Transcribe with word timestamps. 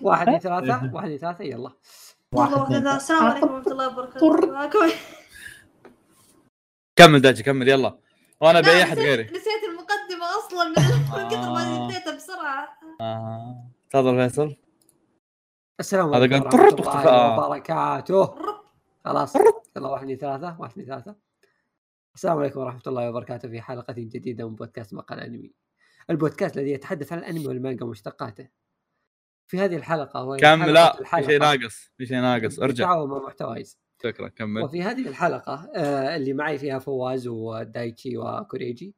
واحد 0.00 0.28
اثنين 0.28 0.38
ثلاثة 0.40 0.90
واحد 0.94 1.04
اثنين 1.10 1.18
ثلاثة 1.18 1.44
يلا. 1.44 1.72
واحد 2.34 2.54
ثلاثة. 2.54 2.96
السلام 2.96 3.24
عليكم 3.24 3.46
ورحمة 3.52 3.72
الله 3.72 3.88
وبركاته. 3.88 4.46
معكم 4.52 4.78
كمل 6.96 7.20
داجي 7.20 7.42
كمل 7.42 7.68
يلا. 7.68 7.98
وأنا 8.40 8.60
بأي 8.60 8.82
أحد 8.82 8.96
نسيت- 8.96 8.98
غيري. 9.06 9.22
نسيت 9.22 9.62
المقدمة 9.68 10.26
أصلا 10.38 10.68
من 10.68 10.74
كثر 11.30 11.50
ما 11.52 11.62
آه. 11.62 11.88
نسيتها 11.88 12.16
بسرعة. 12.16 12.68
آه. 13.00 13.64
تفضل 13.90 14.16
فيصل. 14.28 14.56
السلام 15.80 16.14
هذا 16.14 16.16
عليكم 16.16 16.34
قال 16.48 16.60
ورحمة 16.60 16.70
طرط 16.70 16.80
الله 16.80 16.94
اختفاء. 16.94 17.46
وبركاته. 17.48 18.34
خلاص 19.04 19.36
يلا 19.76 19.88
واحد 19.88 20.02
اثنين 20.02 20.18
ثلاثة 20.18 20.56
واحد 20.60 20.70
اثنين 20.72 20.86
ثلاثة. 20.86 21.16
السلام 22.14 22.38
عليكم 22.38 22.60
ورحمة 22.60 22.82
الله 22.86 23.08
وبركاته 23.10 23.48
في 23.48 23.60
حلقة 23.60 23.94
جديدة 23.98 24.48
من 24.48 24.54
بودكاست 24.54 24.94
مقال 24.94 25.20
أنمي. 25.20 25.52
البودكاست 26.10 26.56
الذي 26.56 26.70
يتحدث 26.70 27.12
عن 27.12 27.18
الأنمي 27.18 27.46
والمانجا 27.46 27.84
ومشتقاته. 27.84 28.48
في 29.52 29.58
هذه 29.58 29.76
الحلقة 29.76 30.24
وهي 30.24 30.40
كمل 30.40 30.60
حلقة 30.60 30.72
لا 30.72 30.96
في 31.20 31.26
شيء 31.26 31.40
ناقص 31.40 31.90
في 31.98 32.06
شيء 32.06 32.20
ناقص. 32.20 32.60
ارجع. 32.60 32.84
تعاون 32.84 33.10
مع 33.10 33.18
محتوايز. 33.18 33.78
شكرا 34.02 34.28
كمل. 34.28 34.62
وفي 34.62 34.82
هذه 34.82 35.08
الحلقة 35.08 35.70
آه، 35.76 36.16
اللي 36.16 36.32
معي 36.32 36.58
فيها 36.58 36.78
فواز 36.78 37.28
ودايتشي 37.28 38.16
وكوريجي. 38.16 38.94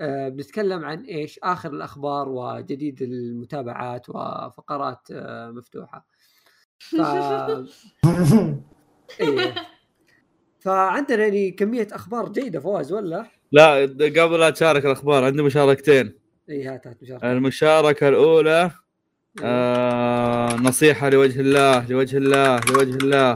آه، 0.00 0.28
بنتكلم 0.28 0.84
عن 0.84 1.04
إيش؟ 1.04 1.38
آخر 1.42 1.72
الأخبار 1.72 2.28
وجديد 2.28 3.02
المتابعات 3.02 4.08
وفقرات 4.08 5.08
آه، 5.12 5.50
مفتوحة. 5.50 6.06
ف... 6.78 6.94
إيه. 9.20 9.54
فعندنا 10.60 11.22
يعني 11.22 11.50
كمية 11.50 11.88
أخبار 11.92 12.28
جيدة 12.28 12.60
فواز 12.60 12.92
ولا؟ 12.92 13.26
لا 13.52 13.74
قبل 14.22 14.40
لا 14.40 14.50
تشارك 14.50 14.86
الأخبار 14.86 15.24
عندي 15.24 15.42
مشاركتين. 15.42 16.18
اي 16.50 16.64
هات 16.64 16.86
هات 16.86 17.02
مشاركة. 17.02 17.32
المشاركة 17.32 18.08
الأولى. 18.08 18.70
آه 19.42 20.56
نصيحة 20.56 21.08
لوجه 21.08 21.40
الله 21.40 21.86
لوجه 21.90 22.16
الله 22.16 22.60
لوجه 22.68 22.96
الله. 22.96 23.34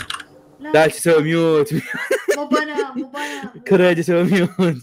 لا. 0.60 0.86
تسوي 0.86 1.22
ميوت 1.22 1.72
مو 2.36 2.48
بنا 2.48 2.92
مو 2.96 3.08
بنا. 3.10 3.62
كوريجي 3.68 4.02
سوي 4.02 4.22
ميوت 4.24 4.76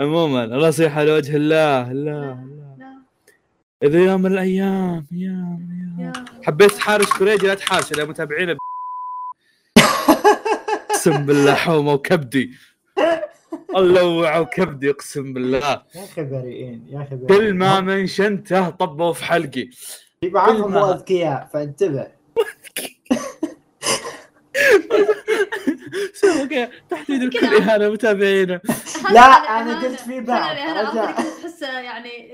عموما 0.00 0.46
نصيحة 0.46 1.04
لوجه 1.04 1.36
الله 1.36 1.92
لا 1.92 1.92
لا 1.92 2.76
لا. 2.78 2.98
إذا 3.82 3.98
يوم 3.98 4.22
من 4.22 4.32
يوم 4.32 5.06
يا. 5.98 6.12
حبيت 6.46 6.72
تحارش 6.72 7.06
كوريجي؟ 7.06 7.46
لا 7.46 7.54
تحارش 7.54 7.92
يا 7.92 8.04
متابعين 8.04 8.54
ب- 8.54 8.58
أقسم 10.90 11.26
بالله 11.26 11.54
حومة 11.54 11.92
وكبدي. 11.92 12.50
الله 13.76 14.40
وكبدي 14.40 14.90
اقسم 14.90 15.32
بالله. 15.32 15.58
يا 15.58 16.04
أخي 16.04 16.22
بريئين 16.24 16.86
يا 16.90 17.02
أخي 17.02 17.16
بريئين. 17.16 17.26
كل 17.50 17.54
ما 17.54 17.80
منشنته 17.80 18.70
طبوا 18.70 19.12
في 19.12 19.24
حلقي. 19.24 19.68
في 20.20 20.28
بعضهم 20.28 20.72
مو 20.72 20.92
اذكياء 20.92 21.48
فانتبه. 21.52 22.06
سووا 26.14 26.46
كذا 26.46 26.70
تحت 26.90 27.10
يد 27.10 27.22
الكل 27.22 27.46
إهانة 27.46 27.88
متابعينا 27.88 28.60
لا، 29.12 29.20
الإهانة- 29.20 29.84
قلت 29.84 30.00
في 30.00 30.20
بعض، 30.20 30.56
تحسه 31.16 31.80
يعني 31.80 32.32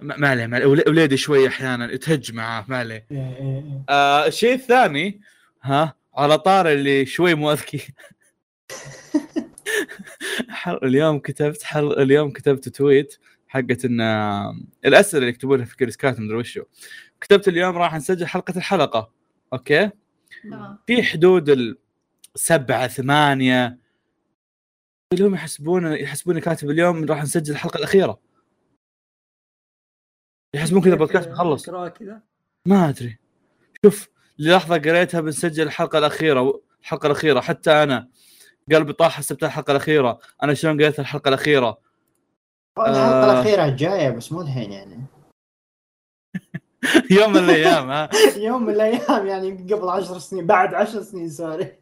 ما 0.00 0.28
عليه 0.28 0.46
ما 0.46 0.56
عليه. 0.56 0.66
ول- 0.66 0.84
وليدي 0.88 1.16
شوي 1.16 1.48
أحيانا 1.48 1.96
تهج 1.96 2.32
معاه 2.32 2.64
ما 2.68 2.78
عليه. 2.78 3.06
إيه، 3.10 3.18
إيه، 3.18 3.36
إيه. 3.40 3.82
آه 3.88 4.26
الشيء 4.26 4.54
الثاني 4.54 5.20
ها 5.62 5.94
على 6.16 6.38
طار 6.38 6.72
اللي 6.72 7.06
شوي 7.06 7.34
مو 7.34 7.52
أذكي. 7.52 7.80
حر- 10.48 10.84
اليوم 10.84 11.18
كتبت 11.18 11.62
حر... 11.62 12.02
اليوم 12.02 12.30
كتبت 12.30 12.68
تويت 12.68 13.18
حقت 13.48 13.84
إن 13.84 14.00
الأسئلة 14.84 15.18
اللي 15.18 15.28
يكتبونها 15.28 15.64
في 15.64 15.76
كريسكات 15.76 16.20
مدري 16.20 16.36
وشو. 16.36 16.64
كتبت 17.20 17.48
اليوم 17.48 17.76
راح 17.76 17.94
نسجل 17.94 18.26
حلقة 18.26 18.56
الحلقة 18.56 19.12
أوكي؟ 19.52 19.90
في 20.86 21.02
حدود 21.02 21.76
السبعة 22.36 22.88
ثمانية 22.88 23.78
اللي 25.12 25.24
هم 25.26 25.34
يحسبون 25.34 25.92
يحسبون 25.92 26.38
كاتب 26.38 26.70
اليوم 26.70 27.04
راح 27.04 27.22
نسجل 27.22 27.52
الحلقة 27.52 27.78
الأخيرة. 27.78 28.20
يحسبون 30.54 30.82
كذا 30.82 30.94
بودكاست 30.94 31.28
مخلص. 31.28 31.68
ما 32.66 32.88
أدري. 32.88 33.18
شوف 33.84 34.08
للحظة 34.38 34.74
قريتها 34.78 35.20
بنسجل 35.20 35.62
الحلقة 35.62 35.98
الأخيرة 35.98 36.62
الحلقة 36.80 37.06
الأخيرة. 37.06 37.40
حتى 37.40 37.70
أنا 37.70 38.08
قلبي 38.72 38.92
طاح 38.92 39.16
حسبتها 39.16 39.46
الحلقة 39.46 39.70
الأخيرة. 39.70 40.18
أنا 40.42 40.54
شلون 40.54 40.82
قريت 40.82 41.00
الحلقة 41.00 41.28
الأخيرة؟ 41.28 41.78
الحلقة 42.78 43.00
آه. 43.00 43.32
الأخيرة 43.32 43.64
الجاية 43.64 44.10
بس 44.10 44.32
مو 44.32 44.40
الحين 44.40 44.72
يعني. 44.72 45.04
يوم 47.10 47.32
من 47.32 47.38
الأيام 47.38 47.90
ها. 47.90 48.10
يوم 48.46 48.62
من 48.62 48.74
الأيام 48.74 49.26
يعني 49.26 49.50
قبل 49.50 49.88
عشر 49.88 50.18
سنين 50.18 50.46
بعد 50.46 50.74
عشر 50.74 51.02
سنين 51.02 51.30
سوري. 51.30 51.72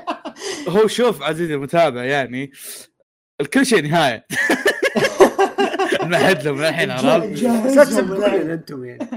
هو 0.68 0.86
شوف 0.86 1.22
عزيزي 1.22 1.54
المتابع 1.54 2.04
يعني 2.04 2.52
الكل 3.40 3.66
شيء 3.66 3.82
نهاية. 3.82 4.26
نمهد 6.02 6.42
له 6.42 6.52
من 6.52 6.64
الحين 6.64 6.90
عرفت. 6.90 7.44
أنتم 8.34 8.84
يعني. 8.84 9.08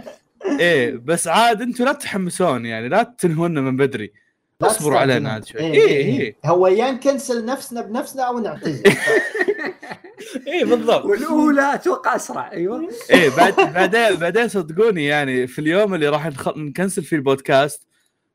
إيه 0.59 0.95
بس 0.95 1.27
عاد 1.27 1.61
أنتم 1.61 1.85
لا 1.85 1.93
تحمسون 1.93 2.65
يعني 2.65 2.89
لا 2.89 3.03
تنهونا 3.03 3.61
من 3.61 3.77
بدري. 3.77 4.13
اصبروا 4.61 4.99
علينا 4.99 5.31
عاد. 5.31 5.45
شوي. 5.45 5.59
إيه، 5.61 5.73
إيه 5.73 5.87
إيه، 5.87 6.19
إيه. 6.21 6.35
هو 6.45 6.67
يا 6.67 6.91
نكنسل 6.91 7.45
نفسنا 7.45 7.81
بنفسنا 7.81 8.23
أو 8.23 8.39
نعتذر 8.39 8.83
إيه 10.47 10.65
بالضبط. 10.65 11.05
والاولى 11.05 11.73
أتوقع 11.73 12.15
أسرع 12.15 12.51
أيوه. 12.51 12.89
إيه 13.09 13.29
بعد 13.29 13.55
بعدين 13.55 14.15
بعدين 14.15 14.47
صدقوني 14.47 15.05
يعني 15.05 15.47
في 15.47 15.59
اليوم 15.61 15.93
اللي 15.93 16.09
راح 16.09 16.27
نخ- 16.27 16.57
نكنسل 16.57 17.03
فيه 17.03 17.15
البودكاست 17.15 17.87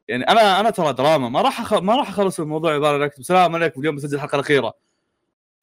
يعني 0.08 0.24
أنا 0.28 0.60
أنا 0.60 0.70
ترى 0.70 0.92
دراما 0.92 1.28
ما 1.28 1.42
راح 1.42 1.60
أخ... 1.60 1.74
ما 1.74 1.96
راح 1.96 2.08
أخلص 2.08 2.40
الموضوع 2.40 2.74
عباره 2.74 2.94
عن 2.96 3.02
اكتب 3.02 3.22
سلام 3.22 3.54
عليكم 3.54 3.80
اليوم 3.80 3.96
بسجل 3.96 4.14
الحلقة 4.14 4.34
الأخيرة. 4.34 4.72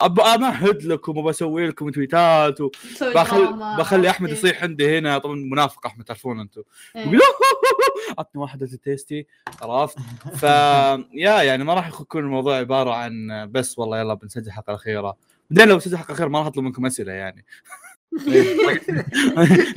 امهد 0.01 0.83
لكم 0.83 1.17
وبسوي 1.17 1.67
لكم 1.67 1.89
تويتات 1.89 2.57
تسوي 2.61 3.09
وبخل... 3.09 3.37
دراما، 3.45 3.77
بخلي 3.77 4.09
أحمد؟ 4.09 4.29
يصيح 4.29 4.63
عندي 4.63 4.97
هنا. 4.97 5.17
طبعا 5.17 5.35
منافق 5.35 5.85
أحمد 5.85 6.05
تعرفون 6.05 6.39
أنتم. 6.39 6.61
إيه. 6.95 7.19
عطني 8.17 8.41
واحدة 8.41 8.69
تيستي. 8.83 9.27
عرفت 9.61 9.97
ف 10.35 10.43
يا 11.23 11.41
يعني 11.43 11.63
ما 11.63 11.73
راح 11.73 11.87
يكون 11.87 12.23
الموضوع 12.23 12.57
عبارة 12.57 12.93
عن 12.93 13.27
بس 13.51 13.79
والله 13.79 13.99
يلا 13.99 14.13
بنسجل 14.13 14.47
الحلقة 14.47 14.71
الأخيرة. 14.71 15.15
بعدين 15.49 15.67
لو 15.69 15.77
بسجل 15.77 15.93
الحلقة 15.93 16.09
الأخيرة 16.09 16.27
ما 16.27 16.39
راح 16.39 16.47
أطلب 16.47 16.63
منكم 16.63 16.85
أسئلة 16.85 17.11
يعني. 17.13 17.45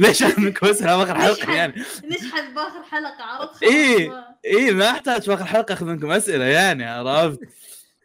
ليش 0.00 0.22
اخذ 0.22 0.40
منكم 0.40 0.66
أسئلة 0.66 0.96
باخر 0.96 1.18
حلقة 1.18 1.52
يعني؟ 1.54 1.74
نشحن 2.04 2.54
باخر 2.54 2.82
حلقة؟ 2.90 3.22
عرفت. 3.24 3.64
ما- 4.08 4.34
اي 4.46 4.70
ما 4.70 4.90
أحتاج 4.90 5.26
باخر 5.28 5.44
حلقة 5.44 5.72
أخذ 5.72 5.86
منكم 5.86 6.10
أسئلة 6.10 6.44
يعني 6.44 6.84
عرفت؟ 6.84 7.40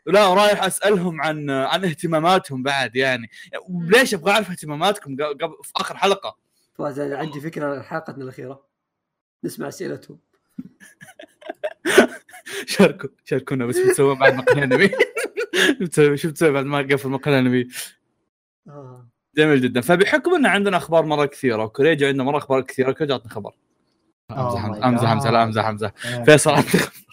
لا 0.07 0.33
رايح 0.33 0.63
أسألهم 0.63 1.21
عن 1.21 1.49
عن 1.49 1.85
اهتماماتهم 1.85 2.63
بعد 2.63 2.95
يعني. 2.95 3.29
ليش 3.69 4.13
أبغى 4.13 4.31
أعرف 4.31 4.49
اهتماماتكم 4.49 5.15
ق- 5.15 5.21
قبل 5.43 5.55
في 5.63 5.71
آخر 5.75 5.97
حلقة؟ 5.97 6.37
عندي 7.15 7.41
فكرة 7.41 7.79
لحلقتنا 7.79 8.23
الأخيرة. 8.23 8.65
نسمع 9.43 9.67
أسئلتهم. 9.67 10.19
شاركوا 12.67 13.09
شاركونا 13.25 13.65
بس 13.65 13.77
بتسوي 13.77 14.15
بعد 14.15 14.33
مقال 14.33 14.59
انمي 14.59 14.89
بتسوي 15.81 16.17
شو 16.17 16.29
بتسوي 16.29 16.51
بعد 16.51 16.65
ما 16.65 16.77
قفل 16.77 17.09
مقال 17.09 17.33
انمي 17.33 17.67
آه. 18.67 19.07
جميل 19.37 19.61
جدا. 19.61 19.81
فبحكم 19.81 20.35
إن 20.35 20.45
عندنا 20.45 20.77
أخبار 20.77 21.05
مرة 21.05 21.25
كثيرة 21.25 21.63
وكوريجي 21.63 22.07
عنده 22.07 22.23
مرة 22.23 22.37
أخبار 22.37 22.61
كثيرة 22.61 22.91
كوريجي 22.91 23.13
عطني 23.13 23.29
خبر. 23.31 23.53
أمزح 24.31 24.65
Oh 24.65 24.85
أمزح 24.85 25.09
أمزح 25.09 25.29
لا 25.29 25.39
God. 25.39 25.43
أمزح 25.47 25.65
أمزح. 25.65 25.91
فيصل 26.25 26.51
عطني 26.51 26.79
خبر 26.79 27.06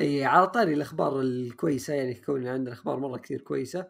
اي 0.00 0.24
على 0.24 0.46
طاري 0.46 0.74
الأخبار 0.74 1.20
الكويسة 1.20 1.94
يعني 1.94 2.14
كون 2.14 2.46
عندنا 2.46 2.72
أخبار 2.74 2.98
مرة 2.98 3.16
كثير 3.16 3.40
كويسة. 3.40 3.86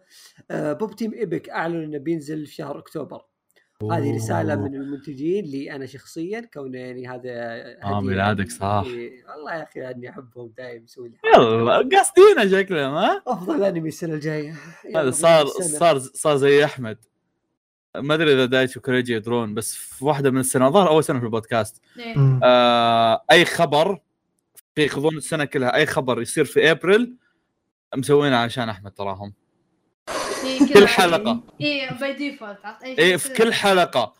آه 0.50 0.72
بوب 0.72 0.96
تيم 0.96 1.14
إيبك 1.14 1.48
اعلن 1.48 1.82
إنه 1.84 1.98
بينزل 1.98 2.46
في 2.46 2.54
شهر 2.54 2.78
أكتوبر. 2.78 3.20
هذه 3.92 4.16
رسالة 4.16 4.56
من 4.56 4.74
المنتجين 4.74 5.44
لي 5.44 5.72
أنا 5.72 5.86
شخصيا 5.86 6.40
كون 6.54 6.74
يعني 6.74 7.08
هذا 7.08 7.30
هدية 7.82 8.00
ميلادك 8.00 8.38
يعني- 8.38 8.50
صح. 8.50 8.84
إيه، 8.86 9.24
والله 9.28 9.54
يا 9.54 9.62
أخي 9.62 9.90
أني 9.90 10.10
أحبهم 10.10 10.52
دايم 10.56 10.84
يسوي 10.84 11.08
لي 11.08 11.16
يلا 11.34 11.88
قاصدين 11.96 12.50
شكلهم 12.60 12.94
ها؟ 12.94 13.22
أفضل 13.26 13.64
أنمي 13.64 13.88
السنة 13.88 14.14
الجاية. 14.14 14.54
هذا 14.96 15.10
صار. 15.10 15.46
صار 15.46 15.98
صار 15.98 16.36
زي 16.36 16.64
أحمد. 16.64 16.98
ما 17.96 18.14
أدري 18.14 18.32
إذا 18.32 18.44
دايتش 18.44 18.76
وكوريجي 18.76 19.12
يدرون 19.12 19.54
بس 19.54 19.74
في 19.74 20.04
واحدة 20.04 20.30
من 20.30 20.40
السنوات 20.40 20.72
ظهر 20.72 20.88
أول 20.88 21.04
سنة 21.04 21.18
في 21.18 21.24
البودكاست. 21.24 21.82
إيه. 21.98 22.40
آه 22.44 23.24
أي 23.30 23.44
خبر 23.44 24.00
في 24.78 24.86
غضون 24.86 25.16
السنة 25.16 25.44
كلها 25.44 25.74
أي 25.74 25.86
خبر 25.86 26.22
يصير 26.22 26.44
في 26.44 26.70
أبريل 26.70 27.16
مسوينه 27.96 28.36
عشان 28.36 28.68
أحمد 28.68 28.90
تراهم 28.90 29.34
إيه 30.44 30.58
كذا. 30.58 30.74
كل 30.74 30.88
حلقة. 30.88 31.42
اي 31.60 31.90
by 32.00 32.12
default 32.12 32.58
اي 32.84 32.98
إيه، 32.98 33.16
في. 33.16 33.34
كل 33.34 33.52
حلقة 33.54 34.14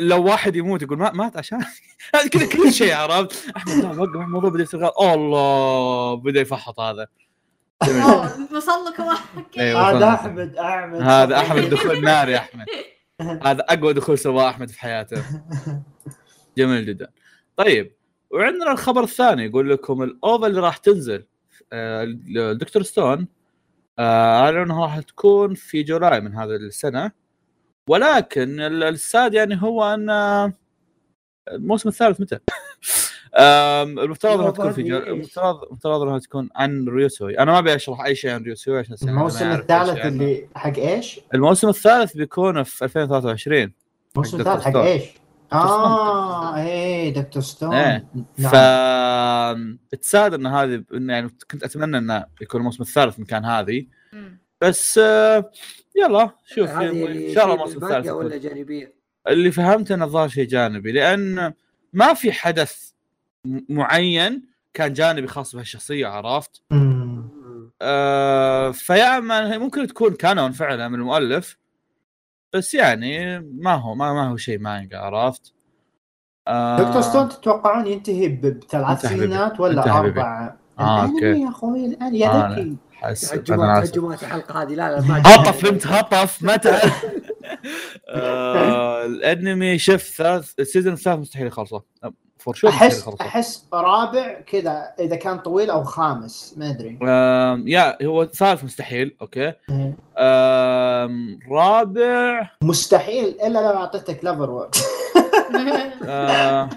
لو 0.00 0.24
واحد 0.24 0.56
يموت 0.56 0.82
يقول 0.82 0.98
ما 0.98 1.12
مات 1.12 1.36
عشان 1.36 1.58
هذا 2.14 2.28
كذا 2.28 2.46
كل 2.46 2.72
شيء 2.72 2.94
عرفت 2.94 3.50
أحمد 3.56 3.84
وقف 3.84 4.16
الموضوع 4.16 4.50
بدأ 4.50 4.62
يصير. 4.62 4.90
الله 5.00 6.14
بدأ 6.14 6.40
يفحط 6.40 6.80
هذا 6.80 7.06
وصل 8.52 8.84
لك 8.88 9.00
أيوة. 9.58 9.90
هذا. 9.90 10.14
أحمد 10.14 10.56
أحمد 10.56 11.00
هذا 11.00 11.36
أحمد 11.36 11.70
دخول 11.74 12.04
نار 12.04 12.28
يا 12.28 12.38
أحمد 12.38 12.66
هذا 13.20 13.64
أقوى 13.68 13.92
دخول 13.92 14.18
سواه 14.18 14.48
أحمد 14.48 14.70
في 14.70 14.80
حياته 14.80 15.22
جميل 16.58 16.86
جدا 16.86 17.10
طيب 17.56 17.97
وعندنا 18.30 18.72
الخبر 18.72 19.02
الثاني 19.02 19.44
يقول 19.44 19.70
لكم 19.70 20.02
الأوفا 20.02 20.46
اللي 20.46 20.60
راح 20.60 20.76
تنزل 20.76 21.24
آه، 21.72 22.04
دكتور 22.52 22.82
ستون 22.82 23.28
آه، 23.98 24.40
أعلنوا 24.40 24.64
إنها 24.64 24.82
راح 24.82 25.00
تكون 25.00 25.54
في 25.54 25.82
جولاي 25.82 26.20
من 26.20 26.34
هذه 26.34 26.50
السنة 26.56 27.12
ولكن 27.88 28.60
ال- 28.60 28.82
الساد 28.82 29.34
يعني 29.34 29.62
هو 29.62 29.84
إن 29.94 30.10
الموسم 31.52 31.88
الثالث 31.88 32.20
متى؟ 32.20 32.38
المفترض 33.38 34.40
إنها 34.40 34.50
تكون 34.50 34.72
في 34.72 34.82
جو... 34.82 34.96
إيش؟ 34.96 35.08
المفترض 35.08 35.62
المفترض 35.64 36.02
إنها 36.02 36.18
تكون 36.18 36.48
عن 36.56 36.88
ريوسوي 36.88 37.38
أنا 37.38 37.52
ما 37.52 37.58
أبي 37.58 37.74
أشرح 37.74 38.00
أي 38.04 38.14
شيء 38.14 38.30
عن 38.30 38.42
ريوسوي 38.42 38.78
عشان 38.78 38.96
الموسم 39.02 39.50
الثالث 39.50 39.90
عنه. 39.90 40.08
اللي 40.08 40.48
حق 40.54 40.76
إيش؟ 40.78 41.20
الموسم 41.34 41.68
الثالث 41.68 42.16
بيكون 42.16 42.62
في 42.62 42.84
2023 42.84 43.72
الموسم 44.16 44.40
الثالث 44.40 44.64
حق. 44.64 44.76
إيش؟ 44.76 45.02
آه 45.52 46.56
إيه 46.56 47.14
دكتور 47.14 47.42
ستون 47.42 47.74
إيه. 47.74 48.06
نعم. 48.38 48.50
ف 48.50 48.54
تساعد 50.00 50.34
إن 50.34 50.46
هذه 50.46 50.84
يعني 50.90 51.28
كنت 51.50 51.62
أتمنى 51.62 51.98
انه 51.98 52.26
يكون 52.40 52.60
الموسم 52.60 52.82
الثالث 52.82 53.20
مكان 53.20 53.44
هذه. 53.44 53.86
بس 54.60 54.98
آه، 54.98 55.50
يلا 55.96 56.30
شوف 56.46 56.70
إن 56.70 57.34
شاء 57.34 57.44
الله 57.44 57.54
الموسم 57.54 57.84
الثالث 57.84 58.08
ولا. 58.08 58.36
جانبيه؟ 58.36 58.94
اللي 59.28 59.50
فهمته 59.50 59.94
إنه 59.94 60.04
الظاهر 60.04 60.28
شيء 60.28 60.48
جانبي 60.48 60.92
لأن 60.92 61.52
ما 61.92 62.14
في 62.14 62.32
حدث 62.32 62.90
معين 63.68 64.42
كان 64.74 64.92
جانبي 64.92 65.26
خاص 65.26 65.54
بهالشخصية 65.54 66.06
عرفت؟ 66.06 66.62
آه 67.82 68.70
فيا 68.70 69.18
أما 69.18 69.52
هي 69.52 69.58
ممكن 69.58 69.86
تكون 69.86 70.14
كانون 70.14 70.52
فعلا 70.52 70.88
من 70.88 70.94
المؤلف 70.94 71.56
بس 72.54 72.74
يعني 72.74 73.38
ما 73.40 73.74
هو 73.74 73.94
ما, 73.94 74.12
ما 74.12 74.28
هو 74.30 74.36
شيء 74.36 74.58
مانجا 74.58 74.98
عرفت؟ 74.98 75.52
آه 76.48 76.78
دكتور 76.82 77.02
ستون 77.02 77.28
تتوقعون 77.28 77.86
ينتهي 77.86 78.28
ب- 78.28 78.40
بثلاث 78.60 79.04
انت. 79.04 79.20
سنوات 79.20 79.60
ولا 79.60 79.80
انت. 79.80 79.88
أربع؟ 79.88 80.54
آه، 80.78 81.02
أوكي. 81.04 81.40
يا 81.42 81.48
أخوي 81.48 81.86
الآن 81.86 82.14
يا 82.14 82.48
ذكي 82.48 82.76
آسف. 83.02 83.30
تهجمات 83.38 83.94
الحلقة 84.22 84.62
هذه 84.62 84.74
لا 84.74 84.90
لا 84.96 85.00
ما 85.00 85.22
هطف 85.26 85.64
فهمت 85.64 85.86
هطف 85.86 86.42
ما 86.42 86.56
تعرف 86.56 87.04
آه، 88.08 89.04
الأنمي 89.06 89.78
شوف 89.78 90.02
ثلاث 90.02 90.52
السيزون 90.58 90.92
الثالث 90.92 91.18
مستحيل 91.20 91.46
يخلصه 91.46 91.82
فور 92.38 92.54
شور 92.54 92.70
احس 92.70 93.08
أحس 93.20 93.64
رابع 93.72 94.40
كذا 94.40 94.92
إذا 95.00 95.16
كان 95.16 95.38
طويل 95.38 95.70
أو 95.70 95.84
خامس 95.84 96.54
ما 96.56 96.70
أدري. 96.70 96.98
آم، 97.02 97.68
يا 97.68 98.06
هو 98.06 98.24
ثالث 98.26 98.64
مستحيل 98.64 99.16
أوكي. 99.22 99.52
آم، 100.18 101.38
رابع. 101.50 102.50
مستحيل 102.62 103.24
إلا 103.28 103.58
لو 103.58 103.78
أعطيتك 103.78 104.24
ليفر 104.24 104.50
وورك 104.50 104.74
آه، 106.08 106.68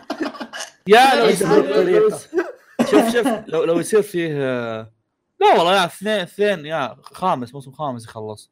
يا 0.88 1.16
لو 1.20 1.26
يصير-؟ 1.26 2.10
شوف 2.92 3.10
شوف 3.14 3.28
لو 3.48 3.64
لو 3.64 3.80
يصير 3.80 4.02
فيه 4.02 4.30
آه، 4.36 4.92
لا 5.42 5.54
والله 5.58 5.76
يا 5.76 5.86
اثنين 5.86 6.20
اثنين 6.20 6.66
يا 6.66 6.96
خامس 7.02 7.54
موسم 7.54 7.72
خامس 7.72 8.06
يخلص. 8.06 8.52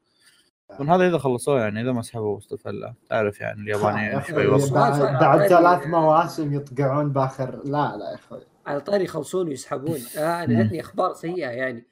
من 0.80 0.89
هذا 0.89 1.07
إذا 1.07 1.18
خلصوه 1.18 1.60
يعني 1.62 1.81
إذا 1.81 1.92
ما 1.92 2.01
سحبوا 2.01 2.38
وسط 2.38 2.54
الفله 2.54 2.94
تعرف 3.10 3.42
يعني 3.42 3.62
اليابانيين 3.62 4.24
شوي 4.24 4.48
وسط 4.48 4.74
بعد, 4.74 4.92
وصل. 4.94 5.04
بعد 5.04 5.24
عادي. 5.24 5.48
ثلاث 5.50 5.88
مواسم 5.88 6.54
يطقعون 6.54 7.12
باخر 7.12 7.56
لا 7.66 7.98
لا 7.98 8.10
يا 8.10 8.16
أخوي 8.16 8.42
على 8.68 8.81
طاري 8.81 9.04
يخلصون 9.04 9.48
ويسحبون 9.48 10.00
آه. 10.18 10.44
أنا 10.44 10.63
جتني 10.63 10.80
أخبار 10.81 11.13
سيئة 11.13 11.50
يعني 11.50 11.88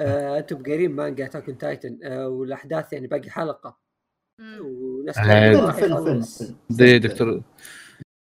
آه 0.00 0.38
أنتم 0.38 0.62
قارين 0.62 0.90
مانجا 0.92 1.24
Attack 1.24 1.46
Titan 1.60 1.98
آه 2.04 2.28
والأحداث 2.28 2.92
يعني 2.92 3.06
باقي 3.06 3.30
حلقة. 3.30 3.78
وناس. 4.60 5.18
زي 6.70 6.86
فيلم. 6.86 6.98
دكتور 7.12 7.42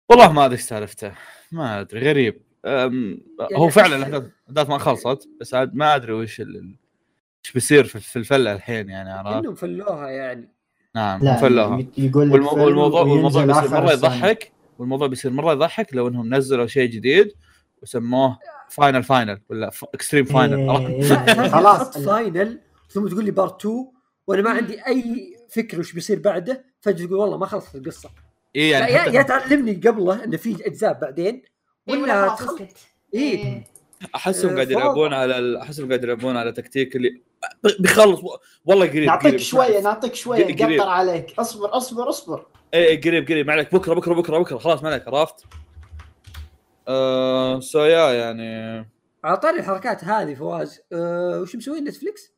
والله 0.09 0.31
ما 0.31 0.45
أدري 0.45 0.55
إيش 0.55 0.63
سالفته 0.63 1.11
ما 1.51 1.79
أدري 1.81 2.09
غريب 2.09 2.41
أم، 2.65 3.21
هو 3.55 3.69
فعلا 3.69 3.95
الاحداث 3.95 4.23
الأحداث 4.49 4.69
ما 4.69 4.77
خلصت 4.77 5.29
بس 5.41 5.53
عاد 5.53 5.75
ما 5.75 5.95
أدري 5.95 6.13
وش 6.13 6.41
ال- 6.41 6.55
ال- 6.55 6.75
إيش 7.45 7.53
بيصير 7.53 7.83
في 7.83 7.99
في 7.99 8.15
الفلة 8.15 8.53
الحين 8.53 8.89
يعني 8.89 9.11
عرفت 9.11 9.37
انهم 9.37 9.55
فلوها 9.55 10.09
يعني 10.09 10.49
نعم 10.95 11.23
لا 11.23 11.35
فلوها 11.35 11.85
يقول 11.97 12.29
لك 12.29 12.53
والموضوع 12.53 13.01
والموضوع 13.01 13.45
بيصير 13.45 13.69
مرة. 13.81 13.91
يضحك 13.91 14.51
والموضوع 14.79 15.07
بيصير 15.07 15.31
مرة 15.31 15.51
يضحك 15.51 15.93
لو 15.95 16.07
إنهم 16.07 16.35
نزلوا 16.35 16.67
شيء 16.67 16.89
جديد 16.89 17.31
وسموه 17.81 18.39
final 18.69 19.03
final 19.03 19.39
ولا 19.49 19.71
extreme 19.93 20.25
final 20.25 20.69
إيه، 20.69 21.47
خلاص 21.49 21.97
final 21.97 22.59
ثم 22.89 23.07
تقول 23.07 23.25
لي 23.25 23.31
part 23.31 23.59
2 23.65 23.87
وأنا 24.27 24.41
ما 24.41 24.49
عندي 24.49 24.87
أي 24.87 25.35
فكره 25.49 25.79
وش 25.79 25.93
بيصير 25.93 26.19
بعده 26.19 26.65
فجأة 26.81 27.05
تقول 27.05 27.19
والله 27.19 27.37
ما 27.37 27.45
خلصت 27.45 27.75
القصة 27.75 28.09
اي 28.55 28.69
يعني 28.69 28.91
يا, 28.93 29.05
يا 29.05 29.21
تعلمني 29.21 29.73
قبله 29.73 30.23
انه 30.23 30.37
في 30.37 30.67
أجزاء 30.67 30.93
بعدين 30.93 31.41
إيه، 31.89 31.97
ولا. 32.01 32.33
اسكت 32.33 32.75
إيه. 33.13 33.63
أحسهم 34.15 34.49
آه، 34.51 34.55
قاعد. 34.55 34.71
يلعبون 34.71 35.13
على 35.13 35.37
ال- 35.39 35.57
أحسهم 35.57 35.87
قاعد 35.87 36.03
يلعبون 36.03 36.37
على 36.37 36.51
تكتيك 36.51 36.95
اللي 36.95 37.21
بيخلص 37.79 38.19
والله 38.65 38.87
قريب 38.87 39.03
نعطيك 39.03 39.27
قريب. 39.27 39.39
شوية 39.39 39.81
نعطيك 39.81 40.15
شوية. 40.15 40.53
نقطر 40.53 40.89
عليك. 40.89 41.33
اصبر 41.39 41.77
اصبر 41.77 42.09
اصبر. 42.09 42.45
إيه 42.73 43.01
قريب 43.01 43.27
قريب. 43.27 43.47
ما 43.47 43.53
عليك. 43.53 43.75
بكرة 43.75 43.93
بكرة 43.93 44.13
بكرة 44.13 44.37
بكرة. 44.37 44.57
خلاص 44.57 44.83
ما 44.83 44.89
عليك. 44.89 45.07
عرفت؟ 45.07 45.45
آه 46.87 47.59
سو 47.59 47.79
يا 47.83 48.13
يعني 48.13 48.77
على 49.23 49.37
طاري 49.37 49.59
الحركات 49.59 50.03
هذه 50.03 50.35
فواز. 50.35 50.81
أه 50.93 51.39
وش 51.41 51.55
مسوي؟ 51.55 51.81
نتفلكس؟ 51.81 52.33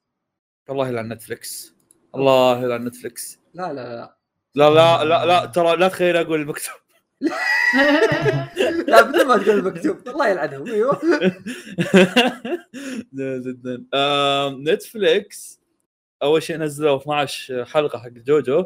الله 0.69 0.87
يلعن 0.87 1.09
نتفلكس 1.13 1.73
الله 2.15 2.63
يلعن 2.63 2.85
نتفلكس 2.85 3.39
لا 3.53 3.73
لا 3.73 3.95
لا. 3.95 4.15
لا 4.55 4.69
لا 4.69 5.03
لا 5.03 5.25
لا 5.25 5.45
ترى 5.45 5.75
لا 5.75 5.87
تخيل 5.87 6.17
أقول 6.17 6.41
المكتوب. 6.41 6.75
لا 8.87 9.01
بدون 9.01 9.27
ما 9.27 9.37
تقول 9.37 9.59
المكتوب 9.59 9.97
الله 10.07 10.27
يلعنهم. 10.27 10.67
أيوه. 10.67 10.99
جدا 13.13 13.83
آم، 13.93 14.63
نتفلكس 14.69 15.59
أول 16.23 16.43
شيء 16.43 16.57
نزلوا 16.57 16.97
12 16.97 17.65
حلقة 17.65 17.99
حق 17.99 18.07
جوجو 18.09 18.65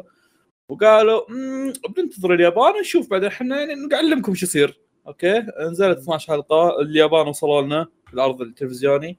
وقالوا 0.68 1.20
"مم، 1.30 1.72
بننتظر 1.96 2.34
اليابان 2.34 2.80
نشوف 2.80 3.10
بعدين 3.10 3.28
إحنا 3.28 3.60
يعني 3.60 3.74
نعلمكم 3.74 4.32
إيش 4.32 4.42
يصير. 4.42 4.80
أوكي؟ 5.06 5.46
نزلت 5.60 5.98
12 5.98 6.28
حلقة. 6.28 6.80
اليابان 6.80 7.28
وصلوا 7.28 7.62
لنا 7.62 7.86
في 8.06 8.14
العرض 8.14 8.40
التلفزيوني. 8.42 9.18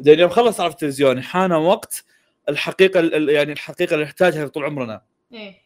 بعدين 0.00 0.18
يوم 0.20 0.30
خلص 0.30 0.56
العرض 0.56 0.72
التلفزيوني. 0.72 1.22
حان 1.22 1.52
وقت 1.52 2.04
الحقيقة 2.48 3.00
ال- 3.00 3.14
ال- 3.14 3.28
يعني 3.28 3.52
الحقيقة 3.52 3.94
اللي 3.94 4.04
نحتاجها 4.04 4.46
طول 4.46 4.64
عمرنا. 4.64 5.02
إيه. 5.32 5.63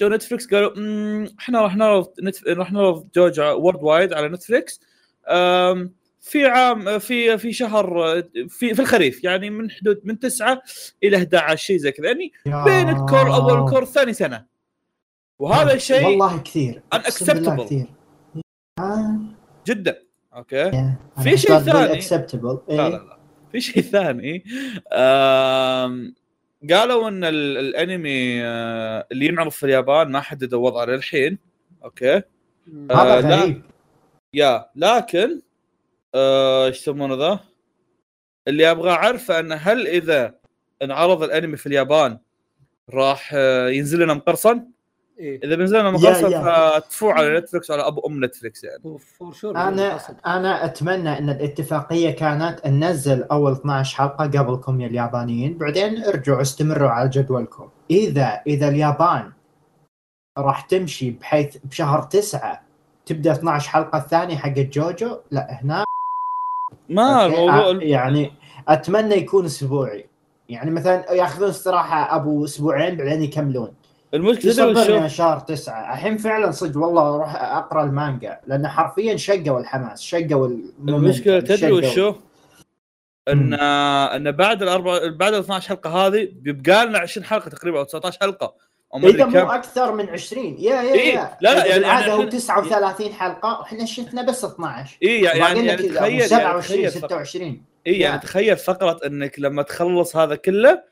جو 0.00 0.08
نتفلكس 0.08 0.46
قالوا 0.54 0.70
"مم، 0.78 1.28
إحنا 1.40 1.60
راح 1.62 1.76
نعرض 1.76 2.08
نت... 2.22 2.48
راح 2.48 2.72
نعرض 2.72 3.08
جوجو 3.16 3.50
worldwide 3.52 4.12
على 4.12 4.28
نتفلكس 4.28 4.80
في 6.20 6.46
عام 6.46 6.98
في 6.98 7.38
في 7.38 7.52
شهر 7.52 8.22
في 8.48 8.74
في 8.74 8.80
الخريف 8.82 9.24
يعني 9.24 9.50
من 9.50 9.70
حدود 9.70 10.00
من 10.04 10.18
9 10.18 10.62
إلى 11.02 11.16
11 11.16 11.56
شيء 11.56 11.76
زي 11.76 11.92
كذا 11.92 12.06
يعني 12.06 12.32
بين 12.64 12.88
الكور 12.88 13.34
أول 13.34 13.52
والكور 13.60 13.82
الثاني 13.82 14.12
سنة 14.12 14.44
وهذا 15.38 15.74
الشيء 15.74 16.04
والله 16.06 16.38
كثير. 16.38 16.82
كثير 17.64 17.86
آه، 18.78 19.18
جدا 19.66 20.02
أوكي 20.34 20.68
أنا 20.68 20.96
في 21.22 21.36
شيء 21.36 21.58
ثاني. 21.58 22.02
acceptable. 22.02 22.58
لا 22.68 22.74
لا 22.76 22.84
إيه. 22.86 22.88
لا 22.88 23.18
في 23.52 23.60
شيء 23.60 23.82
ثاني 23.82 24.44
آم، 24.92 26.14
قالوا 26.72 27.08
إن 27.08 27.24
ال- 27.24 27.58
الأنمي 27.58 28.44
آه، 28.44 29.06
اللي 29.12 29.26
ينعرض 29.26 29.50
في 29.50 29.66
اليابان 29.66 30.10
ما 30.10 30.20
حددوا 30.20 30.66
وضعه 30.66 30.84
للحين 30.84 31.38
أوكي. 31.84 32.16
آه، 32.16 32.22
هذا 32.92 33.20
لا. 33.28 33.36
غريب 33.36 33.62
يا 34.34 34.66
لكن 34.76 35.40
آه، 36.14 36.66
إيش 36.66 36.76
يسمونه 36.80 37.14
ذا؟ 37.14 37.40
اللي 38.48 38.70
أبغى 38.70 38.90
أعرفه 38.90 39.40
انه 39.40 39.54
هل 39.54 39.86
إذا 39.86 40.34
انعرض 40.82 41.22
الأنمي 41.22 41.56
في 41.56 41.66
اليابان 41.66 42.18
راح 42.90 43.30
آه، 43.34 43.68
ينزل 43.68 44.00
لنا 44.02 44.14
مقرصن؟ 44.14 44.64
إيه. 45.18 45.40
إذا 45.44 45.56
بينزل 45.56 45.78
لنا 45.78 45.86
يا- 45.88 45.92
مقرصن 45.92 46.30
يا. 46.32 46.78
فتفوع 46.80 47.14
على 47.14 47.38
نتفلكس 47.38 47.70
وعلى 47.70 47.86
أبو 47.86 48.00
أم 48.06 48.24
نتفلكس 48.24 48.64
يعني. 48.64 48.98
sure 49.32 49.56
أنا 49.56 49.98
أنا 50.26 50.64
أتمنى 50.64 51.18
إن 51.18 51.30
الاتفاقية 51.30 52.10
كانت 52.10 52.66
ننزل 52.66 53.22
أول 53.22 53.52
12 53.52 53.96
حلقة 53.96 54.24
قبلكم 54.24 54.80
يا 54.80 54.86
اليابانيين 54.86 55.58
بعدين 55.58 56.04
ارجعوا 56.04 56.40
استمروا 56.42 56.88
على 56.90 57.08
جدولكم. 57.08 57.68
اذا 57.90 58.40
إذا 58.46 58.68
اليابان 58.68 59.32
راح 60.38 60.60
تمشي 60.60 61.10
بحيث 61.10 61.56
بشهر 61.64 62.02
تسعة 62.02 62.62
تبدأ 63.06 63.32
12 63.32 63.68
حلقة 63.68 63.98
الثانية 63.98 64.36
حق 64.36 64.48
جوجو 64.58 65.16
لا 65.30 65.46
هنا. 65.62 65.84
ما 66.88 67.24
أوكي، 67.24 67.34
الموضوع 67.34 67.70
آه، 67.70 67.78
يعني 67.80 68.32
أتمنى 68.68 69.14
يكون 69.14 69.44
أسبوعي. 69.44 70.06
يعني 70.48 70.70
مثلا 70.70 71.12
ياخذون 71.12 71.48
استراحة 71.48 72.16
أبو 72.16 72.44
أسبوعين 72.44 72.96
بعدين 72.96 73.22
يكملون. 73.22 73.74
المشكلة 74.14 74.50
يصبرني 74.50 75.08
شهر 75.08 75.38
تسعة. 75.40 75.92
الحين 75.94 76.16
فعلا 76.16 76.50
صدق 76.50 76.80
والله 76.80 77.14
أروح 77.14 77.34
أقرأ 77.42 77.84
المانجا 77.84 78.40
لأن 78.46 78.68
حرفيا 78.68 79.16
شقوا 79.16 79.60
الحماس 79.60 80.00
شقوا 80.02 80.48
المشكلة 80.88 81.40
تدري 81.40 81.72
وشو؟ 81.72 82.14
إن. 83.28 83.54
إن 83.54 84.32
بعد 84.32 84.62
الاربع 84.62 84.98
بعد 85.08 85.34
ال 85.34 85.40
12 85.40 85.68
حلقة 85.68 85.90
هذه 86.06 86.28
بيبقى 86.32 86.86
لنا 86.86 86.98
20 86.98 87.24
حلقة 87.26 87.48
تقريبا 87.50 87.78
أو 87.78 87.84
19 87.84 88.18
حلقة 88.20 88.54
أدري 88.94 89.10
إذا 89.10 89.24
مو 89.24 89.50
أكثر 89.50 89.92
من 89.92 90.08
20 90.08 90.44
يا 90.58 90.70
يا 90.70 90.80
إيه، 90.94 91.14
يا. 91.14 91.36
لا، 91.40 91.54
لا، 91.54 91.66
يعني- 91.66 91.78
بالعادة 91.78 92.06
يعني 92.06 92.22
هو 92.24 92.28
39 92.28 93.12
حلقة 93.12 93.58
وإحنا 93.60 93.84
شفنا 93.84 94.22
بس 94.22 94.44
12 94.44 94.98
اي 95.02 95.20
يعني 95.20 95.38
يعني, 95.38 95.66
يعني 95.66 95.82
تخيل 95.82 96.10
يعني 96.12 96.20
27 96.28 96.60
تخيل 96.62 96.90
فق- 96.90 97.06
26 97.06 97.62
اي 97.86 97.92
يعني. 97.98 98.20
تخيل 98.20 98.56
فقرة 98.56 99.00
إنك 99.06 99.38
لما 99.40 99.62
تخلص 99.62 100.16
هذا 100.16 100.34
كله 100.36 100.82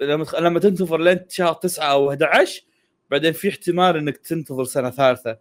لما. 0.00 0.24
لما 0.38 0.60
تنتظر 0.60 0.98
لين 0.98 1.20
شهر 1.28 1.52
9 1.52 1.84
أو 1.92 2.10
11 2.10 2.62
بعدين 3.10 3.32
في 3.32 3.48
احتمال 3.48 3.96
إنك 3.96 4.16
تنتظر 4.16 4.64
سنة 4.64 4.90
ثالثة 4.90 5.38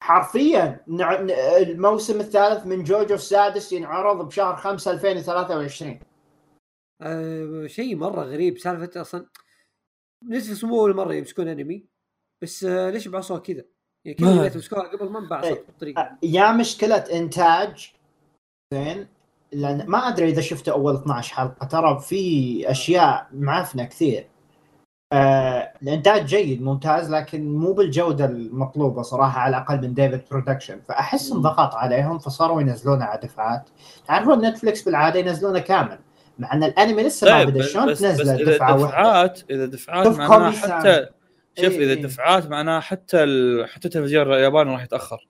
حرفيا 0.00 0.84
الموسم 0.88 2.20
الثالث 2.20 2.66
من 2.66 2.84
جوجو 2.84 3.14
السادس 3.14 3.72
ينعرض 3.72 4.26
بشهر 4.26 4.56
5 4.56 4.90
2023 4.90 6.00
آه 7.02 7.66
شيء 7.66 7.96
مرة 7.96 8.22
غريب 8.22 8.58
سالفة 8.58 9.00
أصلا 9.00 9.26
نتفلكس 10.30 10.64
مو 10.64 10.80
أول 10.80 10.96
مرة 10.96 11.14
يمسكون 11.14 11.48
أنمي 11.48 11.86
بس 12.42 12.64
آه 12.64 12.90
ليش 12.90 13.08
بعصوها 13.08 13.40
كذا؟ 13.40 13.64
يعني 14.04 14.46
أدري. 14.46 14.58
مسكوها 14.58 14.82
قبل 14.82 15.08
ما 15.08 15.18
انبعثت 15.18 15.46
إيه. 15.46 15.66
بالطريقة 15.66 16.18
يا 16.22 16.52
مشكلة 16.52 16.96
إنتاج 16.96 17.92
زين 18.74 19.08
لأن 19.52 19.84
ما 19.86 19.98
أدري 19.98 20.28
إذا 20.28 20.40
شفتوا 20.40 20.74
أول 20.74 20.94
12 20.94 21.34
حلقة. 21.34 21.66
ترى 21.66 22.00
في 22.00 22.70
أشياء 22.70 23.26
معفنة 23.32 23.84
كثير. 23.84 24.26
آه 25.12 25.72
الإنتاج 25.82 26.24
جيد 26.24 26.62
ممتاز 26.62 27.10
لكن 27.10 27.54
مو 27.54 27.72
بالجودة 27.72 28.24
المطلوبة 28.24 29.02
صراحة 29.02 29.40
على 29.40 29.56
الأقل 29.56 29.80
من 29.80 29.94
ديفيد 29.94 30.20
برودكشن 30.30 30.80
فأحس 30.88 31.32
انضغط 31.32 31.74
عليهم 31.74 32.18
فصاروا 32.18 32.60
ينزلونه 32.60 33.04
على 33.04 33.20
دفعات 33.22 33.68
تعرفون 34.08 34.46
نتفلكس 34.46 34.82
بالعادة 34.82 35.20
ينزلونه 35.20 35.58
كامل. 35.58 35.98
مع 36.38 36.52
إن 36.52 36.64
الأنمي 36.64 37.02
لسه 37.02 37.30
ما 37.30 37.38
طيب 37.38 37.50
بدأ. 37.50 37.62
شلون 37.62 37.94
تنزله 37.94 38.54
دفعه 38.54 38.76
دفعات 38.76 39.40
إذا 39.50 39.66
دفعات 39.66 40.06
معناها. 40.06 40.50
حتى 40.50 41.06
شوف 41.56 41.72
إيه، 41.72 41.84
إذا 41.84 41.92
إيه. 41.92 42.02
دفعات 42.02 42.46
معناها 42.46 42.80
حتى 42.80 43.24
ال... 43.24 43.68
حتى 43.68 43.88
التلفزيون 43.88 44.32
الياباني 44.32 44.70
راح 44.70 44.82
يتأخر. 44.84 45.28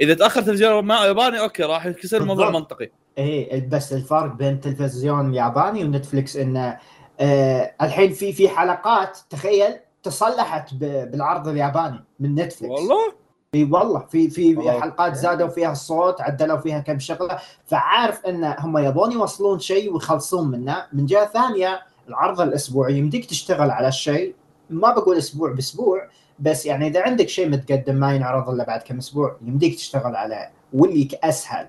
إذا 0.00 0.14
تأخر 0.14 0.42
تلفزيون 0.42 0.84
ما 0.84 1.06
ياباني 1.06 1.40
أوكي 1.40 1.62
راح 1.62 1.86
يصير 1.86 2.20
الموضوع. 2.20 2.50
منطقي 2.50 2.90
إيه 3.18 3.68
بس 3.68 3.92
الفرق 3.92 4.32
بين 4.34 4.54
التلفزيون 4.54 5.30
الياباني 5.30 5.84
ونتفلكس 5.84 6.36
إنه 6.36 6.78
آه 7.20 7.74
الحين 7.82 8.12
في 8.12 8.32
في 8.32 8.48
حلقات 8.48 9.18
تخيل 9.30 9.74
تصلحت 10.02 10.74
بالعرض 10.74 11.48
الياباني 11.48 12.04
من 12.20 12.34
نتفلكس 12.34 12.70
والله؟ 12.70 13.12
في 13.52 13.64
والله. 13.64 13.98
في 13.98 14.30
في. 14.30 14.70
حلقات 14.80 15.14
زادوا 15.14 15.48
فيها 15.48 15.72
الصوت 15.72 16.20
عدلوا 16.20 16.56
فيها 16.56 16.78
كم 16.80 16.98
شغلة. 16.98 17.38
فعارف 17.66 18.26
إن 18.26 18.44
هم 18.58 18.78
يبون 18.78 19.12
يوصلون 19.12 19.58
شيء 19.58 19.92
ويخلصون 19.94 20.50
منه. 20.50 20.86
من 20.92 21.06
جهة 21.06 21.26
ثانية 21.26 21.80
العرض 22.08 22.40
الأسبوعي 22.40 22.98
يمديك 22.98 23.24
تشتغل 23.24 23.70
على 23.70 23.88
الشيء. 23.88 24.34
ما 24.70 24.90
بقول 24.94 25.16
أسبوع 25.16 25.52
بأسبوع 25.52 26.08
بس 26.38 26.66
يعني 26.66 26.86
إذا 26.86 27.02
عندك 27.02 27.28
شيء 27.28 27.48
متقدم 27.48 27.94
ما 27.94 28.14
ينعرض 28.14 28.48
إلا 28.48 28.64
بعد 28.64 28.82
كم 28.82 28.98
أسبوع 28.98 29.36
يمديك 29.42 29.74
تشتغل 29.74 30.16
عليه 30.16 30.50
واللي 30.72 31.08
أسهل. 31.24 31.68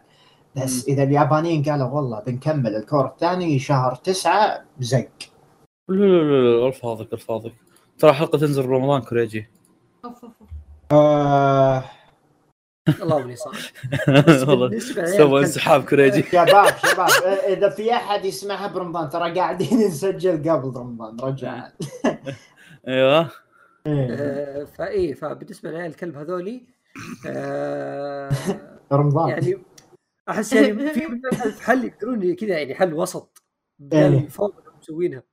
بس 0.56 0.88
إذا 0.88 1.04
اليابانيين 1.04 1.64
قالوا 1.64 1.88
والله 1.88 2.20
بنكمل 2.20 2.76
الكور 2.76 3.06
الثاني 3.06 3.60
شهر 3.60 3.96
تسعة 3.96 4.66
زق. 4.80 5.10
لا 5.90 5.96
لا 5.96 6.24
لا 6.24 6.60
لا 6.60 6.68
الفاظك 6.68 7.14
الفاظك 7.14 7.54
ترى 8.00 8.14
حلقة 8.14 8.38
تنزل 8.38 8.68
برمضان 8.68 9.02
كوريجي. 9.02 9.48
أوف 10.06 10.24
أوف 10.24 10.34
أوف. 10.42 10.50
آه. 10.92 11.84
والله 13.00 14.68
بالنسبة 14.68 15.02
لعيال 15.02 15.18
سوى 15.18 15.42
انسحاب 15.42 15.86
كوريجي. 15.86 16.24
شباب 16.32 16.74
شباب 16.78 17.10
إذا 17.48 17.70
في 17.70 17.94
أحد 17.94 18.26
يسمعها 18.26 18.68
برمضان 18.68 19.10
ترى 19.10 19.40
قاعدين 19.40 19.78
نسجل 19.88 20.50
قبل 20.50 20.78
رمضان 20.78 21.20
رجع. 21.20 21.68
أيوه. 22.88 23.30
إيه. 23.88 24.08
آه، 24.12 24.64
فايه 24.64 25.14
فبالنسبة 25.14 25.72
لعيال 25.72 25.92
الكلب 25.92 26.18
هذولي 26.18 26.64
آه 27.28 28.30
رمضان. 28.92 29.30
يعني 29.30 29.58
أحس 30.30 30.53
يعني 30.53 30.89
في 30.94 31.63
حل 31.63 31.86
يقدرون 31.86 32.36
كذا 32.36 32.58
يعني 32.60 32.75
حل 32.75 32.94
وسط 32.94 33.44
بدل 33.80 33.98
إيه. 34.13 34.20
الفوضى 34.25 34.60
اللي 34.60 34.72
مسوينها. 34.77 35.24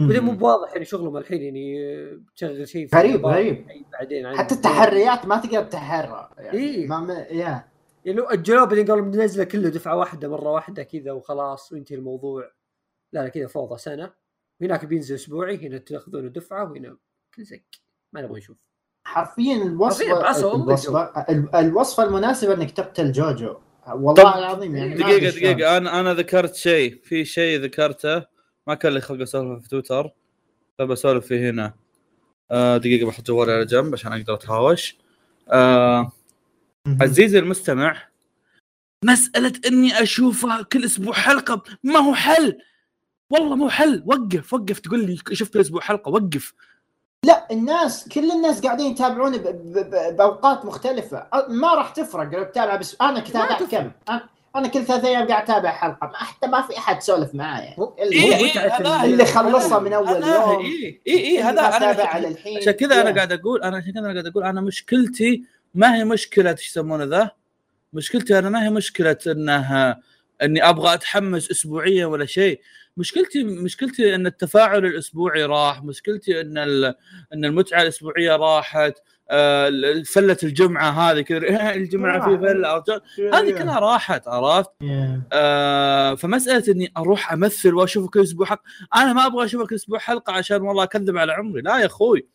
بعدين 0.00 0.22
مو 0.22 0.32
بواضح 0.32 0.72
يعني 0.72 0.84
شغلهم 0.84 1.16
الحين 1.16 1.42
يعني 1.42 2.24
تشغل 2.36 2.68
شيء 2.68 2.88
غريب، 2.94 3.26
غريب. 3.26 3.66
بعدين 3.92 4.36
حتى 4.36 4.54
التحريات 4.54 5.26
ما 5.26 5.36
تقدر 5.40 5.64
تحرى 5.64 6.30
يعني. 6.38 6.58
إيه. 6.58 6.86
ما 6.86 7.00
ما 7.00 7.14
يا 7.14 7.68
يعني 8.04 8.18
لو 8.18 8.24
اجلوه 8.24 8.64
بعدين 8.64 8.86
قالوا 8.86 9.04
بننزله 9.04 9.44
كله 9.44 9.68
دفعة 9.68 9.96
واحدة 9.96 10.28
مرة 10.28 10.50
واحدة 10.50 10.82
كذا 10.82 11.12
وخلاص 11.12 11.72
وينتهي 11.72 11.96
الموضوع. 11.96 12.50
لا 13.12 13.20
لا 13.20 13.28
كذا 13.28 13.46
فوضى 13.46 13.78
سنة. 13.78 14.12
وهناك 14.60 14.84
بينزل 14.84 15.14
أسبوعي 15.14 15.66
هنا 15.68 15.78
تاخذونه 15.78 16.28
دفعه 16.28 16.70
وهنا 16.72 16.96
كل 17.34 17.44
زق 17.44 17.60
ما 18.12 18.22
نبغى 18.22 18.38
نشوف. 18.38 18.56
حرفيا 19.06 19.56
الوصفه 19.62 20.30
الوصفه 20.54 21.24
ال- 21.30 21.54
الوصفه 21.54 22.02
المناسبه 22.02 22.54
إنك 22.54 22.70
تقتل 22.70 23.12
جوجو. 23.12 23.56
والله 23.88 24.38
العظيم 24.38 24.76
يعني 24.76 24.98
شلون. 24.98 25.20
دقيقة 25.20 25.76
أنا 25.76 26.00
أنا 26.00 26.14
ذكرت 26.14 26.54
شيء 26.54 27.00
في 27.04 27.24
شيء 27.24 27.60
ذكرته 27.60 28.24
ما 28.66 28.74
كان 28.74 28.92
لي 28.92 29.00
خلق 29.00 29.20
أسولف 29.20 29.62
في 29.62 29.68
تويتر 29.68 30.10
فبسولف 30.78 31.26
فيه 31.26 31.50
هنا. 31.50 31.74
آه 32.50 32.76
دقيقة 32.76 33.06
بحط 33.06 33.26
جوالي 33.26 33.52
على 33.52 33.64
جنب 33.64 33.92
عشان 33.92 34.12
أقدر 34.12 34.34
أتهاوش. 34.34 34.96
آه. 35.52 36.12
عزيزي 37.00 37.38
المستمع 37.38 38.08
مسألة 39.04 39.52
إني 39.66 40.02
أشوفها 40.02 40.62
كل 40.62 40.84
أسبوع 40.84 41.14
حلقة 41.14 41.62
ما 41.84 41.98
هو 41.98 42.14
حل؟ 42.14 42.58
والله 43.30 43.56
مو 43.56 43.68
حل. 43.68 44.02
وقف 44.06 44.52
وقف. 44.54 44.80
تقول 44.80 45.06
لي 45.06 45.18
شوف 45.32 45.48
كل 45.50 45.60
أسبوع 45.60 45.80
حلقة 45.80 46.08
وقف. 46.08 46.52
لا 47.24 47.46
الناس 47.50 48.08
كل 48.08 48.30
الناس 48.30 48.60
قاعدين 48.60 48.90
يتابعون 48.90 49.36
ب- 49.38 49.42
ب- 49.42 49.90
ب- 49.90 50.16
بأوقات 50.16 50.64
مختلفة. 50.64 51.26
ما 51.48 51.74
راح 51.74 51.90
تفرق 51.90 52.34
لو 52.38 52.44
تتابع 52.44 52.76
بس 52.76 52.96
أنا 53.00 53.20
كتابع. 53.20 53.58
كم؟ 53.58 53.90
أنا- 54.10 54.20
أنا 54.56 54.68
كل 54.68 54.84
ثلاث 54.84 55.04
أيام 55.04 55.28
قاعد 55.28 55.42
أتابع 55.42 55.70
حلقة 55.70 56.06
ما 56.06 56.16
حتى 56.16 56.46
ما 56.46 56.62
في 56.62 56.78
أحد 56.78 57.02
سولف 57.02 57.34
معايا. 57.34 57.76
اللي, 58.02 58.16
إيه، 58.16 58.34
اللي, 58.34 58.90
إيه، 58.94 59.04
اللي 59.04 59.24
خلصها 59.24 59.78
من 59.78 59.92
أول 59.92 60.08
يوم. 60.22 60.60
اي 60.64 61.00
اي 61.08 61.14
اي 61.26 61.38
هذا 61.42 61.60
أنا 61.60 61.76
أتابع 61.76 62.04
على 62.08 62.28
الحين. 62.28 62.56
عشان 62.58 62.72
كذا 62.72 63.00
أنا. 63.00 63.14
قاعد 63.14 63.32
أقول 63.32 63.62
أنا 63.62 63.76
عشان 63.76 63.92
كذا 63.92 64.00
أنا 64.00 64.12
قاعد 64.12 64.26
أقول 64.26 64.44
أنا 64.44 64.60
مشكلتي 64.60 65.42
ما 65.74 65.96
هي 65.96 66.04
مشكلة 66.04 66.50
إيش 66.50 66.66
يسمونه 66.70 67.04
ذا؟ 67.04 67.30
مشكلتي 67.92 68.38
أنا 68.38 68.50
ما 68.50 68.64
هي 68.64 68.70
مشكلة 68.70 69.16
إنها 69.26 70.00
إني 70.42 70.68
أبغى 70.68 70.94
أتحمس 70.94 71.50
اسبوعيا 71.50 72.06
ولا 72.06 72.26
شيء. 72.26 72.60
مشكلتي 72.96 73.44
مشكلتي 73.44 74.14
إن 74.14 74.26
التفاعل 74.26 74.86
الأسبوعي 74.86 75.44
راح 75.44 75.82
مشكلتي 75.84 76.40
إن 76.40 76.58
إن 77.32 77.44
المتعة 77.44 77.82
الأسبوعية 77.82 78.36
راحت 78.36 78.94
آه، 79.30 79.70
فله 80.06 80.36
الجمعة 80.42 80.90
هذه 80.90 81.20
كذا 81.20 81.74
الجمعة 81.74 82.24
في 82.24 82.38
فلة؟ 82.38 82.84
هذه 83.38 83.50
كلها 83.58 83.78
راحت 83.78 84.28
عرفت. 84.28 84.70
آه 85.32 86.14
فمسألة 86.14 86.72
إني 86.72 86.92
أروح 86.96 87.32
أمثل 87.32 87.74
واشوف 87.74 88.10
كل 88.10 88.22
أسبوع 88.22 88.46
حلقة 88.46 88.62
أنا 88.96 89.12
ما 89.12 89.26
أبغى 89.26 89.44
أشوف 89.44 89.68
كل 89.68 89.74
أسبوع 89.74 89.98
حلقة 89.98 90.32
عشان 90.32 90.62
والله 90.62 90.82
أكذب 90.82 91.16
على 91.16 91.32
عمري 91.32 91.62
لا 91.62 91.78
يا 91.78 91.86
أخوي. 91.86 92.26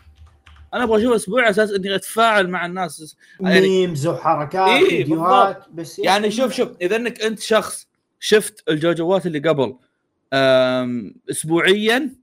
أنا 0.74 0.84
أبغى 0.84 1.02
أشوف 1.02 1.14
أسبوع 1.14 1.42
على 1.42 1.50
أساس 1.50 1.72
إني 1.72 1.96
أتفاعل 1.96 2.50
مع 2.50 2.66
الناس. 2.66 3.18
يعني 3.40 3.62
ميمز 3.62 4.08
وحركات 4.08 4.70
إيه، 4.70 4.90
فيديوهات 4.90 5.66
بس 5.74 6.00
يعني 6.00 6.32
شوف 6.32 6.54
شوف 6.54 6.70
إذا 6.82 6.96
إنك 6.96 7.22
أنت 7.22 7.40
شخص 7.40 7.88
شفت 8.20 8.64
الجوجوات 8.70 9.26
اللي 9.26 9.40
قبل 9.40 9.76
اسبوعيا 10.34 12.16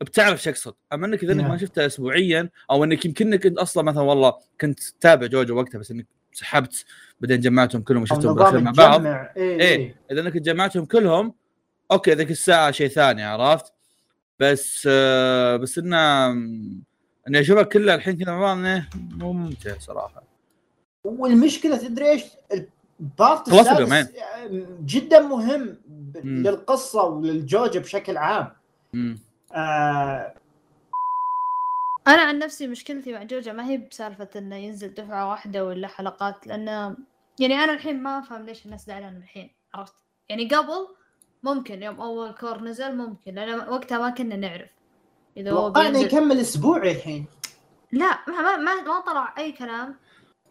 بتعرف 0.00 0.42
شو 0.42 0.50
أقصد 0.50 0.74
اما 0.92 1.06
أنك 1.06 1.22
إذا 1.22 1.32
أنك 1.32 1.40
نعم. 1.42 1.50
ما 1.50 1.56
شفتها 1.58 1.86
اسبوعيا 1.86 2.48
أو 2.70 2.84
أنك 2.84 3.04
يمكنك 3.04 3.46
أنت 3.46 3.58
أصلا 3.58 3.82
مثلا 3.82 4.02
والله 4.02 4.34
كنت 4.60 4.80
تتابع 4.80 5.26
جوجو 5.26 5.56
وقتها 5.56 5.78
بس 5.78 5.90
إنك 5.90 6.06
سحبت 6.32 6.84
بعدين 7.20 7.40
جمعتهم 7.40 7.82
كلهم 7.82 8.02
وشفتهم 8.02 8.34
بالاخير 8.34 8.60
مع 8.60 8.70
بعض 8.70 9.06
إيه, 9.06 9.32
إيه. 9.36 9.60
إيه. 9.60 9.96
إذا 10.10 10.20
أنك 10.20 10.36
جمعتهم 10.36 10.84
كلهم 10.84 11.34
أوكي 11.92 12.14
ذيك 12.14 12.30
الساعة 12.30 12.70
شيء 12.70 12.88
ثاني 12.88 13.22
عرفت 13.22 13.72
بس 14.40 14.88
آه 14.90 15.56
بس 15.56 15.78
إنه 15.78 16.30
اني 17.28 17.40
اشوفها 17.40 17.62
كلها 17.62 17.94
الحين 17.94 18.16
كذا 18.16 18.32
مع 18.32 18.40
بعض 18.40 18.82
مو 19.18 19.32
ممتع 19.32 19.78
صراحة 19.78 20.22
والمشكلة 21.04 21.76
تدري 21.76 22.10
إيش؟ 22.10 22.22
البارت 23.00 23.48
السادس. 23.48 24.08
جدا 24.84 25.20
مهم. 25.20 25.76
للقصة 26.24 27.04
وللجوجو 27.04 27.80
بشكل 27.80 28.16
عام. 28.16 28.52
آه 29.52 30.34
أنا 32.06 32.22
عن 32.22 32.38
نفسي 32.38 32.66
مشكلتي 32.66 33.12
مع 33.12 33.22
جوجا 33.22 33.52
ما 33.52 33.66
هي 33.66 33.76
بسالفة 33.76 34.28
إنه 34.36 34.56
ينزل 34.56 34.94
دفعة 34.94 35.30
واحدة 35.30 35.64
ولا 35.64 35.88
حلقات 35.88 36.46
لأنه 36.46 36.96
يعني 37.38 37.54
أنا 37.54 37.72
الحين 37.72 38.02
ما 38.02 38.18
أفهم 38.18 38.46
ليش 38.46 38.66
الناس 38.66 38.86
زعلانة 38.86 39.18
الحين 39.18 39.50
عرفت؟ 39.74 39.94
يعني 40.28 40.48
قبل 40.48 40.88
ممكن 41.42 41.82
يوم 41.82 42.00
أول 42.00 42.32
كور 42.32 42.62
نزل 42.62 42.96
ممكن 42.96 43.34
لأن 43.34 43.68
وقتها 43.68 43.98
ما 43.98 44.10
كنا 44.10 44.36
نعرف. 44.36 44.70
إذا 45.36 45.52
هو 45.52 45.70
بينزل 45.70 46.06
يكمل 46.06 46.40
اسبوعي 46.40 46.92
الحين. 46.92 47.26
لا 47.92 48.18
ما 48.28 48.42
ما 48.42 48.56
ما, 48.56 48.82
ما 48.82 49.00
طلع 49.00 49.34
أي 49.38 49.52
كلام. 49.52 49.96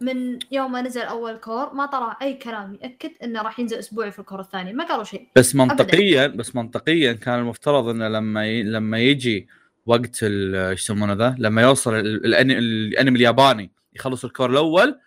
من 0.01 0.39
يوم 0.51 0.71
ما 0.71 0.81
نزل 0.81 1.01
أول 1.01 1.37
كور 1.37 1.73
ما 1.73 1.85
طلع 1.85 2.17
أي 2.21 2.33
كلام 2.33 2.77
يأكد 2.81 3.11
إنه 3.23 3.41
راح 3.41 3.59
ينزل 3.59 3.77
أسبوعي 3.77 4.11
في 4.11 4.19
الكور 4.19 4.39
الثاني 4.39 4.73
ما 4.73 4.83
قالوا 4.85 5.03
شيء. 5.03 5.27
بس 5.35 5.55
منطقيا 5.55 6.27
بس 6.27 6.55
منطقيا 6.55 7.13
كان 7.13 7.39
المفترض 7.39 7.87
إنه 7.87 8.07
لما 8.07 8.47
ي... 8.47 8.63
لما 8.63 8.99
يجي 8.99 9.47
وقت 9.85 10.19
ال- 10.23 10.55
إيش 10.55 10.81
يسمونه 10.83 11.13
ذا؟ 11.13 11.35
لما 11.39 11.61
يوصل 11.61 11.93
ال- 11.95 12.21
الأني- 12.21 12.57
الأنمي 12.57 13.17
الياباني 13.17 13.71
يخلص 13.93 14.25
الكور 14.25 14.49
الأول 14.49 14.99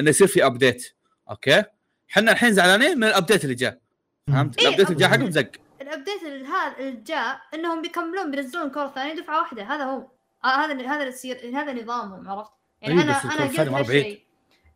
إنه 0.00 0.10
يصير 0.10 0.26
في 0.26 0.46
update 0.46 0.92
أوكي؟ 1.30 1.62
إحنا 2.10 2.32
الحين 2.32 2.52
زعلانين 2.52 2.98
من 2.98 3.04
ال 3.04 3.10
update 3.10 3.44
اللي 3.44 3.54
جاء. 3.54 3.78
فهمت؟ 4.26 4.58
إيه، 4.58 4.66
ال 4.68 4.71
update 4.71 4.86
اللي 4.90 5.00
جاء 5.00 5.08
حقهم. 5.10 5.30
زق. 5.30 5.50
الابديت 5.82 6.22
اللي 6.26 7.02
جاء 7.06 7.40
إنهم 7.54 7.82
بيكملون 7.82 8.30
بينزلون 8.30 8.70
كور 8.70 8.88
ثاني 8.88 9.20
دفعة 9.20 9.40
واحدة. 9.40 9.62
هذا 9.62 9.84
هو 9.84 10.06
هذا 10.44 10.86
هذا 10.86 10.96
اللي 10.96 11.08
يصير 11.08 11.36
هذا 11.54 11.72
نظامهم 11.72 12.28
عرفت؟ 12.28 12.50
يعني 12.82 12.94
إيه، 12.94 13.02
أنا 13.02 13.12
أنا 13.24 13.78
قلت. 13.78 13.90
هالشيء. 13.90 14.29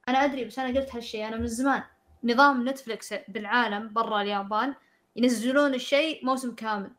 أنا 0.08 0.24
أدري 0.24 0.44
بس 0.44 0.58
أنا 0.58 0.80
قلت 0.80 0.94
هالشيء 0.94 1.28
أنا 1.28 1.36
من 1.36 1.46
زمان 1.46 1.82
نظام 2.24 2.68
نتفلكس 2.68 3.14
بالعالم 3.28 3.92
برا 3.92 4.22
اليابان 4.22 4.74
ينزلون 5.16 5.74
الشيء 5.74 6.24
موسم 6.26 6.54
كامل؟ 6.54 6.90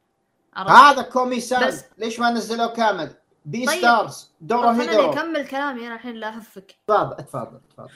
هذا 0.70 1.02
كومي 1.02 1.40
سان 1.40 1.68
بس- 1.68 1.86
ليش 1.98 2.20
ما 2.20 2.30
نزلوه 2.30 2.74
كامل؟ 2.74 3.12
بي 3.46 3.66
طيب. 3.66 3.78
ستارز 3.80 4.32
دوروهيدورو 4.42 5.12
أكمل 5.14 5.48
كلامي 5.48 5.88
أنا 5.88 5.96
الحين 5.96 6.16
لا 6.16 6.28
أهفك. 6.36 6.76
تفضل 6.88 7.16
تفضل 7.26 7.60
تفضل. 7.70 7.90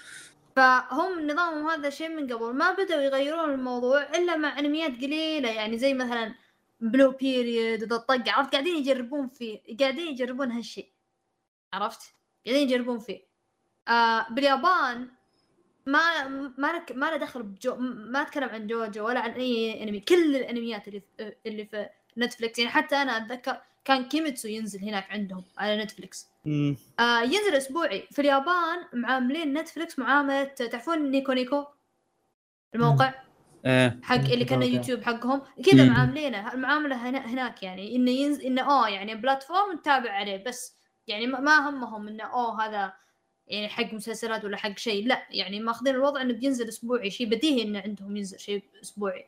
فهم 0.55 1.27
نظامهم 1.31 1.67
هذا 1.69 1.89
شيء 1.89 2.09
من 2.09 2.33
قبل. 2.33 2.53
ما 2.53 2.71
بدأوا 2.73 3.01
يغيرون 3.01 3.51
الموضوع 3.53 4.01
إلا 4.03 4.35
مع 4.35 4.59
أنميات 4.59 4.91
قليلة 4.91 5.49
يعني 5.49 5.77
زي 5.77 5.93
مثلا 5.93 6.35
بلو 6.81 7.11
بيريود 7.11 7.83
وذا 7.83 7.95
الطق 7.95 8.29
عرفت؟ 8.29 8.51
قاعدين 8.51 8.77
يجربون 8.77 9.27
فيه 9.27 9.61
قاعدين 9.79 10.07
يجربون 10.07 10.51
هالشيء. 10.51 10.91
عرفت؟ 11.73 12.01
قاعدين 12.45 12.69
يجربون 12.69 12.99
فيه. 12.99 13.28
آه 13.89 14.25
باليابان 14.29 15.07
ما 15.85 16.27
ما 16.57 16.67
لك 16.73 16.91
ما 16.95 17.05
له 17.05 17.17
دخل 17.17 17.43
بجو 17.43 17.75
ما 17.75 18.21
أتكلم 18.21 18.49
عن 18.49 18.67
جوجو 18.67 19.05
ولا 19.05 19.19
عن 19.19 19.31
أي 19.31 19.83
أنمي 19.83 19.99
كل 19.99 20.35
الأنميات 20.35 20.87
اللي 20.87 21.01
اللي 21.45 21.65
في 21.65 21.89
نتفلكس 22.17 22.59
يعني 22.59 22.71
حتى 22.71 22.95
أنا 22.95 23.17
أتذكر 23.17 23.57
كان 23.85 24.03
كيميتسو 24.03 24.47
ينزل 24.47 24.83
هناك 24.83 25.11
عندهم 25.11 25.43
على 25.57 25.83
نتفلكس 25.83 26.27
آه 26.99 27.21
ينزل 27.21 27.55
أسبوعي 27.55 28.07
في 28.11 28.19
اليابان 28.19 28.77
معاملين 28.93 29.53
نتفلكس 29.53 29.99
معامله 29.99 30.43
تعرفون 30.43 31.11
نيكو 31.11 31.31
نيكو؟ 31.31 31.65
الموقع؟ 32.75 33.13
إيه 33.65 33.99
حق 34.03 34.15
اللي 34.15 34.45
كان. 34.45 34.63
يوتيوب 34.63 35.03
حقهم؟ 35.03 35.41
كذا 35.65 35.83
مم. 35.83 35.89
معاملينه 35.89 36.53
المعامله 36.53 37.09
هنا 37.09 37.19
هناك 37.25 37.63
يعني 37.63 37.95
إنه 37.95 38.11
ينزل 38.11 38.41
إنه 38.41 38.61
اوه 38.61 38.89
يعني 38.89 39.15
platform 39.15 39.71
نتابع 39.75 40.11
عليه 40.11 40.43
بس 40.43 40.75
يعني 41.07 41.27
ما 41.27 41.39
ما 41.39 41.69
همهم 41.69 42.07
إنه 42.07 42.23
اوه 42.23 42.65
هذا 42.65 42.93
يعني 43.49 43.69
حق 43.69 43.93
مسلسلات 43.93 44.45
ولا 44.45 44.57
حق 44.57 44.77
شيء 44.77 45.07
لا 45.07 45.23
يعني 45.29 45.59
ماخذين 45.59 45.95
الوضع 45.95 46.21
إنه 46.21 46.33
بينزل 46.33 46.67
أسبوعي 46.67 47.09
شيء 47.11 47.27
بديهي 47.29 47.61
انه 47.63 47.79
عندهم 47.81 48.17
ينزل 48.17 48.39
شيء 48.39 48.63
أسبوعي. 48.83 49.25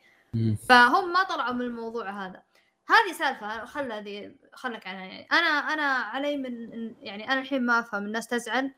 فهم 0.70 1.14
ما 1.14 1.24
طلعوا 1.24 1.54
من 1.54 1.62
الموضوع 1.62 2.10
هذا. 2.26 2.42
هذه 2.88 3.14
سالفة 3.18 3.66
خل 3.66 3.92
هذه 3.92 4.32
خلك 4.54 4.88
عنها 4.88 5.06
يعني 5.06 5.28
أنا 5.32 5.74
أنا 5.74 5.84
علي 5.84 6.38
من 6.38 6.70
يعني 7.02 7.30
أنا 7.32 7.42
الحين 7.42 7.66
ما 7.66 7.80
أفهم 7.80 8.06
الناس 8.06 8.28
تزعل 8.28 8.72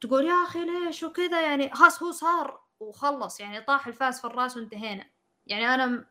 تقول 0.00 0.24
يا 0.24 0.34
أخي 0.46 0.64
ليش 0.64 1.02
وكذا؟ 1.02 1.40
يعني 1.40 1.70
خلاص 1.74 2.02
هو 2.02 2.10
صار 2.12 2.60
وخلص 2.80 3.40
يعني 3.40 3.60
طاح 3.60 3.86
الفاس 3.86 4.20
في 4.20 4.26
الرأس 4.26 4.56
وانتهينا. 4.56 5.04
يعني 5.46 5.74
أنا 5.74 5.86
م- 5.86 6.04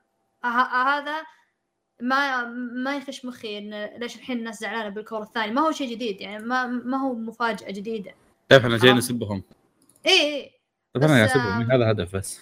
ه- 0.43 0.97
هذا 0.97 1.23
ما 2.01 2.43
ما 2.83 2.95
يخش 2.97 3.25
مخي 3.25 3.57
إن 3.57 3.85
ليش 3.99 4.15
الحين 4.15 4.37
الناس 4.37 4.59
زعلانة 4.59 4.89
بالكور 4.89 5.21
الثاني. 5.21 5.51
ما 5.51 5.61
هو 5.61 5.71
شيء 5.71 5.91
جديد 5.91 6.21
يعني 6.21 6.43
ما 6.45 6.65
ما 6.67 6.97
هو 6.97 7.13
مفاجأة 7.13 7.71
جديدة. 7.71 8.13
طيب 8.53 8.65
إحنا 8.65 8.77
جايين 8.77 8.95
آه. 8.95 8.97
نسبهم 8.97 9.43
اي 10.05 10.11
اي 10.35 10.51
طيب 10.93 11.03
أنا 11.03 11.25
اسبهم 11.25 11.71
هذا 11.71 11.91
هدف 11.91 12.15
بس. 12.15 12.39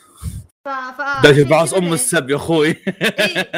ف 0.66 0.70
ف 0.70 1.02
داش 1.24 1.36
عشان 1.38 1.44
بعص 1.44 1.74
أم 1.74 1.94
السب 1.94 2.30
يا 2.30 2.36
أخوي. 2.36 2.68
إيه، 2.68 2.76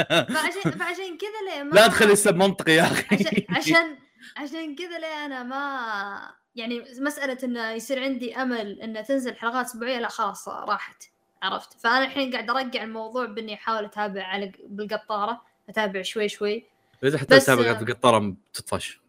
فعشان 0.34 0.72
فعشان 0.72 1.18
كذا 1.18 1.56
ليه 1.56 1.64
ما 1.64 1.76
لا 1.76 1.88
تخلي 1.88 2.12
السب 2.14 2.36
منطقي 2.36 2.72
يا 2.72 2.84
عشان 2.84 3.06
أخي. 3.12 3.46
عشان 3.50 3.98
عشان 4.38 4.76
كذا 4.80 5.00
ليه 5.00 5.26
أنا 5.26 5.44
ما 5.44 6.34
يعني 6.56 6.84
مسألة 7.00 7.38
انه 7.44 7.72
يصير 7.72 8.04
عندي 8.04 8.36
أمل 8.36 8.82
انه 8.82 9.02
تنزل 9.02 9.36
حلقات 9.36 9.66
أسبوعية 9.66 10.00
لا 10.00 10.08
خلاص 10.08 10.48
راحت 10.48 11.04
عرفت. 11.44 11.74
فأنا 11.80 12.06
الحين 12.06 12.32
قاعد 12.32 12.50
أرجع 12.50 12.84
الموضوع 12.84 13.26
بإني 13.26 13.54
أحاول 13.54 13.86
أتابع 13.86 14.24
على 14.24 14.52
بالقطارة 14.68 15.42
أتابع 15.70 16.02
شوي 16.02 16.30
شوي. 16.30 16.66
إذا 17.04 17.18
حتى 17.18 17.39
تتابع 17.39 17.72
بالقطاره 17.72 18.36
بتطفش. 18.54 19.00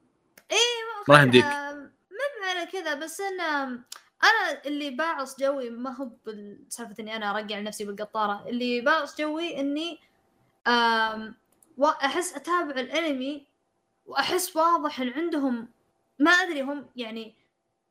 اي 0.53 0.57
ما 1.09 1.15
راح 1.15 1.23
يمديك. 1.23 1.45
كذا 2.65 2.95
بس 2.95 3.21
انه 3.21 3.65
أنا 4.25 4.65
اللي 4.67 4.91
باعص 4.91 5.41
جوي 5.41 5.71
ما 5.71 5.97
هو 5.97 6.11
بسالفه 6.27 6.95
إني 7.01 7.17
أنا 7.17 7.31
أرجع 7.31 7.61
نفسي 7.61 7.85
بالقطارة 7.85 8.45
اللي 8.49 8.81
باعص 8.81 9.19
جوي 9.19 9.61
إني 9.61 9.99
أحس 11.83 12.35
أتابع 12.35 12.81
الأنمي 12.81 13.47
وأحس 14.07 14.57
واضح 14.57 15.01
إن 15.01 15.09
عندهم 15.09 15.69
ما 16.19 16.31
أدري 16.31 16.63
هم 16.63 16.87
يعني 16.97 17.35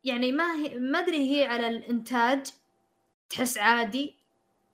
يعني 0.04 0.32
ما 0.32 0.56
هي 0.56 0.80
ما 0.80 1.00
أدري 1.00 1.32
هي 1.32 1.46
على 1.46 1.68
الإنتاج 1.68 2.48
تحس 3.30 3.58
عادي 3.58 4.16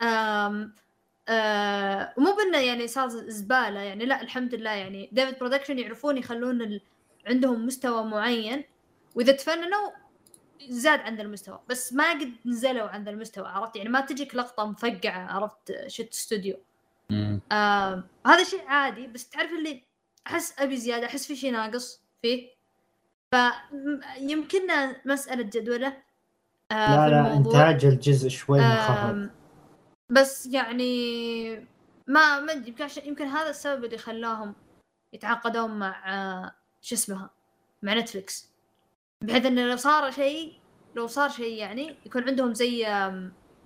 أم 0.02 0.74
أه 1.28 2.14
مو 2.18 2.36
بإنه 2.36 2.58
يعني 2.58 2.88
صار 2.88 3.10
زبالة 3.10 3.80
يعني 3.80 4.06
لا 4.06 4.22
الحمد 4.22 4.56
لله 4.56 4.70
يعني 4.70 5.10
ديفيد 5.12 5.40
برودكشن 5.40 5.80
يعرفون 5.80 6.18
يخلون 6.18 6.62
ال... 6.62 6.82
عندهم 7.26 7.66
مستوى 7.66 8.04
معين. 8.04 8.64
وإذا 9.20 9.32
تفننوا 9.32 9.90
زاد 10.70 11.00
عند 11.00 11.20
المستوى 11.20 11.60
بس 11.70 11.94
ما 11.94 12.12
قد 12.12 12.34
نزلوا 12.46 12.88
عند 12.90 13.08
المستوى 13.08 13.48
عرفت؟ 13.48 13.76
يعني 13.76 13.90
ما 13.90 14.02
تجيك 14.02 14.36
لقطة 14.36 14.66
مفقعة 14.66 15.32
عرفت؟ 15.34 15.88
shit 15.88 16.10
studio. 16.14 16.58
آه 17.52 18.04
هذا 18.28 18.44
شيء 18.44 18.68
عادي 18.68 19.08
بس 19.08 19.30
تعرف 19.30 19.52
اللي 19.52 19.84
أحس 20.28 20.60
أبي 20.60 20.78
زيادة 20.78 21.06
أحس 21.06 21.28
في 21.28 21.36
شيء 21.36 21.52
ناقص 21.52 22.04
فيه. 22.22 22.50
فيمكننا 24.18 24.96
مسألة 25.06 25.44
جدولة 25.44 25.88
آه 26.72 27.08
لا 27.08 27.24
في 27.24 27.30
لا 27.30 27.34
إنتاج 27.38 27.86
الجزء 27.86 28.30
شوي 28.30 28.60
منخفض 28.60 29.10
آم، 29.10 29.32
بس 30.10 30.46
يعني 30.46 31.50
ما 32.08 32.40
ما 32.40 32.52
أدري 32.52 32.68
يمكن 32.70 32.88
يمكن 33.06 33.26
هذا 33.26 33.50
السبب 33.50 33.86
اللي 33.86 33.98
خلاهم 33.98 34.56
يتعاقدون 35.14 35.80
مع 35.80 36.14
آه، 36.14 36.56
شو 36.82 36.96
اسمها 36.96 37.30
مع 37.82 37.94
نتفلكس 37.94 38.49
بحيث 39.22 39.46
انه 39.46 39.62
لو 39.68 39.76
صار 39.76 40.12
شيء 40.12 40.54
لو 40.96 41.08
صار 41.08 41.30
شيء 41.30 41.54
يعني 41.54 41.96
يكون 42.06 42.24
عندهم 42.24 42.54
زي 42.54 42.88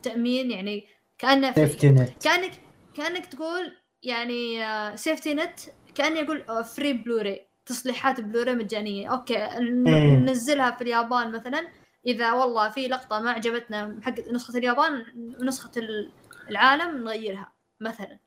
تأمين 0.04 0.52
يعني 0.52 0.88
كأنه 1.18 1.54
safety 1.54 1.90
net 1.90 2.10
كأنك 2.24 2.52
كأنك 2.94 3.26
تقول 3.26 3.74
يعني 4.04 4.68
safety 4.98 5.34
net 5.34 5.60
كأني 5.96 6.22
أقول 6.22 6.64
free 6.64 6.94
Blu-ray 6.94 7.48
تصليحات 7.66 8.22
بلوراي 8.22 8.56
مجانية. 8.56 9.12
okay. 9.12 9.48
ننزلها 9.60 10.72
في 10.72 10.82
اليابان 10.82 11.32
مثلا. 11.32 11.68
إذا 12.08 12.32
والله 12.34 12.70
في 12.70 12.88
لقطة 12.88 13.20
ما 13.20 13.32
عجبتنا 13.32 14.00
حق 14.02 14.20
نسخة 14.32 14.58
اليابان 14.58 15.06
ونسخه 15.42 15.72
ال- 15.78 16.12
العالم 16.50 17.04
نغيرها 17.04 17.52
مثلا. 17.80 18.20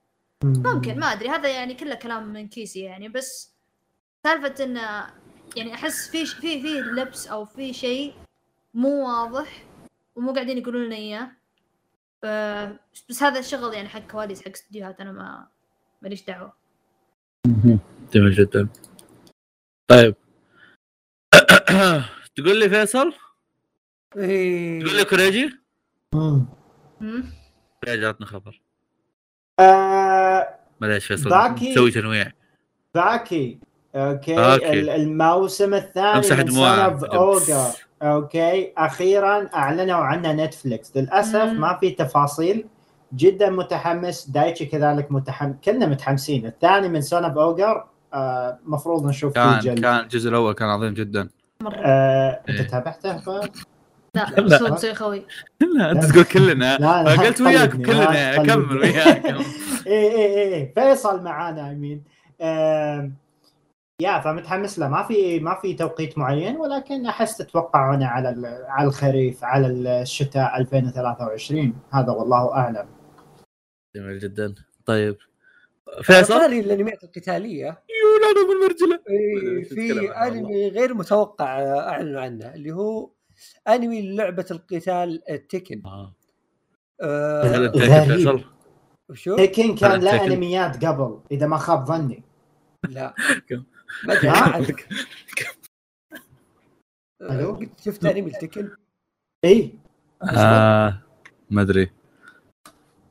ممكن 0.44 0.98
ما 0.98 1.12
أدري. 1.12 1.28
هذا 1.28 1.48
يعني 1.48 1.74
كله 1.74 1.94
كلام 1.94 2.32
من 2.32 2.48
كيسي 2.48 2.80
يعني. 2.80 3.08
بس 3.08 3.54
سالفة 4.24 4.64
انه 4.64 5.06
يعني 5.56 5.74
أحس 5.74 6.08
في 6.08 6.26
في 6.26 6.62
في 6.62 6.80
لبس 6.80 7.26
أو 7.26 7.44
في 7.44 7.72
شيء 7.72 8.14
مو 8.74 9.06
واضح 9.08 9.64
ومو 10.16 10.32
قاعدين 10.32 10.58
يقولون 10.58 10.84
لنا 10.86 10.96
إياه. 10.96 11.30
ف- 12.22 13.06
بس 13.10 13.22
هذا 13.22 13.38
الشغل 13.38 13.74
يعني 13.74 13.88
حق 13.88 14.00
كواليس 14.00 14.42
حق 14.42 14.48
استديوهات 14.50 15.00
أنا 15.00 15.12
ما 15.12 15.46
ماليش 16.02 16.24
دعوة. 16.24 16.52
جميل 18.12 18.32
جدا. 18.32 18.68
طيب. 19.88 20.14
تقول 22.36 22.58
لي 22.60 22.68
فيصل؟ 22.68 23.14
إيه. 24.16 24.80
تقول 24.84 24.96
لي 24.96 25.04
كوريجي؟ 25.04 25.58
مم. 26.14 26.46
مم. 27.00 27.32
كوريجي 27.84 28.06
عطنا 28.06 28.26
خبر. 28.26 28.60
آه، 29.60 30.58
معليش 30.80 31.06
فيصل. 31.06 31.30
نسوي 31.70 31.90
تنويع. 31.90 32.32
باكي 32.94 33.58
okay 33.96 34.94
الموسم 34.96 35.74
الثاني 35.74 36.16
أمسح 36.16 36.38
من 36.38 36.44
دموعك. 36.44 36.98
okay 38.02 38.72
أخيرا 38.78 39.48
أعلنوا 39.54 39.96
عنه 39.96 40.32
Netflix 40.32 40.96
للأسف 40.96 41.36
مم. 41.42 41.60
ما 41.60 41.76
في 41.80 41.90
تفاصيل. 41.90 42.66
جدا 43.16 43.50
متحمس. 43.50 44.30
دايتشي 44.30 44.66
كذلك 44.66 45.12
متحمس 45.12 45.54
كلنا 45.64 45.86
متحمسين. 45.86 46.46
الثاني 46.46 46.88
من 46.88 47.00
Son 47.00 47.24
of 47.24 47.38
Ogre 47.38 47.84
آه 48.14 48.58
مفروض 48.66 49.06
نشوف 49.06 49.34
كان 49.34 49.58
جلد. 49.58 49.80
كان 49.80 50.00
الجزء 50.00 50.28
الأول 50.30 50.52
كان 50.52 50.68
عظيم 50.68 50.94
جدا. 50.94 51.28
مرة. 51.60 51.74
آه، 51.76 52.40
أنت 52.48 52.60
إيه. 52.60 52.66
تابعته 52.68 53.18
ف... 53.18 53.30
لا. 54.14 54.58
صوت 54.58 54.86
خوي 54.86 55.24
لا 55.76 55.90
أنت 55.90 56.04
تقول 56.04 56.24
كلنا. 56.24 56.76
لا 56.76 57.02
لا 57.02 57.10
قلت 57.10 57.40
وياكم 57.40 57.82
كلنا. 57.82 58.36
كمل 58.36 58.78
وياكم 58.78 59.36
إيه 59.86 60.10
إيه 60.10 60.36
إيه. 60.54 60.74
فيصل 60.74 61.22
معانا 61.22 61.70
امين 61.70 62.02
آم، 62.40 63.14
يا 64.02 64.20
فمتحمس 64.20 64.78
له. 64.78 64.88
ما 64.88 65.02
في 65.02 65.40
ما 65.40 65.54
في 65.54 65.74
توقيت 65.74 66.18
معين 66.18 66.56
ولكن 66.56 67.06
أحس 67.06 67.36
تتوقعونه 67.36 68.06
على 68.06 68.30
ال- 68.30 68.64
على 68.68 68.88
الخريف 68.88 69.44
على 69.44 69.66
الشتاء 70.02 70.56
2023 70.58 71.74
هذا 71.90 72.12
والله 72.12 72.52
أعلم. 72.54 72.88
جميل 73.96 74.18
جدا. 74.18 74.54
طيب. 74.86 75.16
فيصل؟ 76.02 76.34
طاري 76.38 76.60
الانميات 76.60 77.04
القتالية. 77.04 77.70
طلعنا 78.20 78.48
من 78.48 78.56
المرجله 78.62 79.00
إيه، 79.10 79.64
في 79.64 80.10
أنمي 80.10 80.68
غير 80.68 80.94
متوقع 80.94 81.58
آه، 81.60 81.88
أعلنوا 81.88 82.20
عنه 82.20 82.54
اللي 82.54 82.72
هو 82.72 83.10
أنمي 83.68 84.16
لعبة 84.16 84.46
القتال 84.50 85.22
التكن 85.30 85.82
آه. 85.86 86.14
آه 87.02 87.42
غريب. 87.42 87.76
فيصل؟ 88.16 88.44
وشو؟ 89.10 89.36
تيكن 89.36 89.74
كان 89.74 90.00
له. 90.00 90.24
أنميات 90.26 90.84
قبل 90.84 91.20
إذا 91.30 91.46
ما 91.46 91.56
خاب 91.56 91.84
ظني. 91.86 92.22
لا. 92.88 93.14
ألو؟ 97.22 97.54
قد 97.56 97.70
شفت 97.84 98.04
أنمي 98.04 98.30
التكن 98.30 98.70
اي 99.44 99.74
آه 100.22 101.02
ما 101.50 101.62
أدري. 101.62 101.90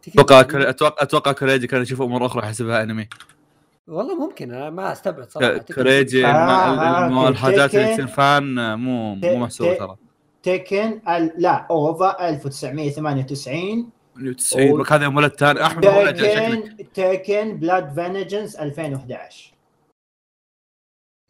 تكن 0.02 0.20
أتوقع 0.20 0.70
أتوقع 0.70 1.04
أتوقع 1.04 1.32
كوريجي 1.32 1.68
كان 1.68 1.82
يشوف 1.82 2.02
أمور 2.02 2.26
أخرى 2.26 2.46
يحسبها 2.46 2.84
أنمي. 2.84 3.10
والله 3.88 4.16
ممكن 4.16 4.54
أنا 4.54 4.70
ما 4.70 4.92
أستبعد 4.92 5.30
صراحة 5.30 5.58
تكن. 5.58 5.76
كوريجي 5.76 6.26
آه، 6.26 6.30
آه،. 6.30 7.30
الحاجات 7.30 7.76
اللي. 7.76 7.94
تصير 7.94 8.08
فان 8.08 8.80
مو 8.80 9.16
مو 9.16 9.36
محسوبة 9.36 9.74
ترى. 9.74 9.96
تيكن 10.44 11.02
ال... 11.10 11.32
لا 11.38 11.68
أوفا 11.70 12.30
1998 12.30 13.90
90 14.38 14.86
هذا 14.90 15.04
يوم 15.04 15.18
ولد 15.18 15.32
ثاني. 15.32 15.66
أحمد 15.66 16.14
تيكن 16.16 16.78
تيكن 16.94 17.58
بلاد 17.58 17.94
فينجنس 17.94 18.56
2011 18.56 19.55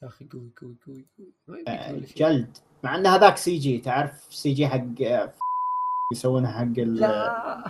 يا 0.03 0.08
أخي 0.08 0.25
قوي 0.34 0.51
قوي 0.62 0.75
قوي 0.86 1.05
قوي. 1.47 1.63
آه،. 1.67 2.01
جلد. 2.17 2.58
مع 2.84 2.95
إن 2.95 3.08
هذاك 3.08 3.38
سي 3.38 3.58
جي 3.58 3.77
تعرف 3.77 4.27
سي 4.29 4.53
جي 4.53 4.67
حق 4.67 5.01
آه، 5.01 5.34
يسوونها 6.13 6.51
حق 6.51 6.62
ال... 6.62 6.95
لا. 6.95 7.63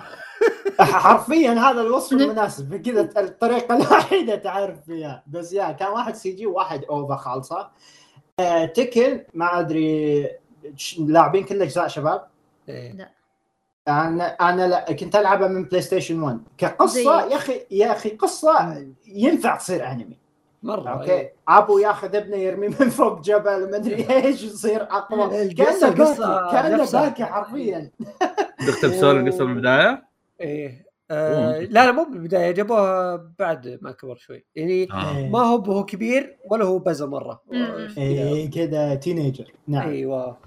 حرفيا 0.79 1.51
هذا 1.51 1.81
الوصف 1.81 2.13
المناسب 2.13 2.75
كذا 2.75 3.01
الطريقة 3.21 3.75
الوحيدة 3.75 4.35
تعرف 4.35 4.85
فيها. 4.85 5.23
بس 5.27 5.53
يا 5.53 5.71
كان 5.71 5.91
واحد 5.91 6.15
CG 6.15 6.45
وواحد 6.45 6.83
OVA 6.83 7.15
خالصة. 7.15 7.71
آه 8.39 8.65
Tekken 8.65 9.23
ما 9.33 9.59
أدري 9.59 10.29
لاعبين 10.99 11.43
كل 11.43 11.61
أجزاء 11.61 11.87
شباب؟ 11.87 12.27
إيه. 12.69 13.15
أنا 13.87 14.25
أنا 14.27 14.67
لا 14.67 14.93
كنت 14.93 15.15
ألعبها 15.15 15.47
من 15.47 15.63
PlayStation 15.63 16.21
1 16.21 16.39
كقصه 16.57 17.21
يا 17.21 17.35
أخي 17.35 17.61
يا 17.71 17.91
أخي 17.91 18.09
قصة 18.09 18.85
ينفع 19.07 19.55
تصير 19.55 19.91
أنمي. 19.91 20.24
مرة 20.65 20.89
okay. 20.89 21.11
إيه. 21.11 21.33
أبو 21.47 21.77
ياخذ 21.77 22.15
ابنه 22.15 22.37
يرميه 22.37 22.67
من 22.67 22.89
فوق 22.89 23.21
جبل 23.21 23.71
ما 23.71 23.75
أدري 23.75 24.09
إيش 24.25 24.43
يصير 24.43 24.83
أقوى. 24.83 25.41
القصة 25.41 25.89
كأنه 25.91 26.77
باكي 26.77 26.91
كأنه. 26.91 26.91
باكي 26.91 27.25
حرفيا. 27.25 27.91
تختم 28.67 28.91
سؤال 28.91 29.17
القصة 29.17 29.45
من 29.45 29.51
البداية؟ 29.51 30.07
إيه. 30.41 30.85
آه 31.11 31.59
لا 31.59 31.85
لا 31.85 31.91
مو 31.91 32.03
بالبداية 32.03 32.51
جابوها 32.51 33.15
بعد 33.39 33.79
ما 33.81 33.91
كبر 33.91 34.15
شوي. 34.15 34.45
يعني 34.55 34.91
آه. 34.91 35.29
ما 35.29 35.39
هو 35.39 35.57
هو 35.57 35.85
كبير 35.85 36.37
ولا 36.51 36.65
هو 36.65 36.79
بزر 36.79 37.07
مرة. 37.07 37.41
مم. 37.51 37.87
إيه 37.97 38.49
كذا 38.51 38.95
teenager 38.95 39.51
نعم. 39.67 39.89
إيوه. 39.89 40.37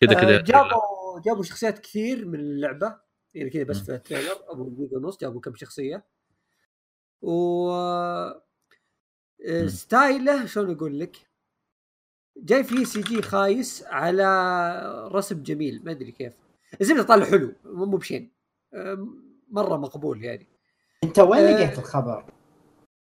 كذا 0.00 0.18
آه، 0.18 0.20
كذا 0.20 0.40
جابوا 0.40 1.20
جابوا 1.24 1.42
شخصيات 1.42 1.78
كثير 1.78 2.26
من 2.26 2.34
اللعبة. 2.34 2.96
يعني 3.34 3.50
كذا 3.50 3.64
بس 3.64 3.78
في 3.78 3.94
ال 3.94 3.99
trailer 3.99 4.36
أبو 4.48 4.68
دقيقه 4.68 4.96
ونص 4.96 5.18
جابوا 5.18 5.40
كم 5.40 5.54
شخصية. 5.54 6.04
و 7.22 7.70
آه، 7.70 8.42
style 9.66 10.33
ه 10.33 10.46
شلون 10.46 10.76
أقول 10.76 11.00
لك؟ 11.00 11.16
جاي 12.36 12.64
فيه 12.64 12.84
CG 12.84 13.22
خايس 13.22 13.84
على 13.86 14.28
رسم 15.12 15.42
جميل 15.42 15.84
ما 15.84 15.90
أدري 15.90 16.12
كيف. 16.12 16.32
الزبدة 16.80 17.02
طالع 17.02 17.24
حلو 17.24 17.52
مو 17.64 17.96
بشين. 17.96 18.32
آه، 18.74 19.08
مرة 19.48 19.76
مقبول 19.76 20.24
يعني. 20.24 20.46
أنت 21.04 21.18
وين 21.18 21.44
آه. 21.44 21.50
لقيت 21.50 21.78
الخبر؟ 21.78 22.32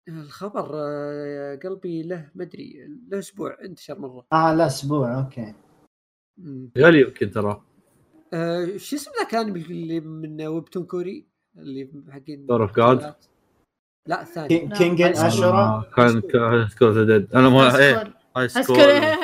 الخبر 0.08 0.70
آه، 0.74 1.56
قلبي 1.64 2.02
له 2.02 2.30
ما 2.34 2.44
أدري 2.44 2.86
له 3.08 3.18
أسبوع 3.18 3.56
انتشر 3.60 3.98
مرة. 3.98 4.26
آه 4.32 4.54
لا 4.54 4.66
أسبوع 4.66 5.18
okay. 5.18 5.54
قال 6.76 6.94
يمكن 6.94 7.30
ترى. 7.30 7.64
آه، 8.32 8.76
شو 8.76 8.96
اسم 8.96 9.10
ذاك 9.18 9.34
الانمي 9.34 9.60
اللي 9.60 10.00
من 10.00 10.42
webtoon 10.42 10.84
كوري؟ 10.86 11.28
اللي 11.58 11.90
حقين 12.10 12.46
Door 12.46 12.68
of 12.68 12.72
God؟ 12.72 13.14
لا 14.06 14.22
الثاني 14.22 14.66
لا. 14.66 14.76
كينج 14.76 15.02
إن 15.02 15.16
آه. 15.16 15.26
اشورا 15.28 15.84
كان 15.96 16.20
كان 16.20 16.68
سكول 16.68 17.06
ديد 17.06 17.34
أنا 17.34 17.48
مو 17.48 17.62
إيه. 17.62 18.00
هاي 18.00 18.12
هاي 18.36 18.48
سكول 18.48 18.64
سكول 18.64 18.80
هاي 18.80 19.14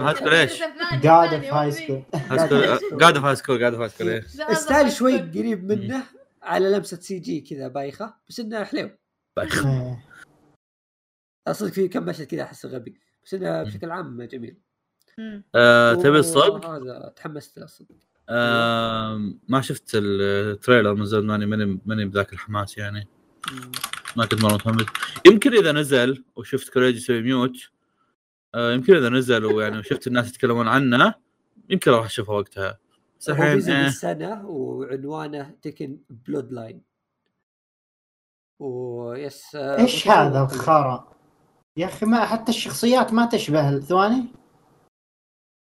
هاي 0.00 0.14
سكول 0.14 0.34
إيش؟ 0.34 0.62
جاد 1.02 1.34
اوف 1.34 1.44
هاي 1.54 1.70
سكول 1.72 2.02
قاعد 3.00 3.18
في 3.18 3.26
هاي 3.26 3.36
سكول 3.36 3.60
قاعد 3.60 3.74
في 3.74 3.80
هاي 3.82 3.88
سكول 3.88 4.08
إيه. 4.08 4.54
ستايل 4.54 4.92
شوي 4.92 5.18
قريب 5.18 5.64
منه 5.72 6.02
على 6.42 6.70
لمسة 6.70 6.96
سي 6.96 7.18
جي 7.18 7.40
كذا 7.40 7.68
بايخة 7.68 8.14
بس 8.28 8.40
إنه 8.40 8.64
حلو. 8.64 8.90
صدق 11.52 11.72
في 11.72 11.88
كم 11.88 12.04
مشهد 12.04 12.26
كذا 12.26 12.42
أحس 12.42 12.66
غبي 12.66 13.00
بس 13.24 13.34
إنه 13.34 13.62
بشكل 13.62 13.90
عام 13.90 14.22
جميل. 14.22 14.56
آه، 15.54 15.94
تبي 15.94 16.18
الصدق؟ 16.18 16.66
هذا 16.66 17.12
تحمست 17.16 17.58
له 17.58 17.66
صدق 17.66 17.94
آم، 18.30 19.40
ما 19.48 19.60
شفت 19.60 19.90
ال 19.94 20.06
trailer 20.06 20.94
من 20.94 21.04
زمان 21.04 21.44
ماني 21.44 21.80
ماني 21.86 22.04
بذاك 22.04 22.32
الحماس 22.32 22.78
يعني. 22.78 23.08
ما 24.16 24.26
كنت 24.26 24.42
مرة 24.42 24.54
متحمس 24.54 24.86
يمكن 25.26 25.52
إذا 25.52 25.72
نزل 25.72 26.24
وشفت 26.36 26.72
كوريجي 26.72 26.98
يسوي 26.98 27.22
mute 27.22 27.56
آه، 28.54 28.72
يمكن 28.72 28.96
إذا 28.96 29.08
نزل 29.08 29.44
ويعني 29.44 29.78
وشفت 29.78 30.06
الناس 30.06 30.28
يتكلمون 30.28 30.68
عنه 30.68 31.14
يمكن 31.70 31.90
راح 31.90 32.04
أشوفه 32.04 32.32
وقتها 32.32 32.78
بس 33.20 33.30
الحين. 33.30 33.56
السنة 33.70 34.46
وعنوانه 34.46 35.54
Tekken 35.62 35.98
Bloodline 36.10 36.82
ويس 38.60 39.54
إيش. 39.54 40.08
هذا 40.08 40.42
الخرا؟ 40.42 41.14
يا 41.76 41.86
أخي 41.86 42.06
ما 42.06 42.26
حتى 42.26 42.52
الشخصيات 42.52 43.12
ما 43.12 43.26
تشبه 43.26 43.80
ثواني 43.80 44.26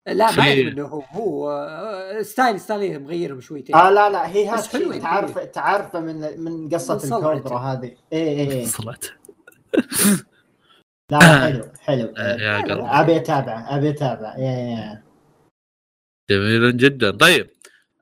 لا 0.06 0.36
ما 0.36 0.52
إنه 0.52 0.86
هو 0.86 1.00
هو 1.00 1.50
آه، 1.50 2.22
style 2.22 2.60
style 2.60 3.02
مغيرهم 3.02 3.40
شويتين. 3.40 3.76
آه 3.76 3.90
لا 3.90 4.10
لا 4.10 4.28
هي 4.28 4.48
هذا 4.48 4.60
شيء 4.62 5.00
تعرف. 5.00 5.38
تعرفه 5.38 6.00
من 6.00 6.40
من 6.40 6.68
قصة. 6.68 7.18
الكوبرا 7.18 7.58
هذه. 7.58 7.96
اي 8.12 8.28
اي 8.28 8.52
اي 8.52 8.62
وصلت 8.62 9.12
لا 11.10 11.18
لا، 11.18 11.40
حلو 11.40 11.72
حلو. 11.80 12.14
آه، 12.16 13.00
أبي 13.00 13.16
اتابعه 13.16 13.76
أبي 13.76 13.90
اتابعه 13.90 14.36
يا 14.38 14.50
يا 14.50 15.02
جميل 16.30 16.76
جدا. 16.76 17.10
طيب 17.10 17.50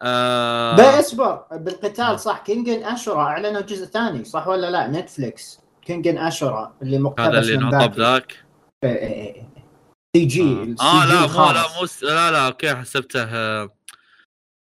آه 0.03 0.75
بس 0.77 0.81
اصبر 0.81 1.45
بالقتال 1.53 2.21
صح. 2.21 2.39
كينجن 2.39 2.85
اشورا 2.85 3.21
أعلنوا 3.23 3.61
جزء 3.61 3.85
ثاني 3.87 4.25
صح 4.25 4.49
ولا 4.49 4.71
لا؟ 4.71 4.87
Netflix 4.87 5.61
كينجن 5.83 6.19
اشورا 6.19 6.75
اللي 6.83 6.99
مقتبس 6.99 7.27
هذا 7.27 7.39
اللي 7.39 7.57
من 7.57 7.65
نطب. 7.65 7.93
ذاك. 7.95 8.45
إيه 8.85 8.91
إيه 8.91 9.35
إيه. 9.35 9.58
سي 10.17 10.25
جي 10.27 10.43
آه. 10.43 10.65
جي 10.65 10.75
لا 11.13 11.27
مو. 11.27 11.53
لا 11.53 11.81
مو 11.81 11.87
س- 11.87 12.03
لا 12.03 12.31
لا 12.31 12.47
أوكي 12.47 12.75
حسبته 12.75 13.23
آه، 13.25 13.71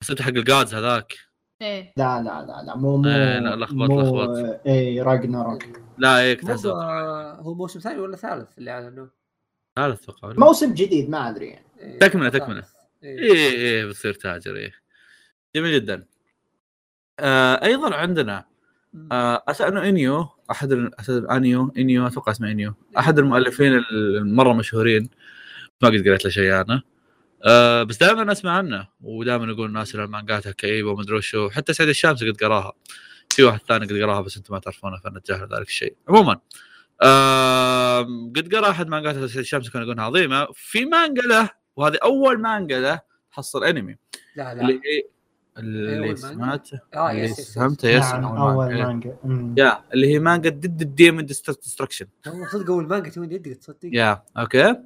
حسبته 0.02 0.24
حق 0.24 0.30
الجادز 0.30 0.74
هذاك. 0.74 1.18
إيه. 1.62 1.92
لا 1.96 2.22
لا 2.22 2.42
لا 2.46 2.62
لا 2.66 2.76
مو 2.76 2.96
مو 2.96 3.08
إيه، 3.08 3.38
لا، 3.38 3.56
لخبط- 3.64 3.72
مو- 3.90 4.00
لخبط. 4.00 4.60
اي 4.66 5.00
راجناروك 5.02 5.62
لا 5.98 6.18
إيه 6.20 6.34
كنت 6.34 6.66
ب- 6.66 6.70
هو 7.40 7.54
موسم 7.54 7.80
ثاني 7.80 7.98
ولا 8.00 8.16
ثالث 8.16 8.58
اللي 8.58 8.70
أعلنوه؟ 8.70 9.10
ثالث 9.78 10.02
أتوقع 10.02 10.32
موسم 10.38 10.74
جديد 10.74 11.10
ما 11.10 11.28
أدري 11.28 11.46
يعني. 11.46 11.66
إيه، 11.78 11.98
تكملة- 11.98 12.12
ثالث. 12.12 12.36
تكملة. 12.36 12.64
إيه. 13.04 13.18
إيه 13.18 13.50
إيه 13.50 13.86
بتصير 13.86 14.14
تاجر 14.14 14.56
إيه. 14.56 14.72
جميل 15.56 15.74
جدا. 15.74 16.06
آه 17.20 17.64
أيضا 17.64 17.94
عندنا 17.94 18.44
آه 19.12 19.42
اسال 19.48 19.66
انه 19.66 19.88
إنيو 19.88 20.28
أحد 20.50 20.90
أنيو؟ 21.10 21.72
إنيو 21.78 22.06
أتوقع 22.06 22.32
اسمه 22.32 22.50
إنيو. 22.50 22.74
أحد 22.98 23.18
المؤلفين 23.18 23.84
المرة 23.92 24.52
مشهورين. 24.52 25.08
ما 25.82 25.88
قد 25.88 26.08
قريت 26.08 26.24
له 26.24 26.30
شيء 26.30 26.60
أنا. 26.60 26.82
آه 27.46 27.82
بس 27.82 27.96
دائما 27.96 28.32
أسمع 28.32 28.50
عنه 28.50 28.88
ودائما 29.00 29.52
يقول 29.52 29.66
الناس 29.66 29.94
ان 29.94 30.00
المانجاتها 30.00 30.52
كئيبة 30.52 30.90
ومدري 30.90 31.16
وشو. 31.16 31.50
حتى 31.50 31.72
سعيد 31.72 31.88
الشامسي 31.88 32.30
قد 32.30 32.44
قراها. 32.44 32.72
في 33.28 33.42
واحد 33.42 33.60
ثاني 33.68 33.86
قد 33.86 34.02
قراها 34.02 34.20
بس 34.20 34.36
أنتم 34.36 34.54
ما 34.54 34.60
تعرفونه 34.60 34.96
فنتجاهل 34.96 35.48
ذلك 35.52 35.68
الشيء. 35.68 35.96
عموما 36.08 36.40
آه 37.02 38.00
قد 38.36 38.54
قرأ 38.54 38.70
أحد 38.70 38.88
مانجات 38.88 39.14
سعيد 39.14 39.36
الشامسي 39.38 39.70
كان 39.70 39.82
يقول 39.82 40.00
عظيمة. 40.00 40.48
في 40.54 40.84
مانجا 40.84 41.22
له 41.22 41.50
وهذه 41.76 41.98
أول 42.02 42.40
مانجا 42.40 42.80
له 42.80 43.00
تحصل 43.32 43.64
انمي 43.64 43.96
لا 44.36 44.54
لا. 44.54 44.80
اللي 45.58 46.00
مانجا؟ 46.00 46.14
سمعته؟ 46.14 46.80
آه 46.94 47.10
اللي. 47.10 47.28
فهمته 47.54 47.88
يس 47.88 48.04
نعم 48.04 48.24
أول 48.24 48.74
مانجا. 48.82 49.16
يا 49.58 49.80
اللي 49.94 50.12
هي 50.14 50.18
مانجا 50.18 50.50
ضد 50.50 50.80
الديمون 50.82 51.26
ديستركشن 51.26 52.06
والله 52.26 52.48
صدق 52.48 52.70
أول 52.70 52.88
مانجا 52.88 53.10
توين 53.10 53.32
يدك 53.32 53.56
تصدق؟ 53.56 53.78
yeah 53.92 54.22
okay. 54.38 54.76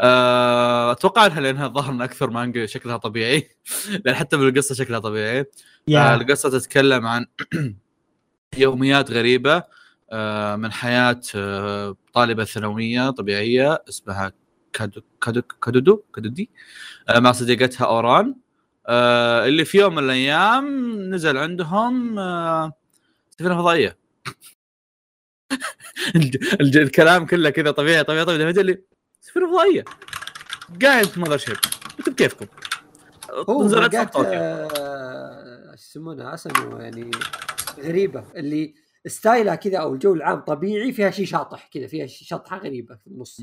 آه، 0.00 0.92
أتوقع 0.92 1.26
إنها 1.26 1.40
لأنها 1.40 1.68
ظهر 1.68 1.92
إن 1.92 2.02
أكثر 2.02 2.30
مانجا 2.30 2.66
شكلها 2.66 2.96
طبيعي. 2.96 3.48
لأن 4.04 4.14
حتى 4.14 4.36
بالقصة 4.36 4.74
شكلها 4.74 4.98
طبيعي. 4.98 5.40
آه، 5.40 5.46
yeah 5.88 6.14
القصة 6.14 6.50
تتكلم 6.50 7.06
عن 7.06 7.26
يوميات 8.58 9.10
غريبة. 9.10 9.62
آه، 10.12 10.56
من 10.56 10.72
حياة 10.72 11.20
طالبة 12.14 12.44
ثانوية 12.44 13.10
طبيعية 13.10 13.82
اسمها 13.88 14.32
كادو 14.72 15.00
كادو 15.20 15.42
كادودو 15.42 16.02
كادودي 16.14 16.50
مع 17.16 17.32
صديقتها 17.32 17.84
أوران. 17.86 18.34
آه، 18.86 19.46
اللي 19.46 19.64
في 19.64 19.78
يوم 19.78 19.94
من 19.94 20.04
الأيام 20.04 20.90
نزل 21.14 21.36
عندهم 21.36 22.18
آه، 22.18 22.72
سفينة 23.30 23.58
فضائية. 23.58 23.96
الكلام 26.60 27.26
كله 27.26 27.50
كذا 27.50 27.70
طبيعي 27.70 28.04
طبيعي 28.04 28.24
طبيعي. 28.24 28.52
فجاه 28.52 28.60
اللي 28.60 28.82
سفينة 29.20 29.50
فضائية. 29.52 29.84
قاعد 30.82 31.04
في 31.06 31.20
mother 31.20 31.38
ship. 31.38 31.56
أنتم 31.98 32.12
بكيفكم؟ 32.12 32.46
هو 33.48 33.64
نزلت 33.64 33.82
حلقات 33.96 34.12
طوكيو. 34.12 34.32
آه، 34.32 35.72
إيش 35.72 35.80
يسمونها؟ 35.80 36.34
اسمه 36.34 36.80
يعني 36.82 37.10
غريبة. 37.78 38.24
اللي 38.36 38.74
ستايلها 39.06 39.54
كذا 39.54 39.78
أو 39.78 39.94
الجو 39.94 40.14
العام 40.14 40.40
طبيعي 40.40 40.92
فيها 40.92 41.10
شيء 41.10 41.26
شاطح 41.26 41.68
كذا 41.72 41.86
فيها 41.86 42.06
شي- 42.06 42.24
شطحه 42.24 42.58
غريبة 42.58 42.94
في 42.96 43.06
النص. 43.06 43.40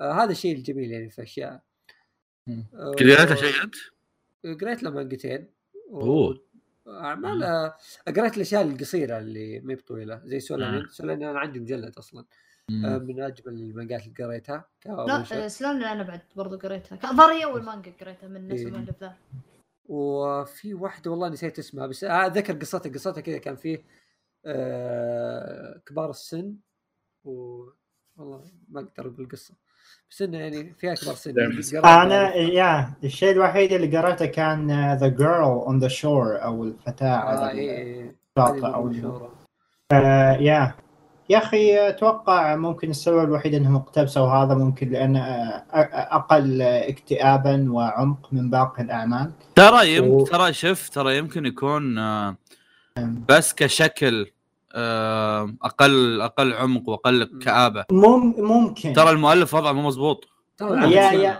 آه 0.00 0.12
هذا 0.24 0.30
الشيء 0.32 0.56
الجميل 0.56 0.90
يعني 0.92 1.10
في 1.10 1.22
أشياء. 1.22 1.60
مم. 2.46 2.66
آه، 2.74 2.92
قريتها 2.98 3.34
شيء 3.34 3.62
أنت؟ 3.64 3.74
قريت 4.44 4.82
له 4.82 4.90
مانجتين 4.90 5.46
و- 5.90 6.00
أوه. 6.00 6.44
اعمال 6.88 7.42
آه، 7.42 7.76
قريت 8.16 8.36
الأشياء 8.36 8.62
القصيرة 8.62 9.18
اللي 9.18 9.60
ما 9.60 9.72
هي 9.72 9.76
بطويلة 9.76 10.20
زي 10.24 10.40
سولانين. 10.40 10.80
مم. 10.82 10.88
سولانين 10.88 11.28
أنا 11.28 11.38
عندي 11.38 11.60
مجلد 11.60 11.98
أصلا. 11.98 12.24
آه، 12.70 12.98
من 12.98 13.20
أجمل 13.22 13.54
المانجات 13.54 14.02
اللي 14.06 14.24
قريتها 14.24 14.68
لا 14.86 15.44
آه، 15.44 15.48
سلام 15.48 15.82
أنا 15.84 16.02
بعد 16.02 16.20
برضو 16.36 16.58
قريتها. 16.58 16.96
كان 16.96 17.16
ظهر 17.16 17.32
هي 17.32 17.44
اول 17.44 17.62
مانجا 17.62 17.92
قريتها 18.00 18.28
من 18.28 18.48
نفس 18.48 18.60
إيه. 18.60 18.66
المؤلف 18.68 19.00
ذا. 19.00 19.16
وفي 19.88 20.74
واحدة 20.74 21.10
والله 21.10 21.28
نسيت 21.28 21.58
اسمها 21.58 21.86
بس 21.86 22.04
أتذكر 22.04 22.52
قصتها 22.58 22.92
قصتها 22.92 23.20
كذا 23.20 23.38
كان 23.38 23.56
فيه 23.56 23.84
آه 24.46 25.80
كبار 25.86 26.10
السن 26.10 26.56
و 27.24 27.64
والله 28.16 28.44
ما 28.68 28.80
أقدر 28.80 29.08
أقول 29.14 29.28
قصة. 29.28 29.54
بس 30.14 30.22
انه 30.22 30.38
يعني 30.38 30.74
فيها 30.78 30.94
كبار 30.94 31.14
سن 31.14 31.32
دايماً. 31.32 31.54
قريت 31.54 31.74
أنا 31.74 32.34
yeah 32.34 32.90
الشيء 33.04 33.30
الوحيد 33.32 33.72
اللي 33.72 33.98
قريته 33.98 34.26
كان 34.26 34.94
the 34.94 35.08
girl 35.08 35.42
on 35.42 35.78
the 35.78 35.88
shore 35.88 36.42
أو 36.44 36.64
الفتاة 36.64 37.06
آه 37.08 37.18
على 37.18 37.50
إيه، 37.50 37.70
إيه. 37.70 38.14
الشاطئ 38.38 38.66
أو. 38.66 38.92
آه، 39.92 40.32
yeah 40.32 40.74
يا 41.30 41.38
أخي 41.38 41.88
أتوقع 41.88 42.56
ممكن 42.56 42.90
السبب 42.90 43.24
الوحيد 43.24 43.54
إنهم 43.54 43.76
اقتبسوا 43.76 44.28
هذا 44.28 44.54
ممكن 44.54 44.90
لأن 44.90 45.16
آه، 45.16 45.64
أقل 46.16 46.62
اكتئابا 46.62 47.66
وعمق 47.72 48.28
من 48.32 48.50
باقي 48.50 48.82
الأعمال 48.82 49.30
ترى 49.54 49.96
يم... 49.96 50.08
و- 50.10 50.24
ترى 50.24 50.52
شوف 50.52 50.88
ترى 50.88 51.18
يمكن 51.18 51.46
يكون 51.46 51.94
بس 53.28 53.54
كشكل 53.54 54.26
أقل 54.74 56.20
أقل 56.20 56.52
عمق 56.54 56.88
وأقل 56.88 57.38
كآبة. 57.42 57.84
مم 57.92 58.34
ممكن. 58.38 58.92
ترى 58.92 59.10
المؤلف 59.10 59.54
وضعه 59.54 59.72
مو 59.72 59.82
مزبوط 59.82 60.28
ترى 60.58 60.70
يا 60.70 60.74
العمل 60.74 60.94
يا. 60.94 61.38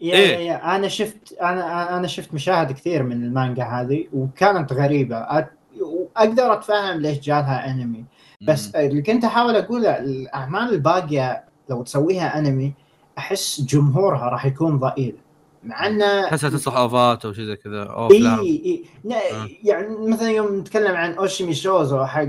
يا, 0.00 0.14
إيه. 0.14 0.36
يا. 0.36 0.76
أنا 0.76 0.88
شفت 0.88 1.32
أنا 1.42 1.96
أنا 1.96 2.06
شفت 2.06 2.34
مشاهد 2.34 2.72
كثير 2.72 3.02
من 3.02 3.12
المانجا 3.12 3.64
هذه 3.64 4.04
وكانت 4.12 4.72
غريبة. 4.72 5.46
وأقدر 5.80 6.52
أتفهم 6.52 7.00
ليش 7.00 7.18
جالها 7.18 7.70
أنمي. 7.70 8.04
بس 8.42 8.74
اللي 8.74 9.02
كنت 9.02 9.24
أحاول 9.24 9.56
أقوله 9.56 9.98
الأعمال 9.98 10.74
الباقية 10.74 11.44
لو 11.70 11.82
تسويها 11.82 12.38
أنمي 12.38 12.72
أحس 13.18 13.60
جمهورها 13.60 14.28
راح 14.28 14.46
يكون 14.46 14.78
ضئيل. 14.78 15.16
مع 15.64 15.86
إنه 15.86 16.22
تحسها 16.28 16.50
تصلح 16.50 16.76
أوفات 16.76 17.24
أو 17.24 17.32
شيء 17.32 17.44
زي 17.44 17.56
كذا 17.56 17.82
أو 17.84 18.10
إي 18.10 18.16
افلام 18.18 18.38
إي 18.40 18.84
آه. 19.32 19.48
يعني 19.62 19.96
مثلا 20.10 20.30
يوم 20.30 20.58
نتكلم 20.58 20.96
عن 20.96 21.12
أوشيمي 21.14 21.54
شوزو 21.54 22.04
حق 22.04 22.26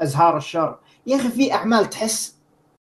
أزهار 0.00 0.36
الشر 0.36 0.78
يا 1.06 1.16
أخي 1.16 1.28
في 1.28 1.52
أعمال 1.52 1.90
تحس 1.90 2.36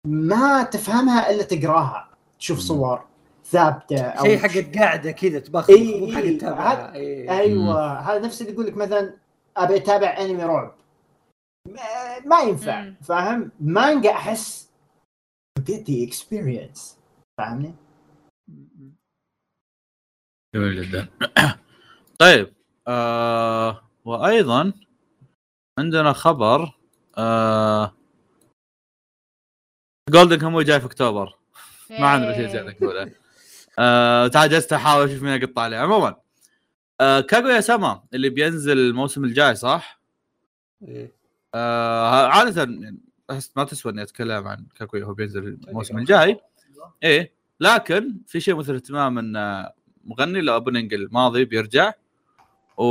ما 0.07 0.63
تفهمها 0.63 1.29
إلا 1.31 1.43
تقراها 1.43 2.09
تشوف. 2.39 2.59
صور 2.59 3.01
ثابتة 3.45 4.01
أو 4.01 4.23
شيء 4.25 4.37
حق 4.37 4.77
قاعدة 4.79 5.11
كذا 5.11 5.39
تبخ 5.39 5.69
إيه، 5.69 5.99
مو 6.07 6.13
حق 6.15 6.21
إيه. 6.21 6.37
تتابعها 6.37 6.95
إيه. 6.95 7.39
أيوه 7.39 7.99
هذا 7.99 8.19
نفس 8.19 8.41
اللي 8.41 8.53
يقول 8.53 8.65
لك 8.67 8.77
مثلا 8.77 9.13
أبي 9.57 9.75
أتابع 9.75 10.17
أنمي 10.21 10.43
رعب 10.43 10.75
ما- 11.67 12.19
ما 12.25 12.39
ينفع 12.41 12.81
مم. 12.81 12.95
فاهم 13.01 13.51
مانجا 13.61 14.11
أحس 14.11 14.69
get 15.59 15.83
the 15.89 16.09
experience 16.11 16.79
فاهمني 17.37 17.73
جميل 20.55 20.81
جدا. 20.83 21.07
طيب 22.19 22.53
آه 22.87 23.89
وأيضا 24.05 24.73
عندنا 25.79 26.13
خبر 26.13 26.71
آه 27.17 27.93
جولدن 30.09 30.35
كاموي 30.37 30.63
جاي 30.63 30.79
في 30.79 30.85
أكتوبر. 30.85 31.37
ما 31.89 32.07
عندنا 32.07 32.33
شيء 32.35 32.47
زياده 32.47 32.71
نقوله 32.71 33.11
آه 33.79 34.27
تعجزت 34.27 34.73
احاول 34.73 35.05
أشوف 35.09 35.23
مين 35.23 35.43
اقطع 35.43 35.61
عليه. 35.61 35.77
عموما 35.77 36.15
آه 37.01 37.19
كاغويا 37.21 37.61
سما 37.61 38.03
اللي 38.13 38.29
بينزل 38.29 38.77
الموسم 38.77 39.23
الجاي 39.23 39.55
صح؟ 39.55 40.01
إيه. 40.83 41.13
آه 41.55 42.27
عادة 42.27 42.61
يعني 42.61 42.97
أحس 43.31 43.51
ما 43.55 43.63
تسوى 43.63 43.91
إني 43.91 44.01
أتكلم 44.01 44.47
عن 44.47 44.65
كاغويا 44.75 45.05
هو 45.05 45.13
بينزل 45.13 45.47
الموسم 45.67 45.97
الجاي. 45.97 46.39
إيه 47.03 47.33
لكن 47.59 48.17
في 48.27 48.39
شيء 48.39 48.55
مثير 48.55 48.75
اهتمام 48.75 49.17
إن 49.17 49.69
مغني 50.05 50.39
ال 50.39 50.46
opening 50.46 50.93
الماضي 50.93 51.45
بيرجع. 51.45 51.91
و... 52.77 52.83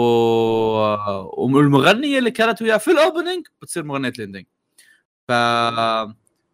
والمغنية 1.36 2.18
اللي 2.18 2.30
كانت 2.30 2.62
وياه 2.62 2.76
في 2.76 2.90
ال 2.90 2.97
opening 2.97 3.46
بتصير 3.62 3.84
مغنية 3.84 4.08
ال 4.08 4.13
ending 4.13 4.44
ف 5.28 5.30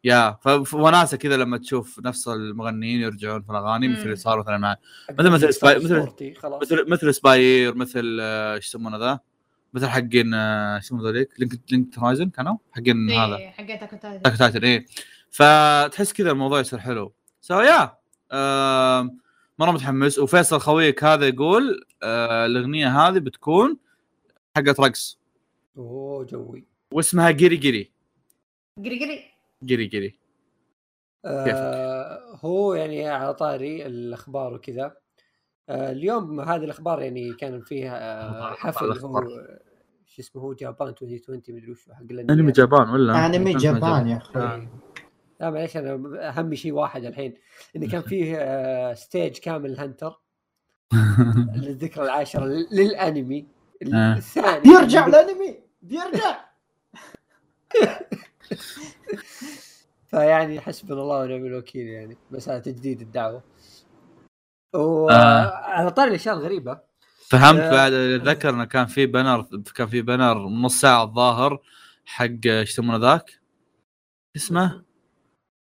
yeah 0.05 0.39
ف- 0.43 0.75
وناسه 0.75 1.17
كذا 1.17 1.37
لما 1.37 1.59
تشوف 1.59 2.01
نفس 2.05 2.29
المغنيين 2.29 3.01
يرجعون 3.01 3.43
في 3.43 3.51
الأغاني 3.51 3.89
مثل 3.89 4.03
اللي. 4.03 4.17
صار 4.17 4.39
مثلا 4.39 4.59
مع 4.59 4.77
مثل- 5.11 5.31
مثل 5.31 5.55
سباي- 5.55 5.79
مثل- 5.79 6.13
مثل 6.63 6.85
مثل 6.91 7.15
سباير 7.15 7.75
مثل 7.75 8.19
آه، 8.21 8.55
إيش 8.55 8.67
يسمونه 8.67 8.97
ذا؟ 8.99 9.21
مثل 9.75 9.87
حقين 9.87 10.35
آه، 10.35 10.77
إيش 10.77 10.85
يسمونه 10.85 11.05
ذوليك؟ 11.05 11.29
Linked 11.39 11.53
Linked 11.73 11.99
Horizon 11.99 12.29
كانوا؟ 12.31 12.57
حقين 12.73 13.11
هذا. 13.11 13.37
إيه 13.37 13.51
حقيتها 13.51 13.87
كنت 13.87 14.07
هذه 14.07 14.17
Attack 14.17 14.37
Titan 14.37 14.65
إيه. 14.65 14.87
فتحس 15.31 16.13
كذا 16.13 16.31
الموضوع 16.31 16.61
يصير 16.61 16.79
حلو. 16.79 17.13
so 17.41 17.61
yeah 17.61 17.93
um، 18.33 19.19
مرة 19.59 19.71
متحمس. 19.71 20.19
وفيصل 20.19 20.61
خويك 20.61 21.05
هذا 21.05 21.29
يقول 21.29 21.85
آه، 22.03 22.47
الأغنية 22.47 22.89
هذه 22.89 23.19
بتكون 23.19 23.79
حقت 24.57 24.81
رقص. 24.81 25.19
oh 25.77 26.25
joy. 26.25 26.65
واسمها 26.93 27.31
جيري 27.31 27.57
جيري. 27.57 27.91
قري 28.85 29.05
قري 29.05 29.25
جيري 29.65 29.87
جيري. 29.87 30.19
آه 31.25 32.39
هو 32.45 32.75
يعني 32.75 33.09
على 33.09 33.35
طاري 33.35 33.87
الأخبار 33.87 34.55
وكذا. 34.55 34.97
آه 35.69 35.93
اليوم 35.93 36.41
هذه 36.41 36.65
الأخبار 36.65 37.03
يعني 37.03 37.33
كان 37.33 37.61
فيها 37.61 38.29
آه 38.29 38.55
حفل 38.55 38.99
هو. 38.99 39.23
شو 40.07 40.23
اسمه 40.23 40.43
هو 40.43 40.53
Japan 40.53 40.89
2020 40.89 41.43
مدري 41.49 41.71
وش 41.71 41.89
حق 41.93 42.31
أنمي. 42.31 42.53
Japan 42.53 42.91
ولا؟ 42.91 43.27
Anime 43.27 43.55
Japan 43.55 44.09
yeah 44.09 44.17
أخي 44.17 44.41
إيه. 44.41 44.69
لا 45.41 45.51
معليش 45.51 45.77
أنا 45.77 46.29
أهم 46.29 46.55
شيء 46.55 46.73
واحد 46.73 47.05
الحين 47.05 47.35
انه 47.77 47.89
كان 47.89 48.03
فيه 48.03 48.37
آه 48.37 48.95
ستيج 48.95 49.39
كامل 49.39 49.71
الهنتر 49.71 50.21
للذكرى 51.57 52.05
العاشرة 52.05 52.45
للأنمي 52.73 53.47
آه. 53.95 54.17
الثاني 54.17 54.61
بيرجع 54.61 55.07
الأنمي 55.07 55.59
بيرجع 55.83 56.45
فيعني 60.11 60.61
حسبنا 60.61 61.03
الله 61.03 61.21
ونعم 61.21 61.47
الوكيل 61.47 61.87
يعني 61.87 62.17
مساله 62.31 62.59
تجديد 62.59 63.01
الدعوة 63.01 63.43
آه. 64.75 64.79
وعلى 64.79 65.91
طاري 65.91 66.11
الأشياء 66.11 66.35
الغريبة 66.35 66.81
فهمت 67.29 67.61
آه. 67.61 67.71
بعد 67.71 67.93
اتذكر 67.93 68.51
انه 68.51 68.65
كان 68.65 68.87
في 68.87 69.07
بنر 69.07 69.47
كان 69.75 69.87
في 69.87 70.03
بنر 70.03 70.39
نص 70.39 70.81
ساعة 70.81 71.03
الظاهر 71.03 71.63
حق 72.05 72.47
إيش 72.47 72.71
يسمونه 72.71 72.99
ذاك؟ 72.99 73.41
اسمه؟ 74.37 74.84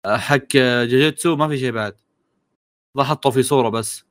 آه، 0.04 0.16
حق 0.16 0.56
جوجيتسو 0.84 1.36
ما 1.36 1.48
في 1.48 1.58
شيء 1.58 1.70
بعد. 1.72 1.96
ضا 2.96 3.04
حطوا 3.04 3.30
في 3.30 3.42
صورة 3.42 3.68
بس. 3.68 4.04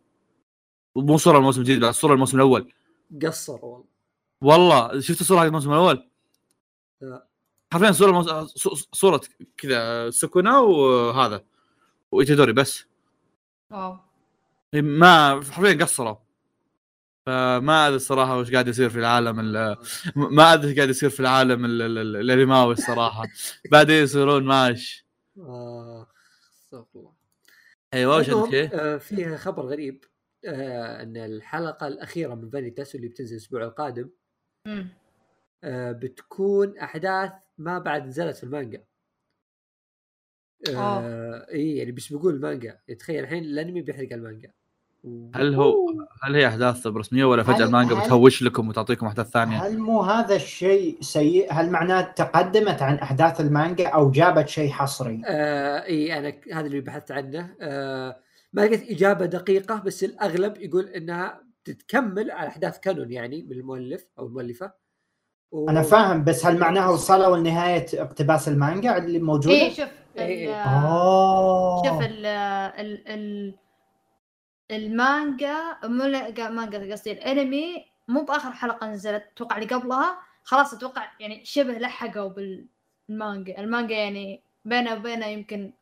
مو 0.95 1.17
صورة 1.17 1.37
الموسم 1.37 1.61
الجديد 1.61 1.79
بعد 1.81 1.93
صورة 1.93 2.13
الموسم 2.13 2.37
الأول. 2.37 2.71
قصر 3.25 3.65
والله. 3.65 3.85
والله 4.41 4.99
شفت 4.99 5.21
الصورة 5.21 5.39
حق 5.39 5.45
الموسم 5.45 5.71
الأول؟ 5.71 6.09
لا. 7.01 7.27
حرفيا 7.73 7.91
صورة 7.91 8.09
الموس... 8.09 8.29
ص- 8.57 8.89
صورة 8.91 9.21
كذا 9.57 10.09
سكونة 10.09 10.59
وهذا 10.59 11.43
وإيتادوري 12.11 12.53
بس. 12.53 12.85
واو. 13.71 13.97
ما 14.73 15.41
حرفيا 15.51 15.73
قصروا. 15.85 16.15
فما 17.25 17.87
أدري 17.87 17.95
الصراحة 17.95 18.37
وش 18.37 18.51
قاعد 18.51 18.67
يصير 18.67 18.89
في 18.89 18.99
العالم 18.99 19.39
ال- 19.39 19.77
ما 20.15 20.53
أدري 20.53 20.69
إيش 20.69 20.77
قاعد 20.77 20.89
يصير 20.89 21.09
في 21.09 21.19
العالم 21.19 21.65
ال- 21.65 21.81
ال- 21.81 21.97
ال- 21.97 22.15
الانماوي 22.15 22.73
الصراحة. 22.73 23.23
بعدين 23.71 24.03
يصيرون 24.03 24.43
ماش. 24.43 25.02
آه، 25.37 26.07
استغفر 26.53 26.99
الله 26.99 27.13
أيوه 27.93 28.17
وش 28.17 28.53
إيه؟ 28.53 28.69
آه، 28.73 28.97
فيه 28.97 29.35
خبر 29.35 29.65
غريب 29.65 30.05
آه، 30.45 31.01
أن 31.01 31.17
الحلقة 31.17 31.87
الأخيرة 31.87 32.35
من 32.35 32.49
فانيتاس 32.49 32.95
اللي 32.95 33.07
بتنزل 33.07 33.35
الأسبوع 33.35 33.63
القادم. 33.63 34.09
آه، 35.63 35.91
بتكون 35.91 36.77
أحداث 36.77 37.31
ما 37.57 37.79
بعد 37.79 38.05
نزلت 38.05 38.35
في 38.37 38.43
المانجا 38.43 38.85
آه 40.69 41.51
إي 41.51 41.77
يعني 41.77 41.91
بيسبقون 41.91 42.33
المانجا 42.33 42.79
تخيل 42.99 43.23
الحين 43.23 43.43
الأنمي 43.43 43.81
بيحرق 43.81 44.13
المانجا 44.13 44.53
هل 45.35 45.55
هو 45.55 45.75
هل 46.23 46.35
هي 46.35 46.47
أحداث 46.47 46.87
رسميه 46.87 47.25
ولا 47.25 47.43
فجأة 47.43 47.65
المانجا 47.65 47.95
بتهوش 47.95 48.43
لكم 48.43 48.69
وتعطيكم 48.69 49.05
أحداث 49.05 49.29
ثانية؟ 49.29 49.57
هل 49.57 49.77
مو 49.77 50.01
هذا 50.01 50.35
الشيء 50.35 50.97
سيء؟ 51.01 51.53
هل 51.53 51.69
معناه 51.69 52.01
تقدمت 52.01 52.81
عن 52.81 52.95
أحداث 52.95 53.41
المانجا 53.41 53.87
أو 53.87 54.11
جابت 54.11 54.47
شيء 54.49 54.71
حصري؟ 54.71 55.21
آه 55.25 55.85
إي 55.85 56.19
أنا 56.19 56.33
هذا 56.53 56.67
اللي 56.67 56.81
بحثت 56.81 57.11
عنه 57.11 57.55
آه 57.61 58.17
ما 58.53 58.61
لقيت 58.61 58.91
إجابة 58.91 59.25
دقيقة 59.25 59.81
بس 59.85 60.03
الأغلب 60.03 60.57
يقول 60.57 60.85
إنها 60.85 61.43
تتكمل 61.65 62.31
على 62.31 62.47
أحداث 62.47 62.79
كانون 62.79 63.11
يعني 63.11 63.43
من 63.43 63.51
المؤلف 63.51 64.07
أو 64.19 64.27
المؤلفة 64.27 64.71
و... 65.51 65.69
أنا 65.69 65.81
فاهم 65.81 66.23
بس 66.23 66.45
هل 66.45 66.59
معناها 66.59 66.89
وصلوا 66.89 67.37
لنهاية 67.37 67.85
اقتباس 67.93 68.47
المانجا 68.47 68.97
اللي 68.97 69.19
موجودة؟ 69.19 69.55
إيه 69.55 69.73
شوف 69.73 69.89
إيه. 70.17 70.55
اوه 70.55 71.83
شوف 71.83 72.01
ال 72.01 72.25
ال 72.25 73.07
ال 73.07 73.53
المانجا 74.73 75.77
مو 75.83 76.03
لا- 76.03 76.49
مانجا 76.49 76.91
قصدي 76.91 77.11
الانمي 77.11 77.85
مو 78.07 78.21
بآخر 78.25 78.51
حلقة 78.51 78.87
نزلت 78.87 79.23
أتوقع 79.33 79.57
اللي 79.57 79.75
قبلها. 79.75 80.19
خلاص 80.43 80.73
أتوقع 80.73 81.11
يعني 81.19 81.45
شبه 81.45 81.73
لحقوا 81.73 82.29
بالمانجا. 82.29 83.57
المانجا 83.59 83.95
يعني 83.95 84.41
بينه 84.65 84.93
وبينه 84.93 85.25
يمكن 85.25 85.73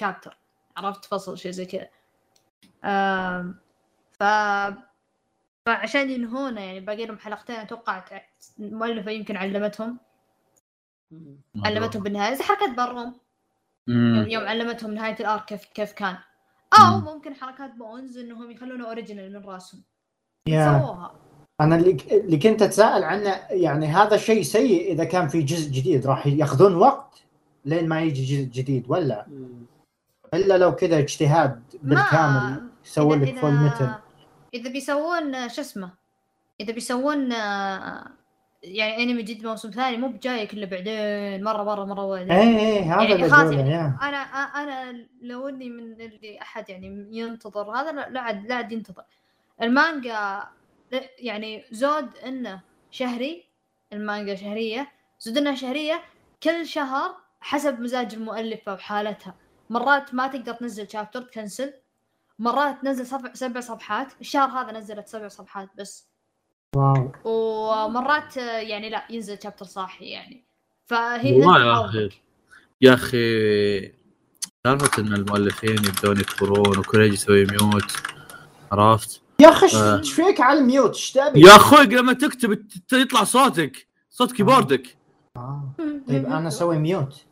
شابتر 0.00 0.36
عرفت؟ 0.76 1.04
فصل 1.04 1.38
شيء 1.38 1.52
زي 1.52 1.66
كذا. 1.66 1.88
ف 4.12 4.22
فعشان 5.66 6.10
ينهونه 6.10 6.60
يعني 6.60 6.80
باقي 6.80 7.06
لهم 7.06 7.18
حلقتين 7.18 7.56
أتوقع 7.56 8.04
المؤلفه 8.58 9.10
يمكن 9.10 9.36
علمتهم. 9.36 9.98
علمتهم 11.64 12.02
بالنهاية. 12.02 12.34
زي 12.34 12.44
حركة 12.44 12.74
بروم. 12.74 13.20
يوم, 13.88 14.28
يوم 14.28 14.44
علمتهم 14.48 14.94
نهاية 14.94 15.16
ال 15.20 15.26
arc 15.26 15.44
كيف 15.44 15.64
كيف 15.64 15.92
كان. 15.92 16.18
أو 16.74 16.98
مم. 16.98 17.04
ممكن 17.04 17.34
حركات 17.34 17.74
بونز 17.74 18.18
إنهم 18.18 18.50
يخلونه 18.50 18.86
original 18.86 19.32
من 19.32 19.44
راسهم. 19.44 19.82
yeah. 20.48 20.78
سووها. 20.80 21.12
أنا 21.60 21.76
اللي 21.76 21.96
اللي 22.10 22.36
كنت 22.38 22.62
أتساءل 22.62 23.04
عنه 23.04 23.40
يعني 23.50 23.86
هذا 23.86 24.16
شيء 24.16 24.42
سيء 24.42 24.92
إذا 24.92 25.04
كان 25.04 25.28
في 25.28 25.42
جزء 25.42 25.70
جديد 25.70 26.06
راح 26.06 26.26
يأخذون 26.26 26.74
وقت 26.76 27.22
لين 27.64 27.88
ما 27.88 28.00
يجي 28.00 28.24
جزء 28.36 28.48
جديد 28.62 28.84
ولا؟ 28.88 29.26
مم. 29.28 29.66
إلا 30.34 30.58
لو 30.58 30.74
كذا 30.74 30.98
اجتهاد 30.98 31.62
بالكامل 31.82 32.62
يسوون 32.86 33.20
إذا- 33.26 33.28
لك 33.28 33.38
Full 33.38 33.50
Metal 33.52 33.90
إذا 34.54 34.70
بيسوون 34.70 35.34
آه، 35.34 35.48
شو 35.48 35.60
اسمه 35.60 35.90
إذا 36.60 36.72
بيسوون 36.72 37.32
آه، 37.32 38.06
يعني 38.62 39.02
انمي 39.02 39.22
جديد 39.22 39.46
موسم 39.46 39.70
ثاني 39.70 39.96
مو 39.96 40.08
بجايك 40.08 40.52
الا 40.52 40.66
بعدين 40.66 41.44
مرة 41.44 41.62
مرة 41.62 41.84
مرة 41.84 42.06
بعدين 42.06 42.32
إيه 42.32 42.58
إيه 42.58 42.94
هذا 42.94 43.02
يعني 43.02 43.30
خلاص 43.30 43.52
يعني 43.52 43.70
يا 43.70 43.98
أنا 44.02 44.16
أنا 44.62 45.06
لو 45.22 45.48
إني 45.48 45.70
من 45.70 46.00
اللي 46.00 46.42
أحد 46.42 46.70
يعني 46.70 47.08
ينتظر 47.10 47.70
هذا 47.70 47.92
لا 47.92 48.20
عاد 48.20 48.46
لا 48.46 48.54
عاد 48.54 48.72
ينتظر. 48.72 49.04
المانجا 49.62 50.42
يعني 51.18 51.64
زود 51.70 52.16
إنه 52.16 52.60
شهري 52.90 53.44
المانجا 53.92 54.34
شهرية 54.34 54.92
زود 55.20 55.38
إنها 55.38 55.54
شهرية 55.54 56.02
كل 56.42 56.66
شهر 56.66 57.16
حسب 57.40 57.80
مزاج 57.80 58.14
المؤلفة 58.14 58.74
وحالتها. 58.74 59.34
مرات 59.70 60.14
ما 60.14 60.26
تقدر 60.26 60.54
تنزل 60.54 60.88
شابتر 60.90 61.22
تكنسل. 61.22 61.74
مرات 62.38 62.82
تنزل 62.82 63.06
سبع 63.06 63.32
سبع 63.32 63.60
صفحات. 63.60 64.12
الشهر 64.20 64.48
هذا 64.48 64.78
نزلت 64.78 65.08
سبع 65.08 65.28
صفحات 65.28 65.68
بس. 65.78 66.07
wow 66.76 67.12
ومرات 67.24 68.38
آه، 68.38 68.58
يعني 68.58 68.88
لا 68.88 69.04
ينزل 69.10 69.38
chapter 69.42 69.64
صاحي 69.64 70.04
يعني 70.04 70.44
فهي 70.86 71.32
والله 71.32 71.66
yeah. 71.66 71.84
أخي. 71.84 72.10
يا 72.80 72.94
أخي 72.94 73.92
سالفة 74.66 75.02
إن 75.02 75.12
المؤلفين 75.12 75.70
يبدون 75.70 76.20
يكبرون 76.20 76.78
وكل 76.78 77.00
يجي 77.00 77.14
يسوي 77.14 77.44
mute 77.44 77.92
عرفت؟ 78.72 79.22
يا 79.40 79.48
أخي 79.48 79.76
آه. 79.76 79.98
إيش 79.98 80.12
فيك 80.12 80.40
على 80.40 80.58
ال 80.58 80.65
mute 80.65 80.94
إيش 80.94 81.12
تبي؟ 81.12 81.40
يا 81.40 81.56
أخوي 81.56 81.84
لما 81.86 82.12
تكتب 82.12 82.66
يطلع 82.92 83.24
صوتك 83.24 83.86
صوت 84.10 84.32
كيبوردك 84.32 84.96
آه. 85.36 85.74
طيب 86.08 86.26
أنا 86.26 86.48
أسوي 86.48 86.78
mute 86.78 87.24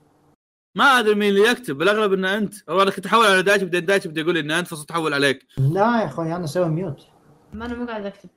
ما 0.75 0.99
أدري 0.99 1.15
مين 1.15 1.29
اللي 1.29 1.51
يكتب 1.51 1.79
بالأغلب 1.79 2.13
إن 2.13 2.25
أنت 2.25 2.55
أو 2.69 2.83
أنا 2.83 2.91
كنت 2.91 3.07
أحول 3.07 3.27
على 3.27 3.43
دايتش 3.43 3.63
بعدين 3.63 3.85
دايتش 3.85 4.07
بدا 4.07 4.21
يقول 4.21 4.35
لي 4.35 4.41
إن 4.41 4.51
أنت 4.51 4.69
فصرت 4.69 4.91
أحول 4.91 5.15
عليك 5.15 5.47
لا 5.59 6.01
يا 6.01 6.07
أخوي 6.07 6.37
أنا 6.37 6.45
أسوي 6.45 6.69
ميوت 6.69 7.07
ما 7.53 7.67
أنا 7.67 7.75
مو 7.75 7.87
قاعد 7.87 8.07
أكتب 8.07 8.29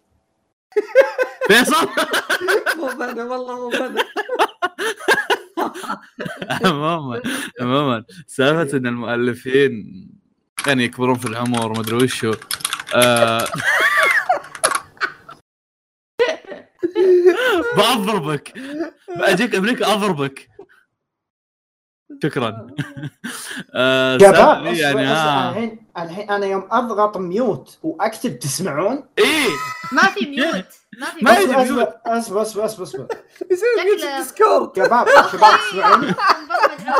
فيصل؟ 1.47 1.87
مو 2.77 2.89
أنا 2.89 3.23
والله 3.23 3.69
مو 3.69 3.69
أنا 3.71 4.05
عموما 6.51 7.21
عموما. 7.61 8.03
سالفة 8.27 8.77
إن 8.77 8.87
المؤلفين 8.87 10.09
يعني 10.67 10.83
يكبرون 10.83 11.15
في 11.15 11.25
العمر 11.25 11.73
ما 11.73 11.79
أدري 11.79 11.95
وشو. 11.95 12.33
آه... 12.95 13.45
بضربك 17.77 18.53
باجيك 19.17 19.55
أمريكا 19.55 19.93
اضربك 19.93 20.49
شكرا 22.23 22.67
آه 23.75 24.17
شباب 24.17 24.33
سالفة 24.35 24.73
أصبر- 24.73 24.77
يعني. 24.79 25.07
آه. 25.07 25.49
الحين 25.49 25.79
الحين 25.97 26.31
أنا 26.31 26.45
يوم 26.45 26.67
أضغط 26.71 27.17
mute 27.17 27.77
وأكتب 27.83 28.39
تسمعون؟ 28.39 29.03
إيه 29.19 29.47
ما 29.91 30.01
في 30.01 30.25
mute 30.25 30.65
ما 31.21 31.33
في 31.33 31.45
mute. 31.47 31.55
أصبر. 32.05 32.41
أصبر 32.41 32.41
أصبر 32.65 32.83
أصبر 32.83 33.07
يسوي 33.51 33.67
mute 33.85 33.99
شكله- 33.99 34.17
Discord 34.17 34.75
شباب 34.75 35.07
شباب 35.31 35.51
تسمعوني؟ 35.71 36.13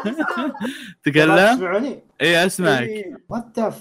ال 0.05 0.11
Discord. 0.11 0.53
تكلم 1.03 1.55
تسمعوني؟ 1.55 2.03
إيه 2.21 2.45
أسمعك. 2.45 2.89
what 3.29 3.59
the 3.59 3.73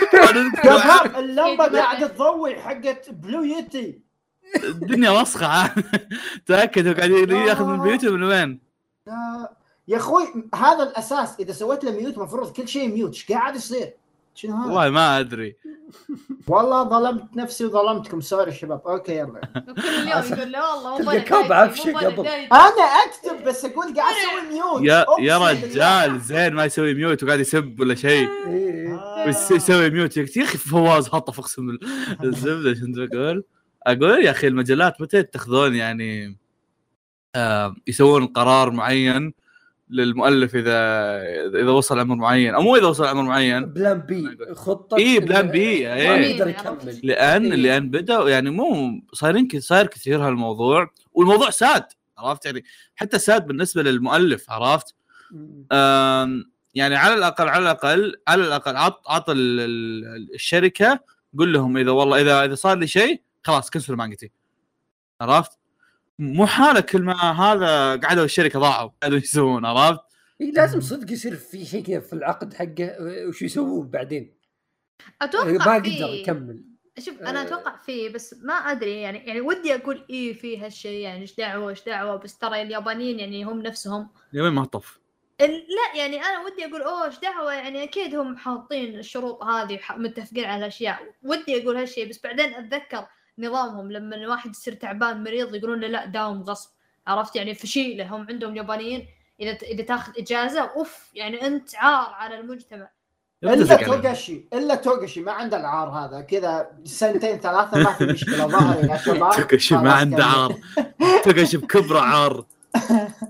شباب 0.00 1.16
اللمبة 1.18 1.78
قاعدة 1.80 2.06
تضوي 2.06 2.54
حقت 2.60 3.10
Blue 3.10 3.42
Yeti 3.42 4.02
الدنيا 4.64 5.10
وسخه. 5.10 5.74
تأكد 6.46 6.96
قاعد 6.98 7.10
ياخذ 7.30 7.64
من 7.64 7.82
بيوته 7.82 8.10
من 8.12 8.22
وين؟ 8.22 8.60
لا. 9.06 9.52
يا 9.88 9.96
أخوي 9.96 10.22
هذا 10.54 10.82
الأساس 10.82 11.40
إذا 11.40 11.52
سويت 11.52 11.84
له 11.84 11.90
mute 11.90 12.16
المفروض 12.16 12.52
كل 12.52 12.68
شيء 12.68 12.88
mute 12.88 13.14
إيش 13.14 13.32
قاعد 13.32 13.56
يصير؟ 13.56 13.94
شنو 14.34 14.56
هذا؟ 14.56 14.66
والله 14.66 14.90
ما 14.90 15.20
أدري 15.20 15.56
والله 16.48 16.82
ظلمت 16.82 17.36
نفسي 17.36 17.64
وظلمتكم 17.64 18.20
sorry 18.20 18.52
شباب 18.52 18.80
okay 18.86 19.16
يلا 19.18 19.40
كل 19.76 19.88
اليوم 19.88 20.38
يقول 20.38 20.52
لا 20.52 20.72
والله 20.74 20.98
مو 20.98 21.04
بلد 21.48 22.04
قبل. 22.04 22.26
أنا 22.26 22.84
أكتب 23.06 23.44
بس 23.44 23.64
أقول 23.64 23.94
قاعد 23.94 24.14
أسوي 24.14 24.54
mute 24.54 24.82
يا 24.82 25.06
يا. 25.20 25.38
رجال 25.38 26.20
زين 26.20 26.54
ما 26.54 26.64
يسوي 26.64 26.94
mute 26.94 27.22
وقاعد 27.22 27.40
يسب 27.40 27.80
ولا 27.80 27.94
شيء 27.94 28.28
إيه. 28.46 28.94
آه. 28.94 29.28
بس 29.28 29.50
يسوي 29.50 29.90
mute 29.90 30.16
يا 30.16 30.24
أخي 30.24 30.58
فواز 30.58 31.08
هطف 31.08 31.38
أقسم 31.38 31.66
بالله 31.66 31.80
الزبدة 32.24 32.74
شنو 32.74 33.06
بقول؟ 33.06 33.44
أقول 33.86 34.24
يا 34.24 34.30
أخي 34.30 34.46
المجلات 34.46 35.00
متى 35.00 35.16
يتخذون 35.18 35.74
يعني 35.74 36.38
آه 37.34 37.76
يسوون 37.86 38.26
قرار 38.26 38.70
معين 38.70 39.34
للمؤلف 39.92 40.54
اذا 40.56 40.80
إذا 41.60 41.70
وصل 41.70 41.98
عمر 41.98 42.14
معين 42.16 42.54
أو 42.54 42.62
مو 42.62 42.76
إذا 42.76 42.86
وصل 42.86 43.04
عمر 43.06 43.22
معين. 43.22 43.66
plan 43.66 43.98
B 43.98 44.36
خطة 44.54 44.96
إيه، 44.96 45.20
plan 45.20 45.46
B، 45.48 45.84
ما. 45.84 45.94
يقدر 45.96 46.48
يكمل. 46.48 47.00
لأن 47.02 47.44
إيه. 47.52 47.54
لأن 47.58 47.90
بدأوا 47.90 48.30
يعني 48.30 48.50
مو 48.50 49.00
صايرين 49.12 49.48
صاير 49.58 49.86
كثير 49.86 50.26
هالموضوع 50.26 50.90
والموضوع 51.12 51.50
ساد 51.50 51.84
عرفت؟ 52.18 52.46
يعني 52.46 52.64
حتى 52.94 53.18
ساد 53.18 53.46
بالنسبة 53.46 53.82
للمؤلف 53.82 54.50
عرفت؟ 54.50 54.94
يعني 56.74 56.96
على 56.96 57.14
الأقل 57.14 57.48
على 57.48 57.62
الأقل 57.62 58.14
على 58.28 58.44
الأقل 58.44 58.76
عط 58.76 59.08
عط 59.08 59.30
ال- 59.30 59.60
ال- 59.60 60.34
الشركة 60.34 61.00
قول 61.38 61.52
لهم 61.52 61.76
إذا 61.76 61.90
والله 61.90 62.20
اذا 62.20 62.44
إذا 62.44 62.54
صار 62.54 62.78
لي 62.78 62.86
شيء 62.86 63.22
خلاص 63.42 63.70
كنسل 63.70 63.94
مانجتي. 63.94 64.30
عرفت؟ 65.20 65.58
مو 66.18 66.46
حاله 66.46 66.80
كل 66.80 67.02
ما 67.02 67.14
هذا 67.14 67.96
قعدوا 67.96 68.24
الشركة 68.24 68.58
ضاعوا 68.58 68.90
قعدوا 69.02 69.18
يسوون 69.18 69.64
عرفت؟ 69.64 70.00
إيه، 70.40 70.52
لازم 70.52 70.80
صدق 70.80 71.12
يصير 71.12 71.36
في 71.36 71.64
شيء 71.64 71.84
كذا 71.84 72.00
في 72.00 72.12
العقد 72.12 72.54
حقه 72.54 72.96
وش 73.28 73.42
يسوون 73.42 73.88
بعدين؟ 73.88 74.34
أتوقع 75.22 75.44
ما 75.52 75.82
في- 75.82 75.96
قدر 75.96 76.14
يكمل 76.14 76.64
شوف 76.98 77.20
أنا 77.22 77.40
آه. 77.40 77.42
أتوقع 77.46 77.76
فيه 77.76 78.08
بس 78.10 78.34
ما 78.42 78.54
أدري 78.54 79.00
يعني 79.00 79.18
يعني 79.18 79.40
ودي 79.40 79.74
أقول 79.74 80.04
إيه 80.10 80.32
في 80.32 80.58
هالشيء 80.58 81.00
يعني 81.00 81.20
إيش 81.20 81.36
دعوة 81.36 81.70
إيش 81.70 81.84
دعوة؟ 81.84 82.16
بس 82.16 82.38
ترى 82.38 82.62
اليابانيين 82.62 83.18
يعني 83.20 83.44
هم 83.44 83.62
نفسهم. 83.62 84.08
اليومين 84.32 84.52
ما 84.52 84.64
طف. 84.64 84.98
لا 85.40 85.98
يعني 86.00 86.16
أنا 86.16 86.44
ودي 86.44 86.64
أقول 86.66 86.82
أوه 86.82 87.04
إيش 87.06 87.18
دعوة؟ 87.18 87.52
يعني 87.52 87.82
أكيد 87.82 88.14
هم 88.14 88.36
حاطين 88.36 88.98
الشروط 88.98 89.44
هذه 89.44 89.78
متفقين 89.96 90.44
على 90.44 90.58
الأشياء. 90.58 90.98
ودي 91.22 91.62
أقول 91.62 91.76
هالشيء 91.76 92.08
بس 92.08 92.20
بعدين 92.24 92.54
أتذكر 92.54 93.06
نظامهم 93.38 93.92
لما 93.92 94.16
الواحد 94.16 94.50
يصير 94.50 94.74
تعبان 94.74 95.24
مريض 95.24 95.54
يقولون 95.54 95.80
له 95.80 95.88
لا 95.88 96.06
داوم 96.06 96.42
غصب 96.42 96.70
عرفت 97.06 97.36
يعني 97.36 97.54
فشيله 97.54 98.16
هم 98.16 98.26
عندهم 98.30 98.56
يابانيين 98.56 99.08
إذا 99.40 99.52
إذا 99.52 99.84
تاخذ 99.84 100.12
إجازة 100.18 100.60
أوف 100.60 101.10
يعني 101.14 101.46
أنت 101.46 101.74
عار 101.76 102.10
على 102.14 102.40
المجتمع 102.40 102.90
إلا. 103.44 103.76
توغشي 103.76 104.48
إلا 104.52 104.74
توغشي 104.74 105.20
ما 105.20 105.32
عنده 105.32 105.56
العار 105.56 105.88
هذا 105.88 106.20
كذا 106.20 106.70
سنتين 106.84 107.38
ثلاثة 107.40 107.78
ما 107.82 107.92
في 107.92 108.06
مشكلة 108.06 108.46
ظهري 108.46 108.88
يا 108.88 108.96
شباب 109.06 109.32
تكشي 109.32 109.74
ما 109.74 109.92
عنده. 109.92 110.24
عار 110.24 110.54
تكشي 111.24 111.56
بكبره 111.56 112.00
عار 112.00 112.44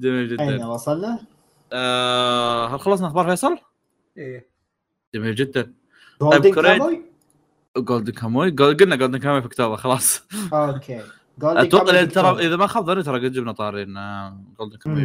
جميل 0.00 0.40
أين 0.40 0.56
جدا 0.56 0.66
وصلنا؟ 0.66 1.26
آه 1.72 2.66
هل 2.66 2.80
خلصنا 2.80 3.06
أخبار 3.06 3.26
فيصل؟ 3.30 3.58
إيه 4.16 4.48
جميل 5.14 5.34
جدا 5.34 5.74
Golden 6.20 6.54
كوريج. 6.54 7.00
Golden 7.76 8.12
Kamuy 8.12 8.50
قلنا 8.50 8.96
Golden 8.96 9.18
Kamuy 9.18 9.40
في 9.40 9.46
اكتوبر 9.46 9.76
خلاص. 9.76 10.22
okay. 10.52 11.02
Golden 11.38 11.60
أتوقع 11.60 12.04
ترى. 12.04 12.46
إذا 12.46 12.56
ما 12.56 12.66
خاب 12.66 12.86
ظني 12.86 13.02
ترى 13.02 13.26
قد 13.26 13.32
جبنا 13.32 13.52
طارين 13.52 13.94
Golden 14.58 14.76
Kamuy. 14.76 15.04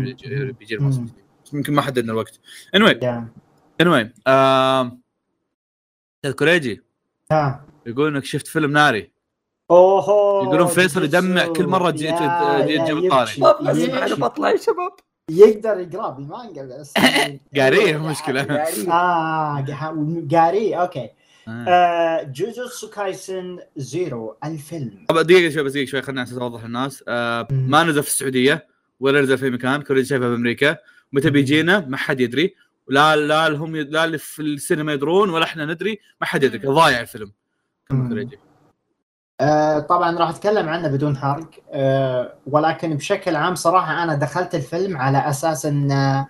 بيجي. 0.51 0.75
الموسم 0.75 1.05
يمكن 1.53 1.73
ما 1.73 1.81
حددنا 1.81 2.11
الوقت. 2.11 2.39
Anyway 2.75 4.07
um، 4.27 5.01
أستاذ 6.17 6.31
كوريجي. 6.35 6.81
ها. 7.31 7.65
يقول 7.85 8.15
إنك 8.15 8.25
شفت 8.25 8.47
فيلم 8.47 8.71
ناري. 8.71 9.11
أوهو 9.71 10.43
يقولون 10.43 10.67
فيصل. 10.67 11.03
يدمع 11.03 11.45
كل 11.47 11.67
مرة 11.67 11.91
تجي- 11.91 12.05
يا- 12.05 12.61
تجي- 12.61 12.73
يا 12.73 12.85
تجيب 12.85 13.13
اسمع 13.13 14.05
أنا. 14.05 14.15
بطلع 14.15 14.49
يا 14.51 14.57
شباب. 14.57 14.91
يقدر 15.31 15.79
يقرأ 15.79 16.09
بالمانجا 16.09 16.65
بس. 16.79 16.93
قاريه 17.57 17.97
مشكلة. 17.97 18.41
آه 18.91 19.65
قا- 19.65 20.35
قاري 20.35 20.75
okay. 20.75 21.09
آه. 21.49 21.69
آه، 21.69 22.23
جوجوتسو 22.23 22.89
كايسن 22.89 23.59
زيرو 23.75 24.37
الفيلم. 24.43 25.05
طب 25.09 25.17
دقيقة 25.17 25.53
شوي 25.53 25.63
بس 25.63 25.71
دقيقة 25.71 25.89
شوي 25.89 26.01
خليني 26.01 26.23
أساس 26.23 26.37
اوضح 26.37 26.63
للناس. 26.63 27.03
آه. 27.07 27.47
ما 27.51 27.83
نزل 27.83 28.03
في 28.03 28.09
السعودية 28.09 28.67
ولا 28.99 29.21
نزل 29.21 29.37
في 29.37 29.49
مكان 29.49 29.81
كوريجي 29.81 30.07
شايفها 30.07 30.29
بأمريكا. 30.29 30.77
متى 31.13 31.29
بيجينا؟ 31.29 31.79
ما 31.79 31.97
حد 31.97 32.19
يدري. 32.19 32.55
لا 32.87 33.15
لا 33.15 33.47
هم 33.47 33.75
لا 33.75 34.05
اللي 34.05 34.17
في 34.17 34.41
السينما 34.41 34.93
يدرون 34.93 35.29
ولا 35.29 35.45
إحنا 35.45 35.65
ندري 35.65 35.99
ما 36.21 36.27
حد 36.27 36.43
يدري. 36.43 36.67
ضايع 36.67 36.99
الفيلم. 36.99 37.31
آه، 39.41 39.79
طبعا 39.79 40.17
راح 40.17 40.29
أتكلم 40.29 40.69
عنه 40.69 40.87
بدون 40.87 41.17
حرق. 41.17 41.49
آه، 41.71 42.33
ولكن 42.47 42.95
بشكل 42.95 43.35
عام 43.35 43.55
صراحة 43.55 44.03
أنا 44.03 44.15
دخلت 44.15 44.55
الفيلم 44.55 44.97
على 44.97 45.29
أساس 45.29 45.65
انه 45.65 46.27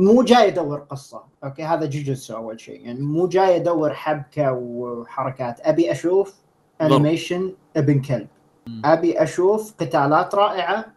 مو 0.00 0.22
جاي 0.22 0.48
ادور 0.48 0.78
قصة. 0.78 1.22
أوكي 1.44 1.62
هذا 1.62 1.86
جوجوتسو 1.86 2.36
أول 2.36 2.60
شيء. 2.60 2.86
يعني 2.86 3.00
مو 3.00 3.28
جاي 3.28 3.56
ادور 3.56 3.92
حبكة 3.94 4.52
وحركات. 4.52 5.60
أبي 5.60 5.92
أشوف. 5.92 6.34
انيميشن 6.80 7.54
ابن 7.76 8.00
كلب. 8.00 8.28
مم. 8.66 8.82
أبي 8.84 9.22
أشوف 9.22 9.74
قتالات 9.80 10.34
رائعة 10.34 10.94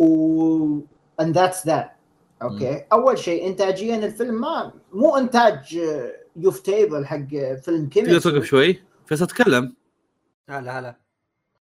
و 0.00 0.80
and 1.22 1.34
that's 1.34 1.64
that. 1.66 1.88
okay. 2.42 2.84
أول 2.92 3.18
شيء 3.18 3.46
انتاجيا 3.46 3.96
الفيلم 4.06 4.40
ما 4.40 4.72
مو 4.92 5.16
إنتاج 5.16 5.76
آه، 5.76 6.12
يوفوتيبل 6.36 7.06
حق 7.06 7.28
فيلم 7.28 7.56
تقدر 7.60 7.88
كيميتسو 7.88 8.30
توقف 8.30 8.44
شوي؟ 8.44 8.82
فيصل 9.06 9.26
تكلم. 9.26 9.74
هلا 10.48 10.78
هلا 10.78 10.96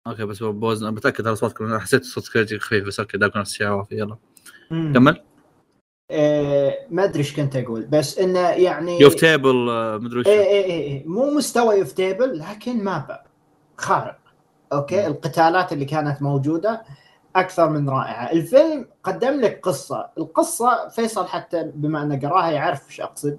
okay 0.08 0.26
بس 0.26 0.43
pause 0.43 0.84
أنا 0.84 0.91
بتاكد 0.91 1.28
على 1.28 1.36
صوتكم 1.36 1.80
حسيت 1.80 2.04
صوت 2.04 2.30
كوريجي 2.34 2.60
خفيف 2.60 2.88
بس 2.88 3.00
okay 2.99 3.18
داكم 3.18 3.39
نفس 3.39 3.52
الشيء 3.52 3.86
يلا. 3.91 4.18
مم. 4.72 4.93
كمل. 4.93 5.24
آه، 6.12 6.78
ما 6.89 7.03
أدري 7.03 7.20
إيش 7.20 7.36
كنت 7.36 7.56
أقول 7.56 7.82
بس 7.86 8.20
إنه 8.20 8.39
يعني 8.49 8.99
يوف 9.01 9.14
تيبل 9.16 9.70
آه، 9.70 9.97
مدري 9.97 10.20
وش. 10.20 10.28
إيه 10.28 10.39
إيه 10.41 10.66
إيه 10.66 10.82
إيه. 10.84 11.08
مو 11.08 11.32
مستوى 11.32 11.76
يوفوتيبل 11.76 12.39
لكن 12.39 12.84
مابا. 12.84 13.20
خارق. 13.78 14.18
okay؟ 14.74 15.01
مم. 15.01 15.06
القتالات 15.08 15.74
اللي 15.74 15.86
كانت 15.86 16.22
موجودة 16.22 16.84
أكثر 17.36 17.70
من 17.70 17.89
رائعة. 17.89 18.32
الفيلم 18.32 18.88
قدم 19.03 19.41
لك 19.41 19.60
قصة. 19.64 20.08
القصة 20.18 20.88
فيصل 20.89 21.28
حتى 21.28 21.72
بما 21.76 22.03
إنه 22.03 22.20
قراها 22.30 22.51
يعرف 22.51 22.88
إيش 22.89 23.01
أقصد. 23.01 23.38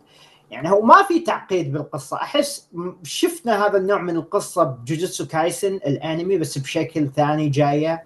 يعني 0.51 0.71
هو 0.71 0.83
ما 0.83 1.03
في 1.03 1.21
تعقيد 1.21 1.73
بالقصة. 1.73 2.17
أحس 2.17 2.69
م- 2.73 2.93
شفنا 3.03 3.67
هذا 3.67 3.79
النوع 3.79 3.99
من 4.03 4.17
القصة 4.17 4.65
بجوجوتسو 4.65 5.27
كايسن 5.27 5.75
الأنمي 5.75 6.39
بس 6.39 6.59
بشكل 6.59 7.09
ثاني 7.17 7.49
جاية. 7.49 8.05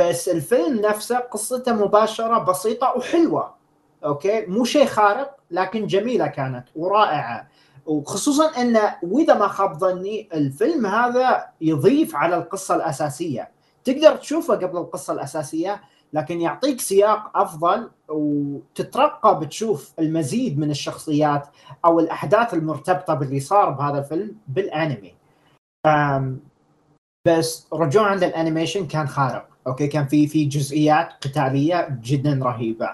بس 0.00 0.28
الفيلم 0.28 0.80
نفسه 0.80 1.18
قصته 1.18 1.72
مباشرة 1.72 2.38
بسيطة 2.38 2.94
وحلوة 2.96 3.54
أوكي؟ 4.04 4.46
مو 4.46 4.64
شيء 4.64 4.86
خارق 4.86 5.36
لكن 5.50 5.86
جميلة 5.86 6.26
كانت 6.26 6.64
ورائعة. 6.76 7.48
وخصوصا 7.86 8.60
انه 8.60 8.96
وإذا 9.02 9.34
ما 9.34 9.48
خاب 9.48 9.78
ظني 9.78 10.28
الفيلم 10.34 10.86
هذا 10.86 11.46
يضيف 11.60 12.16
على 12.16 12.36
القصة 12.36 12.74
الأساسية. 12.74 13.50
تقدر 13.84 14.16
تشوفه 14.16 14.54
قبل 14.54 14.78
القصة 14.78 15.12
الأساسية 15.12 15.80
لكن 16.12 16.40
يعطيك 16.40 16.80
سياق 16.80 17.36
أفضل 17.38 17.90
وتترقب 18.08 19.48
تشوف 19.48 19.92
المزيد 19.98 20.58
من 20.58 20.70
الشخصيات 20.70 21.48
أو 21.84 22.00
الأحداث 22.00 22.54
المرتبطة 22.54 23.14
باللي 23.14 23.40
صار 23.40 23.70
بهذا 23.70 23.98
الفيلم 23.98 24.36
بالأنمي. 24.48 25.14
بس 27.26 27.66
رجوعا 27.72 28.14
للأنيميشن 28.14 28.86
كان 28.86 29.08
خارق. 29.08 29.49
okay 29.70 29.86
كان 29.86 30.06
في 30.06 30.26
في 30.26 30.44
جزئيات 30.44 31.08
قتالية 31.20 31.98
جدا 32.02 32.40
رهيبة. 32.42 32.90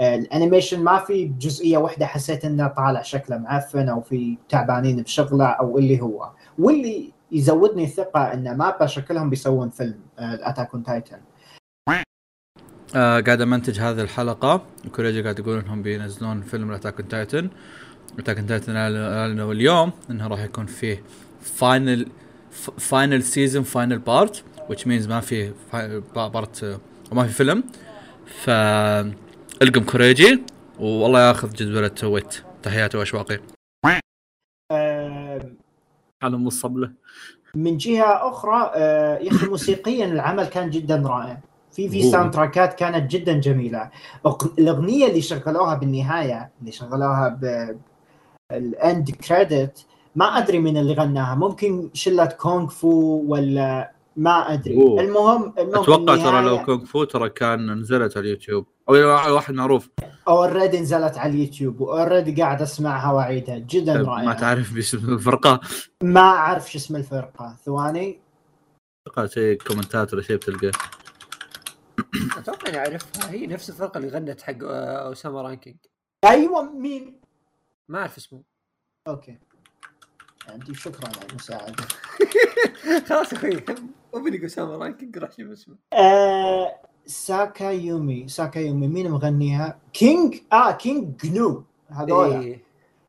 آه، 0.00 0.16
الأنيميشن 0.16 0.84
ما 0.84 0.98
في 0.98 1.24
جزئية 1.24 1.78
واحدة 1.78 2.06
حسيت 2.06 2.44
انه 2.44 2.68
طالع 2.68 3.02
شكله 3.02 3.38
معفن 3.38 3.88
أو 3.88 4.00
في 4.00 4.36
تعبانين 4.48 5.02
بشغلة 5.02 5.44
أو 5.44 5.78
اللي 5.78 6.00
هو. 6.00 6.30
واللي 6.58 7.12
يزودني 7.32 7.86
ثقة 7.86 8.20
إن 8.20 8.56
مابا 8.56 8.86
شكلهم 8.86 9.30
بيسوون 9.30 9.70
فيلم 9.70 10.00
ال 10.18 10.26
Attack 10.26 10.74
on 10.74 10.84
Titan 10.84 11.18
قاعد 12.94 13.40
أمنتج 13.40 13.80
هذه 13.80 14.00
الحلقة. 14.00 14.62
وكوريجي 14.86 15.22
قاعد 15.22 15.38
يقول 15.38 15.58
إنهم 15.58 15.82
بينزلون 15.82 16.42
فيلم 16.42 16.72
Attack 16.72 16.94
Titan 17.10 17.50
Attack 18.18 18.44
Titan 18.48 18.76
اعلنوا 18.76 19.52
اليوم 19.52 19.92
إنه 20.10 20.26
راح 20.26 20.40
يكون 20.40 20.66
فيه 20.66 21.02
فاينل 21.42 22.06
فاينل 22.78 23.22
سيزون 23.22 23.62
فاينل 23.62 23.98
بارت 23.98 24.44
which 24.70 24.82
means 24.86 25.08
ما 25.08 25.20
في 25.20 25.52
بارت 26.16 26.80
وما 27.12 27.26
في 27.26 27.32
فيلم. 27.32 27.64
ف 28.26 28.50
القم 29.62 29.84
كوريجي 29.84 30.42
والله 30.78 31.28
ياخذ 31.28 31.52
جدولة 31.52 31.90
ويت 32.02 32.34
تحياتي 32.62 32.96
وأشواقي. 32.96 33.40
أنا 36.22 36.36
مصب 36.36 36.76
له 36.76 36.90
من 37.54 37.76
جهة 37.76 38.30
أخرى 38.30 38.72
آه، 38.74 39.18
يا 39.18 39.30
أخي 39.30 39.46
موسيقيا 39.46 40.04
العمل 40.04 40.44
كان 40.44 40.70
جدا 40.70 40.96
رائع. 41.06 41.40
في 41.72 41.88
في. 41.88 42.02
ساوند 42.02 42.34
تراكات 42.34 42.74
كانت 42.74 43.10
جدا 43.10 43.32
جميلة. 43.40 43.90
الأغنية 44.58 45.06
اللي 45.06 45.20
شغلوها 45.20 45.74
بالنهاية 45.74 46.50
اللي 46.60 46.72
شغلوها 46.72 47.28
بال 48.50 48.74
end 48.74 49.10
credit 49.10 49.86
ما 50.16 50.38
أدري 50.38 50.58
من 50.58 50.76
اللي 50.76 50.94
غناها. 50.94 51.34
ممكن 51.34 51.90
شلة 51.94 52.24
كونغ 52.24 52.68
فو 52.68 53.24
ولا 53.26 53.92
ما 54.16 54.52
أدري. 54.52 54.74
أوه. 54.74 55.00
المهم 55.00 55.54
المهم 55.58 55.82
أتوقع 55.82 56.16
ترى 56.16 56.42
لو 56.42 56.64
كونغ 56.64 56.84
فو 56.84 57.04
ترى 57.04 57.28
كان 57.28 57.80
نزلت 57.80 58.16
على 58.16 58.26
اليوتيوب. 58.26 58.66
أو 58.88 58.94
واحد 59.34 59.54
معروف. 59.54 59.88
already 60.28 60.80
نزلت 60.80 61.18
على 61.18 61.32
اليوتيوب 61.32 61.80
و 61.80 61.88
already 61.88 62.42
قاعد 62.42 62.62
أسمعها 62.62 63.12
وأعيدها. 63.12 63.58
جدا 63.58 64.02
ما 64.02 64.08
رائعة. 64.08 64.32
تعرف 64.40 64.74
باسم 64.74 65.12
الفرقة؟ 65.14 65.60
ما 66.02 66.20
أعرف 66.20 66.72
شو 66.72 66.78
اسم 66.78 66.96
الفرقة. 66.96 67.56
ثواني. 67.64 68.20
أتوقع 69.06 69.26
شيء 69.26 69.58
comment 69.58 70.07
ات 70.07 70.14
ولا 70.14 70.22
شيء 70.22 70.36
بتلقاه 70.36 70.72
أتوقع 72.38 72.68
إني 72.68 72.78
أعرفها. 72.78 73.30
هي 73.30 73.46
نفس 73.46 73.70
الفرقة 73.70 73.98
اللي 73.98 74.08
غنت 74.08 74.42
حق 74.42 74.54
آه، 74.64 75.12
أوساما 75.12 75.42
رانكينج. 75.42 75.76
أيوه 76.24 76.62
مين؟ 76.72 77.20
ما 77.88 77.98
أعرف 77.98 78.16
اسمه. 78.16 78.42
أوكي. 79.08 79.38
عندي 80.48 80.74
شكرا 80.74 81.08
على 81.08 81.26
المساعدة. 81.30 81.84
خلاص 83.08 83.32
أخوي 83.32 83.64
مو 84.14 84.20
بني 84.24 84.46
اسامه 84.46 84.76
رانكينج 84.76 85.18
راح 85.18 85.30
شوف 85.32 85.50
اسمه 85.50 85.74
آه 85.92 86.74
ساكا 87.06 87.70
يومي 87.70 88.28
ساكا 88.28 88.58
يومي 88.58 88.88
مين 88.88 89.10
مغنيها؟ 89.10 89.78
كينج 89.92 90.36
آه 90.52 90.72
كينج 90.72 91.16
جنو 91.24 91.64
هذول 91.88 92.32
اي 92.32 92.60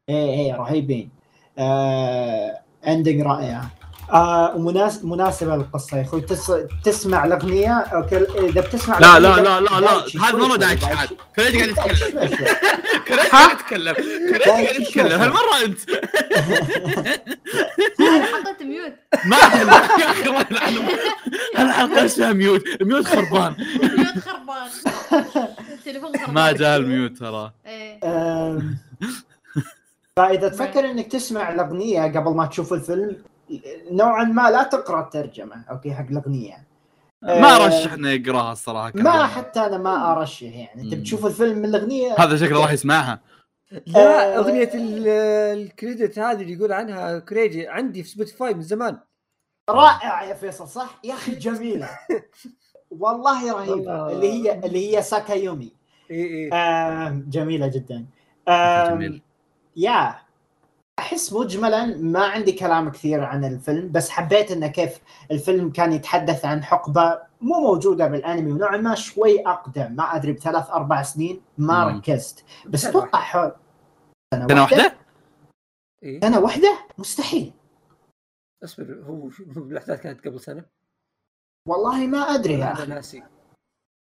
إيه. 0.10 0.52
اي 0.52 0.52
رهيبين 0.52 1.10
آه 1.58 2.62
اندنج 2.88 3.22
رائعة 3.22 3.72
آه 4.12 4.56
ومناس 4.56 5.06
مناسبة 5.06 5.56
للقصة 5.56 5.98
يا 5.98 6.02
أخوي. 6.02 6.22
تس... 6.22 6.52
تسمع 6.84 7.26
الأغنية 7.26 7.80
أوكي؟ 7.80 8.18
إذا 8.18 8.62
بتسمع 8.62 9.00
لا 9.00 9.20
لا 9.20 9.36
لا 9.36 9.60
لا 9.60 9.80
لا 9.80 9.90
هذا 10.28 10.38
مره 10.38 10.56
دايتشي. 10.56 10.86
عاد. 10.86 11.10
كريج 11.36 11.56
قاعد 11.78 11.92
يتكلم. 11.92 12.30
كريج 13.08 13.20
قاعد 13.20 13.52
يتكلم. 13.60 13.94
كريج 13.94 14.42
قاعد 14.42 14.76
يتكلم. 14.76 15.22
هالمرة 15.22 15.66
أنت. 15.66 15.80
أنا 18.00 18.26
حطيت 18.26 18.64
mute. 18.64 18.94
ما. 19.26 19.38
يا 19.38 20.12
أخي 20.12 20.30
الحلقة 21.64 22.06
اسمها 22.06 22.34
ميوت. 22.34 22.64
mute 22.82 23.06
خربان. 23.08 23.56
mute 23.82 24.20
خربان. 24.20 24.68
التليفون 25.74 26.18
خربان. 26.18 26.34
ما 26.34 26.52
جاء 26.52 26.78
الميوت 26.78 27.18
ترى. 27.18 27.52
إيه. 27.66 28.00
آم، 28.04 28.78
فإذا 30.18 30.50
تفكر 30.50 30.80
إنك 30.86 31.08
تسمع 31.12 31.50
الأغنية 31.54 32.02
قبل 32.04 32.32
ما 32.36 32.46
تشوف 32.46 32.74
الفيلم 32.74 33.16
نوعا 33.92 34.24
ما 34.24 34.52
لا 34.52 34.64
تقرأ 34.64 35.02
الترجمة 35.02 35.64
okay 35.70 35.94
حق 35.94 36.06
الأغنية. 36.10 36.68
ما 37.24 37.56
آه، 37.56 37.68
رشح 37.68 37.94
انه 37.94 38.10
يقراها 38.10 38.52
الصراحه 38.52 38.92
ما 38.96 39.28
حتى 39.28 39.60
أنا 39.60 39.78
ما 39.78 40.12
أرشح 40.12 40.44
يعني. 40.56 40.82
انت. 40.82 40.94
بتشوف 40.94 41.26
الفيلم 41.26 41.58
من 41.58 41.66
الأغنية؟ 41.66 42.16
هذا 42.20 42.38
شكله 42.38 42.62
راح 42.62 42.72
يسمعها. 42.72 43.20
لا 43.88 44.36
آه، 44.36 44.38
أغنية 44.38 44.70
ال- 44.74 45.08
ال 45.62 45.70
credit 45.70 46.20
هذه 46.20 46.42
اللي 46.42 46.54
يقول 46.54 46.72
عنها 46.72 47.20
كريجي 47.20 47.68
عندي 47.68 48.04
في 48.04 48.10
سبوتيفاي 48.10 48.54
من 48.54 48.62
زمان. 48.62 48.98
رائعه 49.70 50.24
يا 50.24 50.34
فيصل 50.34 50.68
صح؟ 50.68 51.00
يا 51.04 51.14
أخي 51.14 51.36
جميلة. 51.36 51.90
والله 52.92 53.54
رهيبة. 53.54 54.12
اللي 54.12 54.32
هي 54.32 54.60
اللي 54.60 54.98
هي 54.98 55.02
ساكايومي. 55.02 55.72
اي 56.12 56.24
اي 56.26 56.50
آم، 56.54 57.26
جميلة 57.30 57.68
جدا. 57.68 58.06
آم، 58.48 58.90
جميل. 58.96 59.22
يا 59.78 60.16
أحس 61.00 61.34
مجملا 61.34 61.86
ما 61.86 62.26
عندي 62.26 62.52
كلام 62.52 62.90
كثير 62.92 63.24
عن 63.24 63.46
الفيلم 63.46 63.92
بس 63.92 64.10
حبيت 64.10 64.52
انه 64.52 64.68
كيف 64.68 65.00
الفيلم 65.32 65.72
كان 65.72 65.94
يتحدث 65.94 66.46
عن 66.46 66.64
حقبة 66.64 67.22
مو 67.42 67.60
موجودة 67.60 68.08
بالأنمي 68.08 68.52
ونوعا 68.52 68.78
ما 68.78 68.96
شوي 68.96 69.48
أقدم 69.48 69.96
ما 69.96 70.16
أدري 70.16 70.34
بثلاث 70.34 70.70
أربع 70.70 71.04
سنين 71.04 71.42
ما 71.58 71.86
مم. 71.86 71.98
ركزت. 71.98 72.46
بس 72.70 72.82
سنة 72.82 72.90
أتوقع 72.90 73.20
حول 73.20 73.52
سنة 74.34 74.62
واحدة؟ 74.62 74.94
إيه؟ 76.04 76.22
سنة 76.22 76.40
واحدة؟ 76.40 76.78
مستحيل. 76.98 77.54
اصبر 78.64 79.04
هو 79.04 79.30
الاحداث 79.72 80.02
كانت 80.02 80.28
قبل 80.28 80.40
سنة؟ 80.40 80.66
والله 81.68 82.08
ما 82.08 82.18
أدري 82.18 82.54
يا 82.54 82.72
أخي. 82.72 82.86
ناسي. 82.86 83.24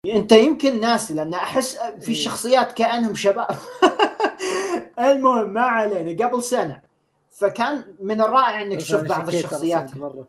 أنت 0.07 0.32
يمكن 0.32 0.80
ناسي 0.80 1.14
لأن 1.14 1.34
أحس 1.34 1.76
في 1.78 2.09
إيه. 2.09 2.14
شخصيات 2.14 2.72
كأنهم 2.72 3.14
شباب. 3.14 3.47
المهم 4.99 5.51
ما 5.53 5.61
علينا. 5.61 6.26
قبل 6.26 6.43
سنة. 6.43 6.82
فكان 7.30 7.97
من 8.01 8.20
الرائع 8.20 8.62
إنك 8.62 8.76
تشوف 8.76 9.01
بعض 9.03 9.28
الشخصيات. 9.28 9.97
مرة. 9.97 10.28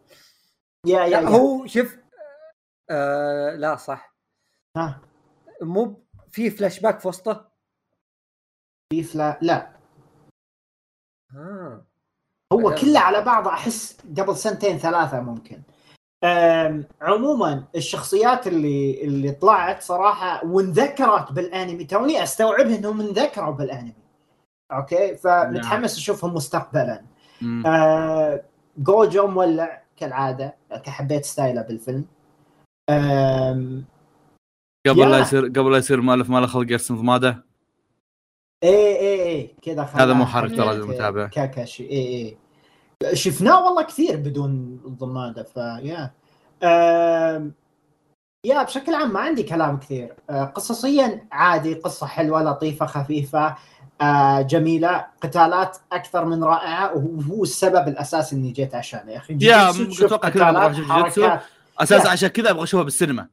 يا 0.85 0.99
يا 1.03 1.07
لا 1.07 1.19
يا. 1.19 1.27
هو 1.37 1.65
شوف 1.67 1.97
آه 2.89 3.55
لا 3.55 3.75
صح. 3.75 4.15
ها. 4.77 5.01
مو 5.61 6.01
في 6.31 6.49
فلاش 6.49 6.79
باك 6.79 6.99
في 6.99 7.07
وسطه؟ 7.07 7.49
في 8.93 9.03
فلا 9.03 9.39
لا. 9.41 9.71
آه. 11.35 11.85
هو 12.53 12.69
لا. 12.69 12.75
كله 12.75 12.99
على 12.99 13.21
بعضه 13.21 13.49
أحس 13.49 13.97
قبل 14.17 14.35
سنتين 14.37 14.77
ثلاثة 14.77 15.19
ممكن. 15.19 15.61
عموما 17.01 17.63
الشخصيات 17.75 18.47
اللي 18.47 19.03
اللي 19.03 19.31
طلعت 19.31 19.83
صراحة 19.83 20.45
وانذكرت 20.45 21.31
بالانمي 21.31 21.83
توني 21.83 22.23
استوعبها 22.23 22.75
إنهم 22.75 23.01
انذكروا 23.01 23.51
بالانمي. 23.51 23.93
okay؟ 24.71 25.15
فمتحمس 25.15 25.97
أشوفهم 25.97 26.33
مستقبلا. 26.33 27.05
آه، 27.65 28.43
جوجو 28.77 29.27
مولع 29.27 29.83
كالعادة 29.97 30.55
حبيت 30.87 31.25
ستايله 31.25 31.61
بالفيلم. 31.61 32.05
قبل 34.87 35.11
لا. 35.11 35.19
يصير 35.19 35.45
قبل 35.45 35.71
لا 35.71 35.77
يصير 35.77 36.01
مؤلف 36.01 36.29
ما 36.29 36.39
له 36.39 36.47
خلق 36.47 36.71
يرسم 36.71 36.95
ضماده 36.95 37.45
إيه 38.63 38.97
إيه 38.97 39.21
إيه. 39.21 39.55
كذا 39.61 39.81
هذا 39.83 40.13
مو 40.13 40.25
حرق 40.25 40.49
ترى 40.49 40.71
المتابع. 40.71 41.27
كاكاشي. 41.27 41.83
إيه 41.83 42.07
إيه. 42.07 42.37
شفناه 43.13 43.65
والله 43.65 43.81
كثير 43.83 44.17
بدون 44.17 44.79
ضماده 44.87 45.43
فيا 45.43 46.11
آم، 46.63 47.53
يا 48.45 48.63
بشكل 48.63 48.93
عام 48.95 49.13
ما 49.13 49.19
عندي 49.19 49.43
كلام 49.43 49.79
كثير 49.79 50.13
آه، 50.29 50.43
قصصيا 50.43 51.27
عادي 51.31 51.73
قصة 51.73 52.07
حلوة 52.07 52.43
لطيفة 52.43 52.85
خفيفة 52.85 53.55
آه، 54.01 54.41
جميلة 54.41 55.05
قتالات 55.21 55.77
أكثر 55.91 56.25
من 56.25 56.43
رائعة 56.43 56.93
وهو 56.97 57.43
السبب 57.43 57.87
الأساسي 57.87 58.35
إني 58.35 58.51
جيت 58.51 58.75
عشانه 58.75 59.11
يا 59.11 59.17
أخي 59.17 59.37
يا، 59.41 59.71
جوجيتسو 59.71 59.91
تشوف 59.91 60.05
أتوقع 60.13 60.29
كلنا 60.29 60.51
نروح 60.51 60.63
قتالات، 60.65 60.71
نشوف 60.79 60.87
جوجيتسو. 60.97 61.21
حركات. 61.29 61.41
أساس 61.79 62.05
يا. 62.05 62.09
عشان 62.09 62.27
كذا 62.29 62.49
أبغى 62.51 62.63
أشوفها 62.63 62.83
بالسينما 62.83 63.27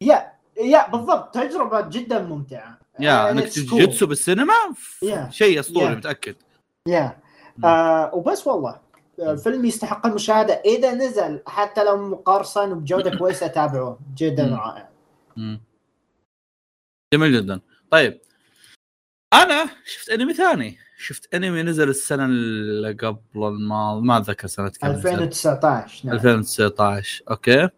يا 0.00 0.32
يا 0.60 0.90
بالضبط 0.90 1.34
تجربة 1.34 1.80
جدا 1.80 2.22
ممتعة 2.22 2.78
يا 3.00 3.28
آه، 3.28 3.30
إنك. 3.30 3.58
جوجيتسو 3.58 4.06
بالسينما. 4.06 4.54
شيء 5.30 5.60
أسطوري. 5.60 5.94
متأكد 5.96 6.34
يا. 6.88 7.16
آه 7.64 8.10
وبس 8.14 8.46
والله 8.46 8.70
آه، 8.70 8.80
فيلم 9.16 9.64
يستحق 9.64 10.06
المشاهدة. 10.06 10.54
إذا 10.54 10.94
نزل 10.94 11.42
حتى 11.46 11.84
لو 11.84 12.08
مقرصن 12.08 12.72
وبجوده 12.72 13.18
كويسة 13.18 13.46
تابعوه. 13.46 14.00
جدا. 14.16 14.56
رائع. 14.56 14.90
جميل 17.14 17.32
جدا. 17.32 17.60
طيب. 17.90 18.20
أنا 19.34 19.66
شفت 19.84 20.08
أنمي 20.08 20.34
ثاني. 20.34 20.78
شفت 20.98 21.34
أنمي 21.34 21.62
نزل 21.62 21.88
السنة 21.88 22.24
اللي 22.24 22.92
قبل 22.92 23.18
الماضي. 23.36 24.06
ما 24.06 24.16
أتذكر 24.16 24.48
سنة 24.48 24.68
كم 24.68 24.88
نزل. 24.88 25.08
2019 25.08 26.06
نعم. 26.06 26.14
2019 26.14 27.24
okay. 27.30 27.68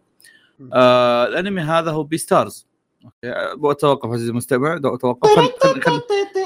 آه 0.73 1.27
الأنمي 1.27 1.61
هذا 1.61 1.91
هو 1.91 2.03
بي 2.03 2.17
ستارز 2.17 2.68
okay. 3.05 3.55
بتوقف 3.57 4.09
عزيزي 4.09 4.31
المستمع. 4.31 4.77
دو- 4.77 4.95
توقف 4.95 5.29
خل... 5.29 5.49
خل... 5.61 5.81
خل... 5.81 6.01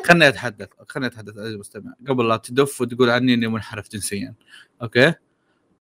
خلني 0.05 0.27
أتحدث. 0.27 0.67
خلني 0.89 1.05
أتحدث 1.07 1.37
عزيزي 1.37 1.53
المستمع. 1.55 1.93
قبل 2.07 2.27
لا 2.27 2.37
تدف 2.37 2.81
وتقول 2.81 3.09
عني 3.09 3.33
إني 3.33 3.47
منحرف 3.47 3.89
جنسيا. 3.89 4.33
okay؟ 4.81 5.13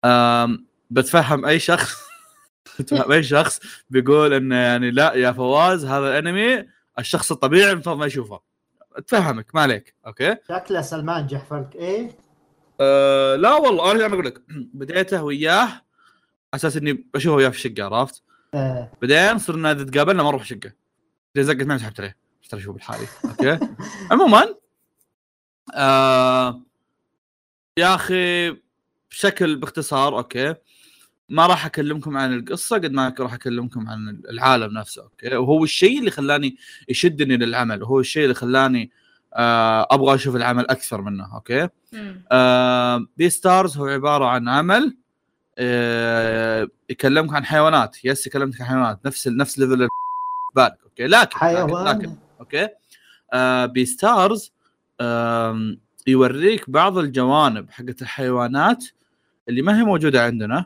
آم... 0.05 0.65
بتفهم 0.89 1.45
أي 1.45 1.59
شخص؟ 1.59 1.95
بتفهم 2.79 3.11
أي 3.11 3.23
شخص 3.23 3.59
بيقول 3.89 4.33
إنه 4.33 4.55
يعني 4.55 4.91
لا 4.91 5.13
يا 5.13 5.31
فواز 5.31 5.85
هذا 5.85 6.19
الأنمي 6.19 6.65
الشخص 6.99 7.31
الطبيعي 7.31 7.71
المفروض 7.71 7.97
ما 7.97 8.05
يشوفه. 8.05 8.39
أتفهمك 8.95 9.55
ما 9.55 9.61
عليك. 9.61 9.95
okay؟ 10.07 10.35
شكله 10.49 10.81
سلمان 10.81 11.27
جحفر 11.27 11.69
إيه؟ 11.75 12.09
أه 12.79 13.35
لا 13.35 13.53
والله 13.55 13.91
أنا 13.91 14.13
أقول 14.13 14.25
لك. 14.25 14.41
بديته 14.73 15.23
وياه. 15.23 15.61
على 15.61 15.81
أساس 16.53 16.77
إني 16.77 16.93
بشوفه 17.13 17.35
وياه 17.35 17.49
في 17.49 17.55
الشقة 17.55 17.83
عرفت؟ 17.83 18.23
آه. 18.53 18.91
بعدين 19.01 19.37
صرنا 19.37 19.71
إذا 19.71 19.83
تقابلنا 19.83 20.23
ما 20.23 20.29
نروح 20.29 20.51
اذا 20.51 21.43
زقت 21.43 21.61
معي 21.61 21.79
سحبت 21.79 21.99
عليه 21.99 22.17
ترى 22.49 22.61
شو 22.61 22.73
بالحالي. 22.73 23.07
okay. 23.25 23.59
عموما 24.11 24.55
آه 25.75 26.61
يا 27.77 27.95
أخي 27.95 28.55
بشكل 29.11 29.55
باختصار 29.55 30.17
okay. 30.17 30.55
ما 31.29 31.47
راح 31.47 31.65
أكلمكم 31.65 32.17
عن 32.17 32.33
القصة 32.33 32.75
قد 32.75 32.91
ما 32.91 33.15
راح 33.19 33.33
أكلمكم 33.33 33.89
عن 33.89 34.21
العالم 34.29 34.77
نفسه 34.77 35.03
okay. 35.03 35.35
وهو 35.35 35.63
الشيء 35.63 35.99
اللي 35.99 36.11
خلاني 36.11 36.57
يشدني 36.89 37.37
للعمل. 37.37 37.83
وهو 37.83 37.99
الشيء 37.99 38.23
اللي 38.23 38.35
خلاني 38.35 38.91
آه 39.33 39.87
أبغى 39.91 40.15
أشوف 40.15 40.35
العمل 40.35 40.69
أكثر 40.69 41.01
منه 41.01 41.35
okay. 41.35 41.69
آه 42.31 43.07
Beastars 43.17 43.77
هو 43.77 43.85
عبارة 43.85 44.25
عن 44.25 44.49
عمل 44.49 44.97
يكلمك 46.89 47.33
عن 47.33 47.45
حيوانات. 47.45 48.05
yes 48.05 48.27
يكلمك 48.27 48.61
عن 48.61 48.67
حيوانات. 48.67 48.99
نفس 49.05 49.27
نفس 49.27 49.59
level 49.59 49.87
بالك 50.55 50.77
okay؟ 50.83 51.07
لكن 51.07 51.47
لكن, 51.47 51.73
لكن 51.73 52.01
حيوان 52.01 52.17
okay؟ 52.39 52.67
آه 53.33 53.65
Beastars 53.65 54.53
آم، 55.01 55.79
يوريك 56.07 56.69
بعض 56.69 56.97
الجوانب 56.97 57.69
حقت 57.69 58.01
الحيوانات 58.01 58.85
اللي 59.49 59.61
ما 59.61 59.79
هي 59.79 59.83
موجودة 59.83 60.23
عندنا 60.23 60.65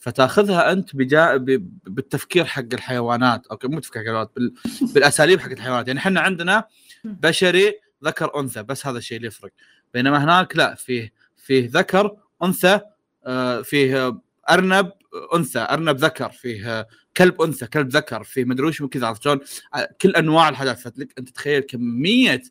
فتاخذها 0.00 0.72
أنت 0.72 0.96
بجا... 0.96 1.36
ب... 1.36 1.44
بالتفكير 1.84 2.44
حق 2.44 2.64
الحيوانات. 2.72 3.46
okay؟ 3.46 3.68
مو 3.68 3.80
تفكير 3.80 4.02
الحيوانات 4.02 4.30
بال... 4.36 4.54
بالأساليب 4.94 5.40
حق 5.40 5.50
الحيوانات. 5.50 5.88
يعني 5.88 5.98
إحنا 5.98 6.20
عندنا 6.20 6.64
بشري 7.04 7.74
ذكر 8.04 8.40
أنثى. 8.40 8.62
بس 8.62 8.86
هذا 8.86 8.98
الشيء 8.98 9.16
اللي 9.16 9.28
يفرق. 9.28 9.50
بينما 9.94 10.24
هناك 10.24 10.56
لا 10.56 10.74
فيه 10.74 11.12
فيه 11.36 11.70
ذكر 11.72 12.16
أنثى 12.42 12.80
آه، 13.26 13.62
فيه 13.62 14.18
أرنب 14.50 14.92
أنثى 15.34 15.58
أرنب 15.70 15.96
ذكر 15.96 16.30
فيه 16.30 16.78
آه، 16.80 16.86
كلب 17.16 17.42
أنثى 17.42 17.66
كلب 17.66 17.88
ذكر 17.88 18.24
فيه 18.24 18.44
مدري 18.44 18.66
وش 18.66 18.82
كذا 18.82 19.06
عرفت 19.06 19.22
شلون. 19.22 19.40
آه، 19.74 19.88
كل 20.00 20.10
أنواع 20.10 20.48
الحاجات. 20.48 20.78
فتلك 20.78 21.12
أنت 21.18 21.28
تخيل 21.28 21.60
كمية 21.60 22.42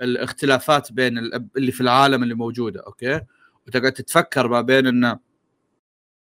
الاختلافات 0.00 0.92
بين 0.92 1.18
ال- 1.18 1.48
اللي 1.56 1.72
في 1.72 1.80
العالم 1.80 2.22
اللي 2.22 2.34
موجودة 2.34 2.82
okay؟ 2.86 3.20
وتقعد 3.66 3.92
تتفكر 3.92 4.48
ما 4.48 4.60
بين 4.60 4.86
انه 4.86 5.18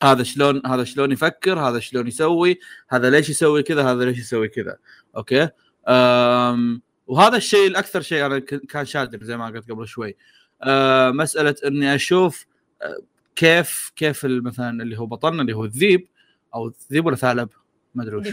هذا 0.03 0.23
شلون 0.23 0.61
هذا 0.65 0.83
شلون 0.83 1.11
يفكر 1.11 1.59
هذا 1.59 1.79
شلون 1.79 2.07
يسوي 2.07 2.59
هذا 2.89 3.09
ليش 3.09 3.29
يسوي 3.29 3.63
كذا 3.63 3.83
هذا 3.91 4.05
ليش 4.05 4.17
يسوي 4.19 4.47
كذا 4.47 4.77
okay؟ 5.17 5.49
أم 5.87 6.81
وهذا 7.07 7.37
الشيء 7.37 7.67
الأكثر 7.67 8.01
شيء 8.01 8.25
أنا 8.25 8.39
كان 8.39 8.85
شادني 8.85 9.25
زي 9.25 9.37
ما 9.37 9.45
قلت 9.45 9.71
قبل 9.71 9.87
شوي. 9.87 10.15
أه 10.63 11.11
مسألة 11.11 11.55
إني 11.65 11.95
أشوف 11.95 12.45
أه، 12.81 12.97
كيف 13.35 13.91
كيف 13.95 14.25
مثلا 14.25 14.83
اللي 14.83 14.99
هو 14.99 15.05
بطلنا 15.05 15.41
اللي 15.41 15.53
هو 15.53 15.65
الذيب 15.65 16.07
أو 16.55 16.67
الذيب 16.67 17.05
ولا 17.05 17.15
ثعلب؟ 17.15 17.49
ما 17.95 18.03
أدري 18.03 18.15
وش. 18.15 18.27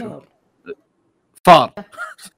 فار. 1.45 1.73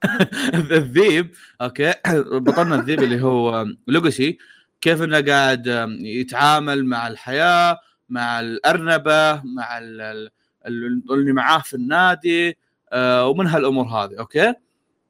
الذيب 0.71 1.35
okay. 1.61 1.93
بطلنا 2.45 2.75
الذيب 2.75 3.03
اللي 3.03 3.21
هو 3.21 3.65
لوجسي 3.87 4.37
كيف 4.81 5.01
إنه 5.01 5.21
قاعد 5.21 5.67
يتعامل 6.01 6.85
مع 6.85 7.07
الحياة 7.07 7.77
مع 8.09 8.39
الأرنبة 8.39 9.41
مع 9.43 9.77
ال- 9.77 10.01
ال- 10.01 10.31
ال- 10.67 11.03
اللي 11.11 11.33
معاه 11.33 11.59
في 11.59 11.73
النادي 11.73 12.57
آه، 12.93 13.27
ومن 13.27 13.47
هالأمور 13.47 13.85
هذه 13.85 14.19
okay. 14.19 14.53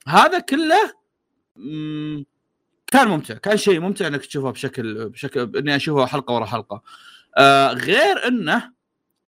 هذا 0.08 0.40
كله 0.40 0.94
كان 2.88 3.08
ممتع. 3.08 3.34
كان 3.34 3.58
شيء 3.58 3.80
ممتع 3.80 4.08
إنك 4.08 4.26
تشوفه 4.26 4.52
بشكل 4.52 5.10
بشكل 5.10 5.58
إني 5.58 5.76
أشوفه 5.76 6.06
حلقة 6.06 6.34
ورا 6.34 6.46
حلقة. 6.46 6.82
آه، 7.38 7.74
غير 7.74 8.28
انه 8.28 8.72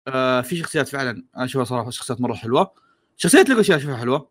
آه، 0.09 0.41
في 0.41 0.57
شخصيات 0.57 0.89
فعلا 0.89 1.11
أنا 1.37 1.45
أشوفها 1.45 1.65
صراحة 1.65 1.91
شخصيات 1.91 2.21
مرة 2.21 2.35
حلوة. 2.35 2.73
شخصية 3.17 3.45
لوجسي 3.49 3.77
أشوفها 3.77 3.97
حلوة. 3.97 4.29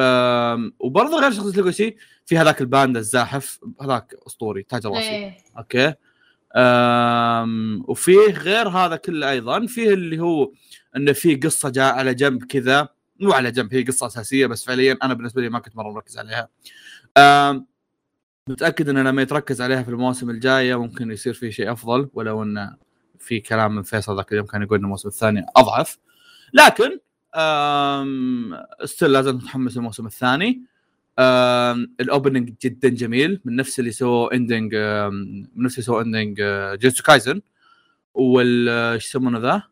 آم، 0.00 0.74
وبرضه 0.80 1.20
غير 1.20 1.30
شخصية 1.32 1.60
لوجسي 1.60 1.96
في 2.26 2.38
هذاك 2.38 2.60
الباندا 2.60 3.00
الزاحف 3.00 3.60
هذاك 3.82 4.14
أسطوري 4.26 4.62
تاج 4.62 4.86
راسي 4.86 5.08
إيه. 5.10 5.36
okay. 5.58 5.94
وفيه 7.88 8.32
غير 8.32 8.68
هذا 8.68 8.96
كله 8.96 9.30
أيضا 9.30 9.66
فيه 9.66 9.94
اللي 9.94 10.18
هو 10.18 10.52
إنه 10.96 11.12
في 11.12 11.34
قصة 11.36 11.68
جاء 11.68 11.94
على 11.94 12.14
جنب 12.14 12.44
كذا. 12.44 12.88
مو 13.20 13.32
على 13.32 13.50
جنب 13.50 13.74
هي 13.74 13.82
قصة 13.82 14.06
أساسية 14.06 14.46
بس 14.46 14.64
فعليا 14.64 14.98
أنا 15.02 15.14
بالنسبة 15.14 15.42
لي 15.42 15.48
ما 15.48 15.58
كنت 15.58 15.76
مرة 15.76 15.92
مركز 15.92 16.18
عليها. 16.18 16.48
متأكد 18.48 18.88
انه 18.88 19.02
لما 19.02 19.22
يتركز 19.22 19.62
عليها 19.62 19.82
في 19.82 19.88
المواسم 19.88 20.30
الجايه 20.30 20.80
ممكن 20.80 21.10
يصير 21.10 21.34
في 21.34 21.52
شيء 21.52 21.72
أفضل 21.72 22.08
ولو 22.14 22.42
إنه 22.42 22.76
في 23.24 23.40
كلام 23.40 23.74
من 23.74 23.82
فيصل 23.82 24.16
ذاك 24.16 24.32
اليوم 24.32 24.46
كان 24.46 24.62
يقول 24.62 24.78
إن 24.78 24.84
الموسم 24.84 25.08
الثاني 25.08 25.46
أضعف. 25.56 25.98
لكن 26.52 26.98
still 28.84 29.12
لازم 29.12 29.36
نتحمس 29.36 29.76
الموسم 29.76 30.06
الثاني. 30.06 30.62
ال 32.00 32.07
opening 32.07 32.54
جدا 32.62 32.88
جميل 32.88 33.40
من 33.44 33.56
نفس 33.56 33.78
اللي 33.78 33.90
سووا 33.90 34.34
ending 34.34 34.74
من 35.54 35.64
نفس 35.64 35.74
اللي 35.74 35.86
سووا 35.86 36.02
ending 36.02 36.42
جيتسو 36.80 37.02
كايزن 37.02 37.40
وال 38.14 38.68
إيش 38.68 39.06
يسمونه 39.06 39.38
ذا؟ 39.38 39.62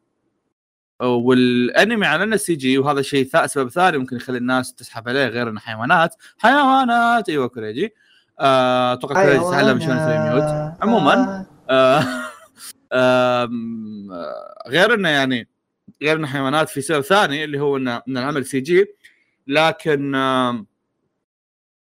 والأنمي 1.00 2.06
على 2.06 2.24
إنه 2.24 2.36
CG 2.36 2.78
وهذا 2.78 3.02
شيء 3.02 3.46
سبب 3.46 3.68
ثاني 3.68 3.98
ممكن 3.98 4.16
يخلي 4.16 4.38
الناس 4.38 4.74
تسحب 4.74 5.08
عليه 5.08 5.26
غير 5.26 5.48
إنه 5.48 5.60
حيوانات. 5.60 6.14
حيوانات! 6.38 7.28
أيوه 7.28 7.48
كوريجي. 7.48 7.94
آه، 8.40 8.92
أتوقع 8.92 9.24
كوريجي 9.24 9.44
تعلم 9.44 9.80
شلون 9.80 9.96
يسوي 9.96 10.18
mute 10.18 10.74
عموما 10.82 11.46
آه، 11.70 11.98
آه، 11.98 12.04
غير 14.66 14.94
انه 14.94 15.08
يعني 15.08 15.48
غير 16.02 16.16
انه 16.16 16.26
حيوانات 16.26 16.68
في 16.68 16.80
سبب 16.80 17.00
ثاني 17.00 17.44
اللي 17.44 17.60
هو 17.60 17.76
إنه 17.76 18.02
ان 18.08 18.16
العمل 18.18 18.46
CG. 18.46 18.86
لكن 19.46 20.14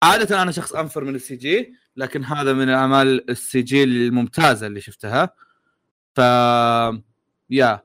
عاده 0.04 0.42
أنا 0.42 0.52
شخص 0.52 0.74
أنفر 0.74 1.04
من 1.04 1.16
ال 1.16 1.36
CG 1.36 1.74
لكن 1.98 2.24
هذا 2.24 2.54
من 2.54 2.70
الأعمال 2.70 3.30
ال 3.30 3.62
CG 3.62 3.84
الممتازة 3.84 4.68
اللي 4.68 4.82
شفتها. 4.82 5.34
ف 6.16 6.20
يا 7.50 7.84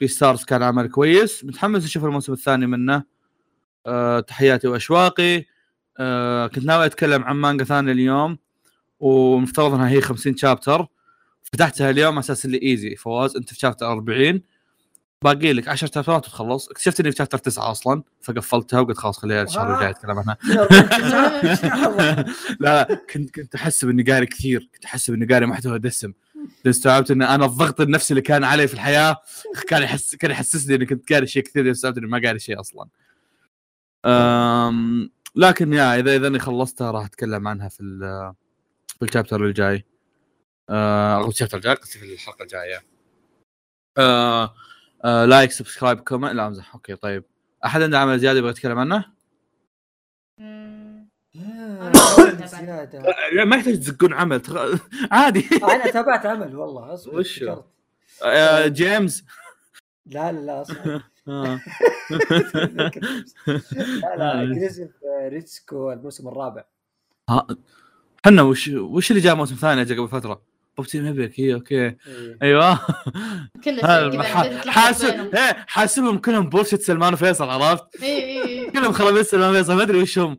Beastars 0.00 0.44
كان 0.44 0.62
عمل 0.62 0.88
كويس. 0.88 1.44
متحمس 1.44 1.84
أشوف 1.84 2.04
الموسم 2.04 2.32
الثاني 2.32 2.66
منه. 2.66 3.02
آه، 3.86 4.20
تحياتي 4.20 4.68
وأشواقي. 4.68 5.44
آه، 5.98 6.46
كنت 6.46 6.64
ناوي 6.64 6.86
أتكلم 6.86 7.24
عن 7.24 7.36
مانجا 7.36 7.64
ثانية 7.64 7.92
اليوم 7.92 8.38
ومفترض 9.00 9.74
إنها 9.74 9.88
هي 9.88 10.00
50 10.00 10.36
شابتر 10.36 10.86
فتحتها 11.54 11.90
اليوم 11.90 12.12
على 12.12 12.20
أساس 12.20 12.44
اللي 12.44 12.62
ايزي 12.62 12.96
فواز 12.96 13.36
أنت 13.36 13.48
في 13.52 13.58
شابتر 13.60 13.86
40 13.92 14.40
باقي 15.24 15.52
لك 15.52 15.68
10 15.68 15.86
شابترات 15.94 16.26
وتخلص. 16.26 16.68
اكتشفت 16.68 17.00
إني 17.00 17.10
في 17.10 17.16
شابتر 17.16 17.38
9 17.38 17.70
أصلا 17.70 18.02
فقفلتها 18.22 18.80
وقلت 18.80 18.98
خلاص 18.98 19.18
خليها 19.18 19.42
الشهر 19.42 19.74
الجاي 19.74 19.90
أتكلم 19.90 20.18
عنها. 20.18 20.36
لا 22.60 22.88
لا 22.88 23.00
كنت 23.12 23.30
كنت 23.34 23.54
احسب 23.54 23.88
اني 23.88 24.02
قاري 24.02 24.26
كثير. 24.26 24.68
كنت 24.74 24.84
احسب 24.84 25.14
اني 25.14 25.26
قاري 25.26 25.46
محتوى 25.46 25.78
دسم. 25.78 26.12
استوعبت 26.66 27.10
إن 27.10 27.22
أنا 27.22 27.44
الضغط 27.44 27.80
النفسي 27.80 28.10
اللي 28.14 28.22
كان 28.22 28.44
علي 28.44 28.68
في 28.68 28.74
الحياة 28.74 29.16
كان 29.68 29.82
يحس 29.82 30.14
كان 30.14 30.30
يحسسني 30.30 30.74
إني 30.74 30.86
كنت 30.86 31.12
قاري 31.12 31.26
شيء 31.26 31.42
كثير 31.42 31.70
استوعبت 31.70 31.98
إني 31.98 32.06
ما 32.06 32.20
قاري 32.24 32.38
شيء 32.38 32.60
أصلا. 32.60 32.88
أم... 34.04 35.10
لكن 35.36 35.72
يا 35.72 35.98
إذا 35.98 36.16
إذا 36.16 36.26
إني 36.26 36.38
خلصتها 36.38 36.90
راح 36.90 37.04
أتكلم 37.04 37.48
عنها 37.48 37.68
في 37.68 37.80
ال- 37.80 38.34
في 38.98 39.04
ال 39.04 39.09
chapter 39.09 39.44
الجاي. 39.44 39.84
أو 40.70 41.28
ال 41.28 41.32
chapter 41.32 41.56
الجاي 41.56 41.74
قصدي 41.74 41.98
في 41.98 42.14
الحلقة 42.14 42.42
الجاية. 42.42 42.82
آه، 43.98 44.54
آه، 45.04 45.24
like 45.24 45.50
subscribe 45.50 46.00
comment. 46.00 46.32
لا 46.32 46.46
أمزح. 46.46 46.74
okay 46.74 46.94
طيب. 46.96 47.24
أحد 47.64 47.82
عنده 47.82 47.98
عمل 47.98 48.18
زيادة 48.18 48.38
يبغى 48.38 48.50
يتكلم 48.50 48.78
عنه؟ 48.78 49.04
مم. 50.38 51.08
زيادة. 51.34 53.02
لا 53.32 53.44
ما 53.44 53.56
يحتاج 53.56 53.80
تزقون 53.80 54.14
عمل. 54.14 54.40
تغ... 54.40 54.76
عادي. 55.12 55.48
أنا 55.62 55.90
تابعت 55.90 56.26
عمل 56.26 56.56
والله. 56.56 56.94
أصبر. 56.94 57.64
آه، 58.24 58.66
جيمس 58.66 59.24
لا 60.06 60.32
لا 60.32 60.40
لا 60.40 60.62
أصبر. 60.62 61.02
آه. 61.28 61.60
لا 64.16 64.44
لا 64.44 65.28
ريتسكو 65.28 65.92
الموسم 65.92 66.28
الرابع. 66.28 66.64
ها 67.30 67.46
حنا 68.24 68.42
وش 68.42 68.68
وش 68.68 69.10
اللي 69.10 69.22
جاء 69.22 69.34
موسم 69.34 69.54
ثاني 69.54 69.82
قبل 69.82 70.08
فترة؟ 70.08 70.51
Pop 70.76 70.86
Team 70.86 71.06
Epic 71.06 71.40
هي 71.40 71.54
okay 71.54 71.86
إيه. 71.86 72.38
أيوه 72.42 72.78
كذا 73.64 74.22
حاسب 74.70 75.34
إيه، 75.34 75.64
حاسبهم 75.66 76.18
كلهم 76.18 76.48
bullshit 76.48 76.82
سلمان 76.82 77.12
وفيصل 77.14 77.50
عرفت؟ 77.50 78.02
اي 78.02 78.42
اي 78.42 78.70
كلهم 78.70 78.92
خرابيط 78.92 79.26
سلمان 79.26 79.50
وفيصل 79.50 79.74
ما 79.76 79.82
أدري 79.82 80.02
وش 80.02 80.18
هم 80.18 80.38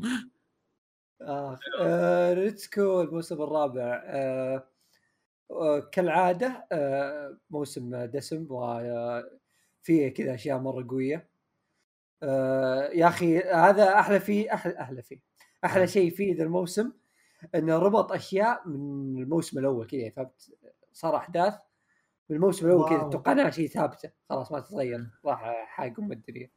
آه. 1.21 2.33
ريتسكو 2.33 3.01
الموسم 3.01 3.41
الرابع 3.41 4.03
آه. 4.05 4.67
آه. 5.51 5.79
كالعادة 5.79 6.67
آه. 6.71 7.37
موسم 7.49 8.05
دسم 8.05 8.47
وفيه 8.49 10.09
كذا 10.09 10.33
أشياء 10.33 10.59
مرة 10.59 10.87
قوية 10.89 11.27
آه. 12.23 12.89
يا 12.93 13.07
أخي 13.07 13.39
هذا 13.39 13.99
أحلى 13.99 14.19
فيه 14.19 14.53
أحلى 14.53 14.79
أحلى 14.79 15.01
فيه 15.01 15.19
أحلى 15.65 15.87
شيء 15.87 16.11
فيه 16.11 16.35
ذا 16.35 16.43
الموسم 16.43 16.91
انه 17.55 17.77
ربط 17.77 18.11
أشياء 18.11 18.67
من 18.67 19.21
الموسم 19.23 19.59
الأول 19.59 19.87
كذا 19.87 20.09
فهمت؟ 20.09 20.51
صار 20.93 21.15
أحداث 21.15 21.53
من 22.29 22.35
الموسم 22.35 22.65
الأول 22.65 22.89
كذا 22.89 22.97
wow. 22.97 23.09
توقعناها 23.09 23.49
شيء 23.49 23.67
ثابته 23.67 24.11
خلاص 24.29 24.51
ما 24.51 24.59
تتغير 24.59 25.09
راح 25.25 25.65
حاق 25.67 25.99
ام 25.99 26.11
الدنيا. 26.11 26.49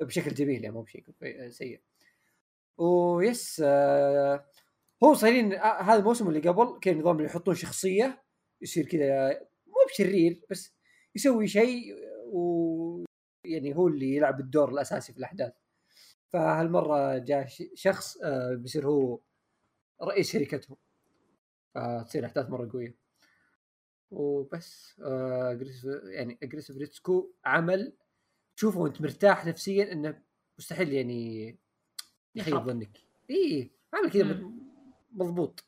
بشكل 0.00 0.34
جميل 0.34 0.62
يعني 0.64 0.74
مو 0.74 0.82
بشيء 0.82 1.04
سيء. 1.48 1.80
ويس 2.78 3.62
آه 3.64 4.44
هو 5.04 5.14
صايرين 5.14 5.52
آه 5.52 5.80
هذا 5.82 5.98
الموسم 5.98 6.28
اللي 6.28 6.48
قبل 6.48 6.78
كان 6.80 6.98
نظام 6.98 7.16
اللي 7.16 7.26
يحطون 7.28 7.54
شخصية 7.54 8.22
يصير 8.62 8.86
كذا 8.86 9.30
مو 9.66 9.74
بشرير 9.92 10.40
بس 10.50 10.74
يسوي 11.14 11.46
شيء 11.48 11.94
و 12.26 13.04
يعني 13.44 13.76
هو 13.76 13.88
اللي 13.88 14.16
يلعب 14.16 14.40
الدور 14.40 14.68
الأساسي 14.70 15.12
في 15.12 15.18
الأحداث. 15.18 15.52
فهالمرة 16.28 17.18
جاء 17.18 17.46
ش- 17.46 17.62
شخص 17.74 18.16
آه 18.22 18.54
بيصير 18.54 18.86
هو 18.86 19.20
رئيس 20.02 20.32
شركتهم 20.32 20.76
فتصير 21.74 22.26
أحداث 22.26 22.50
مرة 22.50 22.70
قوية. 22.72 22.98
وبس 24.10 25.00
آه 25.04 25.60
يعني 26.04 26.38
aggressive 26.42 26.76
ريتسكو 26.76 27.32
عمل 27.44 27.96
تشوفه 28.56 28.80
وانت 28.80 29.00
مرتاح 29.00 29.46
نفسيا 29.46 29.92
إنه 29.92 30.22
مستحيل 30.58 30.92
يعني 30.92 31.58
يخيب. 32.34 32.64
ظنك. 32.64 32.98
إي 33.30 33.70
عمل 33.94 34.10
كذا 34.10 34.50
مضبوط 35.12 35.64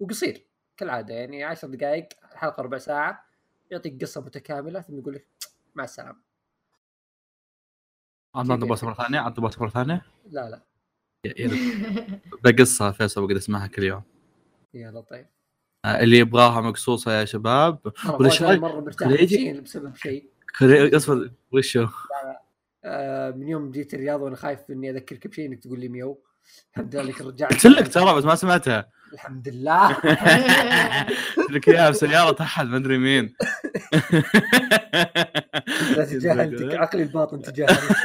وقصير 0.00 0.46
كالعادة. 0.76 1.14
يعني 1.14 1.44
عشر 1.44 1.68
دقائق 1.68 2.08
حلقة 2.22 2.62
ربع 2.62 2.78
ساعة 2.78 3.26
يعطيك 3.70 4.00
قصة 4.00 4.20
متكاملة 4.20 4.80
ثم 4.80 4.98
يقول 4.98 5.14
لك 5.14 5.28
مع 5.74 5.84
السلامة. 5.84 6.22
عطنا 8.34 8.56
بوس 8.56 8.84
مره 8.84 8.94
ثانية؟ 8.94 9.18
عطنا 9.20 9.46
بوس 9.46 9.58
مره 9.58 9.68
ثانية؟ 9.68 10.02
لا 10.24 10.50
لا. 10.50 10.62
بقصها 12.44 12.90
فيصل 12.98 13.26
بقدر 13.26 13.36
أسمعها 13.36 13.66
كل 13.66 13.82
يوم. 13.82 14.02
يلا 14.74 15.00
طيب. 15.00 15.26
آه، 15.84 16.00
اللي 16.00 16.18
يبغاها 16.18 16.60
مقصوصة 16.60 17.12
يا 17.12 17.24
شباب. 17.24 17.78
ولا 18.18 18.28
شيء 18.28 18.58
مرة 18.60 18.80
مرتاح. 18.80 19.08
نفسيا 19.08 19.60
بسبب 19.60 19.96
شيء. 19.96 20.28
اصبر 20.96 21.30
وشو؟ 21.52 21.86
آه 22.84 23.30
من 23.30 23.48
يوم 23.48 23.70
جيت 23.70 23.94
الرياض 23.94 24.20
وأنا 24.20 24.36
خايف 24.36 24.60
إني 24.70 24.90
أذكرك 24.90 25.26
بشيء 25.26 25.46
إنك 25.46 25.58
تقول 25.58 25.80
لي 25.80 25.88
ميو. 25.88 26.20
الحمد 26.72 26.94
لله 26.96 27.04
إنك 27.04 27.20
رجعت. 27.20 27.52
قلت 27.52 27.66
لك 27.66 27.88
ترى 27.88 28.14
بس 28.14 28.24
ما 28.24 28.34
سمعتها. 28.34 28.88
الحمد 29.12 29.48
لله. 29.48 29.92
قلت 31.36 31.50
لك 31.50 31.68
إياها 31.68 31.90
بسياره 31.90 32.42
احد 32.42 32.66
ما 32.66 32.76
أدري 32.76 32.98
مين. 32.98 33.34
لا 35.96 36.04
تجاهلتك. 36.04 36.74
عقلي 36.74 37.02
الباطن 37.02 37.42
تجاهلك. 37.42 37.96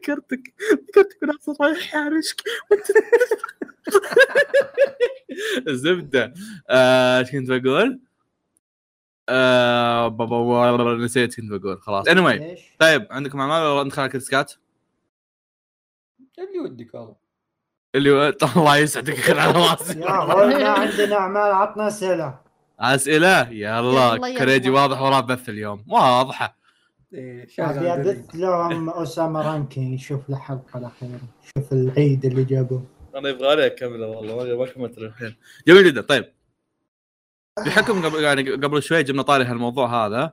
ذكرتك 0.00 0.54
ذكرتك 0.88 1.22
وأنا 1.22 1.34
رايح 1.60 1.94
يحرشك 1.94 2.42
الزبده 5.68 6.34
آه، 6.70 7.18
إيش 7.18 7.30
كنت 7.30 7.50
بقول؟ 7.50 8.00
آه، 9.28 10.96
نسيت 10.98 11.40
كنت 11.40 11.50
بقول 11.50 11.80
خلاص. 11.80 12.08
anyway 12.08 12.26
إيش؟ 12.26 12.60
طيب 12.78 13.06
عندكم 13.10 13.40
أعمال 13.40 13.62
ولا 13.62 13.84
ندخل 13.84 14.00
على 14.02 14.06
الكريسكات؟ 14.06 14.52
اللي 16.38 16.58
ودك 16.58 16.94
والله. 16.94 17.16
اللي 17.94 18.28
الله 18.56 18.76
يسعدك 18.76 19.16
خل 19.16 19.38
على 19.38 19.52
راسي. 19.52 20.00
يا 20.00 20.34
ولنا 20.34 20.68
عندنا 20.68 21.16
أعمال 21.16 21.52
عطنا 21.52 21.88
أسئلة. 21.88 22.38
أسئلة؟ 22.80 23.50
يلا. 23.50 24.38
كريجي 24.38 24.70
واضح 24.70 25.00
وراه 25.00 25.20
بث 25.20 25.48
اليوم. 25.48 25.84
واضحة. 25.88 26.59
إيه 27.14 27.46
شغل 27.48 27.86
ابث 27.86 28.34
لهم 28.34 28.90
Ousama 28.90 29.42
Ranking 29.52 29.94
يشوف 30.00 30.30
له 30.30 30.36
حلقه 30.36 30.78
الاخيره 30.78 31.20
شوف 31.56 31.72
العيد 31.72 32.24
اللي 32.24 32.44
جابوه 32.44 32.84
أنا 33.16 33.28
يبغى 33.28 33.56
لي 33.56 33.66
اكمله 33.66 34.06
والله 34.06 34.56
ما- 34.58 34.66
كملت 34.66 34.98
الحين 34.98 35.36
جميل 35.68 35.84
جدا. 35.84 36.00
طيب. 36.00 36.24
بحكم 37.66 38.04
قبل 38.06 38.22
يعني 38.22 38.50
قبل 38.50 38.82
شوي 38.82 39.02
جبنا 39.02 39.22
طاري 39.22 39.44
هالموضوع 39.44 40.06
هذا 40.06 40.32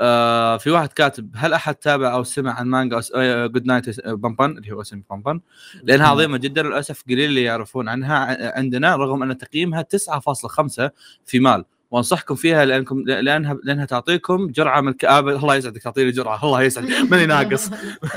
آه 0.00 0.56
في 0.56 0.70
واحد 0.70 0.88
كاتب 0.92 1.30
هل 1.36 1.52
أحد 1.52 1.74
تابع 1.74 2.14
أو 2.14 2.24
سمع 2.24 2.52
عن 2.52 2.66
مانجا 2.66 3.00
Goodnight 3.46 4.06
Punpun 4.08 4.58
اللي 4.58 4.72
هو 4.72 4.80
Oyasumi 4.80 5.02
Punpun 5.10 5.40
لأنها 5.82 6.06
عظيمة 6.08 6.38
جدا 6.38 6.62
للأسف 6.62 7.04
قليل 7.08 7.20
اللي 7.28 7.42
يعرفون 7.42 7.88
عنها 7.88 8.56
عندنا 8.58 8.96
رغم 8.96 9.22
أن 9.22 9.38
تقييمها 9.38 9.82
9.5 9.82 10.90
في 11.24 11.40
MAL. 11.40 11.64
وانصحكم 11.90 12.34
فيها 12.34 12.64
لانكم 12.64 13.00
لانها 13.06 13.58
لأنها 13.64 13.84
تعطيكم 13.84 14.46
جرعة 14.46 14.80
من 14.80 14.88
الكابه 14.88 15.36
الله 15.36 15.54
يسعدك 15.54 15.82
تعطيني 15.82 16.10
جرعة 16.10 16.44
الله 16.44 16.62
يسعدك. 16.62 17.10
ماني 17.10 17.26
ناقص. 17.32 17.70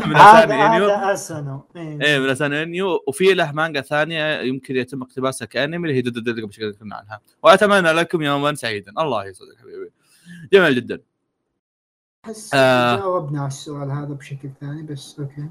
من 0.05 0.15
هذا 0.15 0.45
أسانو 0.45 0.52
إنيو. 0.51 0.89
هذا 0.89 1.13
أسانو. 1.14 1.66
إيه 1.76 2.20
من 2.20 2.28
أسانو 2.28 2.54
إنيو. 2.53 3.03
وفي 3.07 3.34
له 3.34 3.51
مانجا 3.51 3.82
ثانية 3.82 4.41
يمكن 4.41 4.76
يتم 4.76 5.01
اقتباسها 5.01 5.45
كأنمي 5.45 5.88
اللي 5.88 5.97
هي 5.97 6.01
Dead 6.02 6.14
Dead 6.20 6.39
قبل 6.43 6.53
شوي 6.53 6.72
تكلمنا 6.74 6.95
عنها. 6.95 7.20
وأتمنى 7.43 7.91
لكم 7.91 8.22
يوما 8.22 8.55
سعيدا. 8.55 8.91
الله 8.99 9.26
يسعدك 9.26 9.57
حبيبي. 9.61 9.91
جميل 10.53 10.76
جدا. 10.76 10.99
احس 12.26 12.51
آه. 12.53 12.95
جاوبنا 12.95 13.39
على 13.39 13.47
السؤال 13.47 13.91
هذا 13.91 14.13
بشكل 14.13 14.49
ثاني 14.61 14.84
بس 14.84 15.20
okay. 15.20 15.50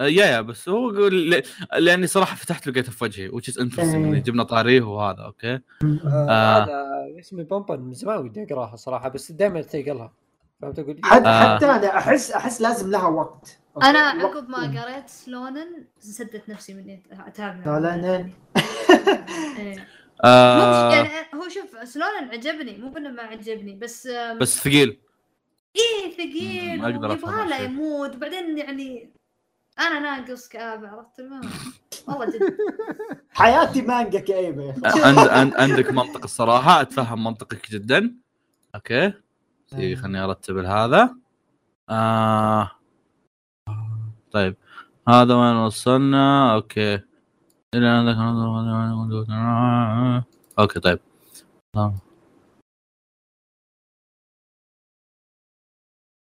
yeah 0.00 0.26
yeah 0.26 0.40
بس 0.40 0.68
هو 0.68 0.90
يقول 0.92 1.30
ل- 1.30 1.42
لأني 1.78 2.06
صراحة 2.06 2.36
فتحت 2.36 2.66
لقيته 2.66 2.92
في 2.92 3.04
وجهي 3.04 3.30
which 3.30 3.44
is 3.52 3.54
interesting 3.56 3.78
إيه. 3.78 3.94
إني 3.96 4.20
جبنا 4.20 4.42
طاريه 4.42 4.80
وهذا 4.82 5.22
أوكي 5.22 5.52
آه، 5.54 5.60
آه. 6.06 6.62
هذا 6.64 6.84
اسمي 7.20 7.42
بومبن 7.44 7.80
من 7.80 7.92
زمان 7.94 8.16
ودي 8.18 8.42
أقراها 8.42 8.76
صراحة 8.76 9.08
بس 9.08 9.32
دائما 9.32 9.62
تلقى 9.62 10.12
فهمت 10.62 10.78
أقول 10.78 11.00
حتى 11.04 11.28
آه. 11.28 11.56
حتى 11.56 11.66
أنا 11.66 11.98
احس 11.98 12.30
أحس 12.30 12.60
لازم 12.60 12.90
لها 12.90 13.08
وقت 13.08 13.58
أنا 13.82 13.98
عقب 13.98 14.48
ما 14.48 14.82
قريت 14.82 15.08
سلونن 15.08 15.84
سدت 15.98 16.48
نفسي 16.48 16.74
من 16.74 16.98
أتابع 17.26 17.64
سلونن. 17.64 18.30
إيه. 19.58 19.86
آه 20.24 20.88
مو- 20.88 20.94
يعني 20.94 21.08
هو 21.34 21.48
شوف 21.48 21.88
سلونن 21.88 22.28
عجبني 22.32 22.78
مو 22.78 22.90
بانه 22.90 23.10
ما 23.10 23.22
عجبني 23.22 23.74
بس 23.76 24.06
بس 24.40 24.58
ثقيل 24.60 24.98
إيه 25.76 26.10
ثقيل 26.12 26.84
ويبغى 26.84 27.16
له. 27.48 27.56
يموت 27.56 28.16
وبعدين 28.16 28.58
يعني 28.58 29.10
أنا 29.80 29.98
ناقص 29.98 30.48
كآبة 30.48 30.88
عرفت 30.88 31.20
والله 32.08 32.26
جد. 32.26 32.56
حياتي 33.40 33.82
مانجا 33.82 34.20
كئيبه 34.20 34.62
يا 34.62 34.74
أخي 34.84 35.02
عند 35.02 35.18
عند 35.18 35.54
عندك 35.54 35.90
منطق 35.90 36.22
الصراحة. 36.24 36.80
أتفهم 36.80 37.24
منطقك 37.24 37.70
جدا. 37.70 38.14
okay. 38.74 39.12
دقيقة، 39.72 40.00
خليني 40.00 40.24
أرتب 40.24 40.56
هذا. 40.56 41.16
آه. 41.90 42.70
طيب. 44.32 44.56
هذا 45.08 45.34
وين 45.34 45.56
وصلنا؟ 45.56 46.54
okay. 46.54 46.94
إلى 47.74 47.88
عندك. 47.88 48.16
okay 50.58 50.80
طيب. 50.80 50.98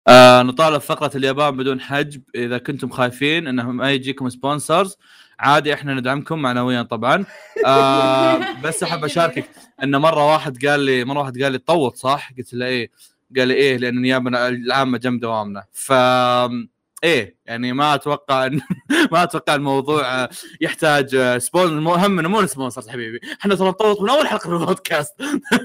آه 0.08 0.42
نطالب 0.42 0.78
فقرة 0.78 1.16
اليابان 1.16 1.56
بدون 1.56 1.80
حجب 1.80 2.22
إذا 2.34 2.58
كنتم 2.58 2.88
خايفين 2.90 3.46
أنه 3.46 3.70
ما 3.70 3.92
يجيكم 3.92 4.28
sponsors 4.28 4.96
عادي 5.38 5.74
إحنا 5.74 5.94
ندعمكم 5.94 6.38
معنويا 6.42 6.82
طبعا. 6.82 7.24
آه 7.66 8.40
بس 8.64 8.82
أحب 8.82 9.04
أشاركك 9.04 9.44
إن 9.82 9.96
مرة 9.96 10.32
واحد 10.32 10.66
قال 10.66 10.80
لي 10.80 11.04
مرة 11.04 11.18
واحد 11.18 11.42
قال 11.42 11.52
لي 11.52 11.58
تطوط 11.58 11.96
صح؟ 11.96 12.32
قلت 12.38 12.54
له 12.54 12.66
إيه؟ 12.66 12.90
قال 13.36 13.48
لي 13.48 13.54
إيه؟ 13.54 13.76
لأن 13.76 14.00
نيابنا 14.02 14.48
العامة 14.48 14.98
جنب 14.98 15.20
دوامنا. 15.20 15.64
ف 15.72 15.92
إيه 17.04 17.36
يعني 17.46 17.72
ما 17.72 17.94
أتوقع 17.94 18.46
ان 18.46 18.60
ما 19.12 19.22
أتوقع 19.22 19.54
الموضوع 19.54 20.22
آه، 20.22 20.28
يحتاج 20.60 21.14
آه، 21.14 21.38
spon- 21.38 21.68
المهم 21.68 22.18
إنه 22.18 22.28
مو 22.28 22.46
sponsor 22.46 22.92
حبيبي. 22.92 23.20
إحنا 23.40 23.54
ترى 23.54 23.68
نطوط 23.68 24.00
من 24.00 24.10
أول 24.10 24.28
حلقة 24.28 24.48
في 24.48 24.54
البودكاست. 24.54 25.22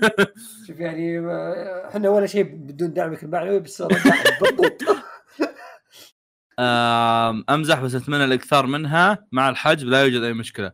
شوف 0.68 0.80
يعني 0.80 1.20
آه، 1.20 1.90
إحنا 1.90 2.10
ولا 2.10 2.26
شيء 2.26 2.44
بدون 2.44 2.94
دعمك 2.94 3.24
المعنوي 3.24 3.60
بس 3.60 3.82
بالضبط. 3.82 4.82
أمزح 7.50 7.80
بس 7.80 7.96
أتمنى 7.96 8.24
الإكثار 8.24 8.66
منها. 8.66 9.28
مع 9.32 9.50
الحجب 9.50 9.88
لا 9.88 10.04
يوجد 10.04 10.24
أي 10.24 10.34
مشكلة. 10.34 10.72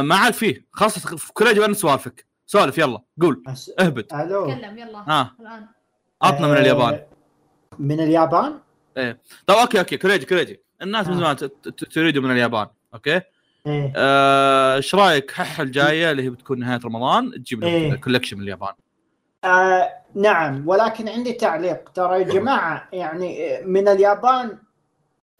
ما 0.00 0.14
عاد 0.14 0.32
فيه. 0.32 0.66
خاصه 0.72 1.16
في 1.16 1.32
كل 1.32 1.54
جبنا 1.54 1.74
سوالفك 1.74 2.26
سولف 2.46 2.78
يلا 2.78 3.02
قول. 3.20 3.42
اهبط. 3.80 4.12
ألو. 4.14 4.50
تكلم 4.50 4.78
يلا. 4.78 4.98
ها. 4.98 5.36
الآن. 5.40 5.66
عطنا 6.22 6.46
من 6.48 6.56
اليابان. 6.56 7.00
من 7.78 8.00
اليابان؟ 8.00 8.58
طيب 8.96 9.16
أوكي 9.50 9.78
أوكي. 9.78 9.96
كريجي 9.96 10.26
كريجي 10.26 10.60
الناس 10.82 11.06
من 11.06 11.12
آه. 11.12 11.16
زمان 11.18 11.36
ت- 11.36 11.44
ت- 11.44 11.84
تريدوا 11.94 12.22
من 12.22 12.30
اليابان. 12.30 12.66
أوكي؟ 12.94 13.20
إيه. 13.66 13.92
آه، 13.96 14.76
إيش 14.76 14.94
رأيك؟ 14.94 15.30
حح 15.30 15.60
الجاية 15.60 16.10
اللي 16.10 16.22
هي 16.22 16.30
بتكون 16.30 16.58
نهاية 16.58 16.80
رمضان 16.84 17.30
تجيب 17.30 17.64
إيه. 17.64 17.92
لك 17.92 18.00
كولكشن 18.00 18.36
من 18.36 18.42
اليابان. 18.42 18.72
آه 19.44 19.92
نعم. 20.14 20.68
ولكن 20.68 21.08
عندي 21.08 21.32
تعليق. 21.32 21.88
ترى 21.88 22.18
يا 22.18 22.24
جماعة 22.24 22.88
يعني 22.92 23.60
من 23.64 23.88
اليابان 23.88 24.58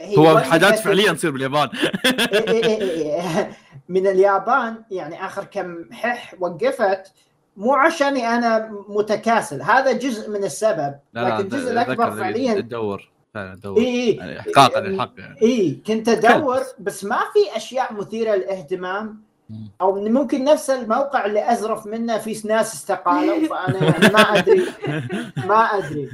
هي 0.01 0.17
هو 0.19 0.39
حاجات 0.39 0.79
فعليا 0.79 1.13
تصير 1.13 1.31
باليابان. 1.31 1.69
إيه 2.05 2.49
إيه 2.49 2.81
إيه 2.81 3.21
إيه. 3.21 3.51
من 3.89 4.07
اليابان 4.07 4.83
يعني 4.91 5.27
آخر 5.27 5.45
كم 5.45 5.93
حح 5.93 6.35
وقفت 6.41 7.13
مو 7.57 7.75
عشاني 7.75 8.29
أنا 8.29 8.71
متكاسل. 8.89 9.63
هذا 9.63 9.93
جزء 9.93 10.31
من 10.31 10.45
السبب 10.45 10.95
لا 11.15 11.21
لكن 11.21 11.45
الجزء 11.45 11.73
الأكبر 11.73 12.11
فعليا 12.11 12.55
تدور 12.55 13.09
تدور 13.55 13.79
اي 13.79 13.85
اي 13.85 14.17
يعني 14.17 14.41
احقاقا 14.41 14.81
للحق 14.81 15.13
يعني. 15.19 15.43
اي 15.43 15.81
كنت 15.87 16.09
أدور. 16.09 16.63
بس 16.79 17.05
ما 17.05 17.19
في 17.33 17.57
أشياء 17.57 17.93
مثيرة 17.93 18.35
للاهتمام. 18.35 19.27
أو 19.81 20.05
ممكن 20.09 20.45
نفس 20.45 20.71
الموقع 20.71 21.27
اللي 21.27 21.53
أزرف 21.53 21.87
منه 21.87 22.19
في 22.19 22.49
ناس 22.49 22.75
استقالوا 22.75 23.49
فأنا 23.49 23.85
يعني 23.85 24.15
ما 24.15 24.39
أدري. 24.39 24.67
ما 25.49 25.79
أدري. 25.79 26.09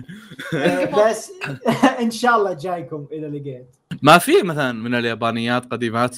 آه، 0.55 1.11
بس 1.11 1.33
إن 2.03 2.11
شاء 2.11 2.37
الله 2.37 2.53
جايكم 2.53 3.07
اذا 3.13 3.29
لقيت. 3.29 3.77
ما 4.03 4.19
في 4.19 4.43
مثلا 4.43 4.73
من 4.73 4.95
اليابانيات 4.95 5.73
قديمات؟ 5.73 6.17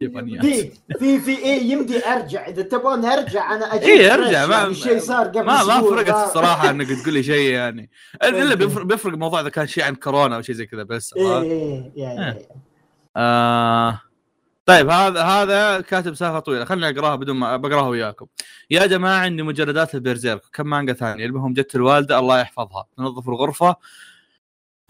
يابانيات 0.00 0.44
في 0.46 0.70
في 0.98 1.18
في 1.20 1.38
إيه 1.38 1.72
يمدي 1.72 2.06
أرجع. 2.06 2.46
إذا 2.46 2.62
تبغون 2.62 3.04
أرجع 3.04 3.54
أنا 3.54 3.74
أجيب 3.74 3.88
إيه، 3.88 4.14
أرجع، 4.14 4.46
ما- 4.46 4.54
يعني 4.56 4.74
شيء 4.74 4.98
صار 4.98 5.26
قبل 5.28 5.40
ما 5.44 5.64
ما 5.64 5.80
فرقت 5.80 6.28
الصراحة 6.28 6.70
إنك 6.70 6.86
تقول 7.02 7.14
لي 7.14 7.22
شيء 7.22 7.50
يعني. 7.52 7.90
إلا. 8.22 8.54
بيفرق 8.54 8.84
بيفرق 8.84 9.12
الموضوع 9.12 9.40
إذا 9.40 9.48
كان 9.48 9.66
شيء 9.66 9.84
عن 9.84 9.94
كورونا 9.94 10.36
أو 10.36 10.42
شيء 10.42 10.54
زي 10.54 10.66
كذا 10.66 10.82
بس 10.82 11.14
عرفت؟ 11.18 11.44
إيه 11.44 11.92
يا- 11.96 12.08
يا- 12.08 12.20
يا. 12.20 12.38
آه. 13.16 14.00
طيب 14.66 14.88
هذا 14.90 15.22
هذا 15.22 15.80
كاتب 15.80 16.14
سالفه 16.14 16.38
طويلة. 16.38 16.64
خليني 16.64 16.88
أقرأها 16.98 17.16
بدون 17.16 17.36
ما 17.36 17.56
بقرأها 17.56 17.88
وياكم. 17.88 18.26
يا 18.70 18.86
جماعة 18.86 19.18
عندي 19.20 19.42
مجلدات 19.42 19.94
البيرزيرك 19.94 20.42
كم 20.52 20.66
مانجا 20.66 20.92
ثانية؟ 20.92 21.26
المهم 21.26 21.52
جت 21.52 21.74
الوالدة 21.74 22.18
الله 22.18 22.40
يحفظها. 22.40 22.86
تنظف 22.96 23.28
الغرفة. 23.28 23.76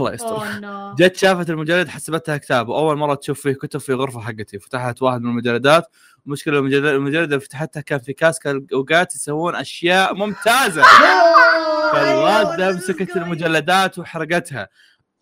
الله 0.01 0.12
يستر 0.12 0.42
جت 0.99 1.16
شافت 1.16 1.51
المجلد 1.51 1.88
حسبتها 1.88 2.36
كتاب 2.36 2.68
وأول 2.68 2.96
مرة 2.99 3.14
تشوف 3.14 3.40
فيه 3.40 3.53
كتب 3.53 3.80
في 3.80 3.92
غرفة 3.92 4.20
حقتي 4.20 4.59
فتحت 4.59 5.03
واحد 5.03 5.20
من 5.20 5.30
المجلدات. 5.30 5.86
المشكلة 6.26 6.59
المجلد 6.59 6.84
المجلد 6.84 7.32
اللي 7.32 7.40
فتحتها 7.40 7.80
كان 7.80 7.99
في 7.99 8.12
كاسكا 8.12 8.66
اوقات 8.72 9.14
يسوون 9.14 9.55
أشياء 9.55 10.14
ممتازة. 10.14 10.82
فالوالده 11.92 12.72
مسكت 12.72 13.16
المجلدات 13.16 13.99
وحرقتها. 13.99 14.68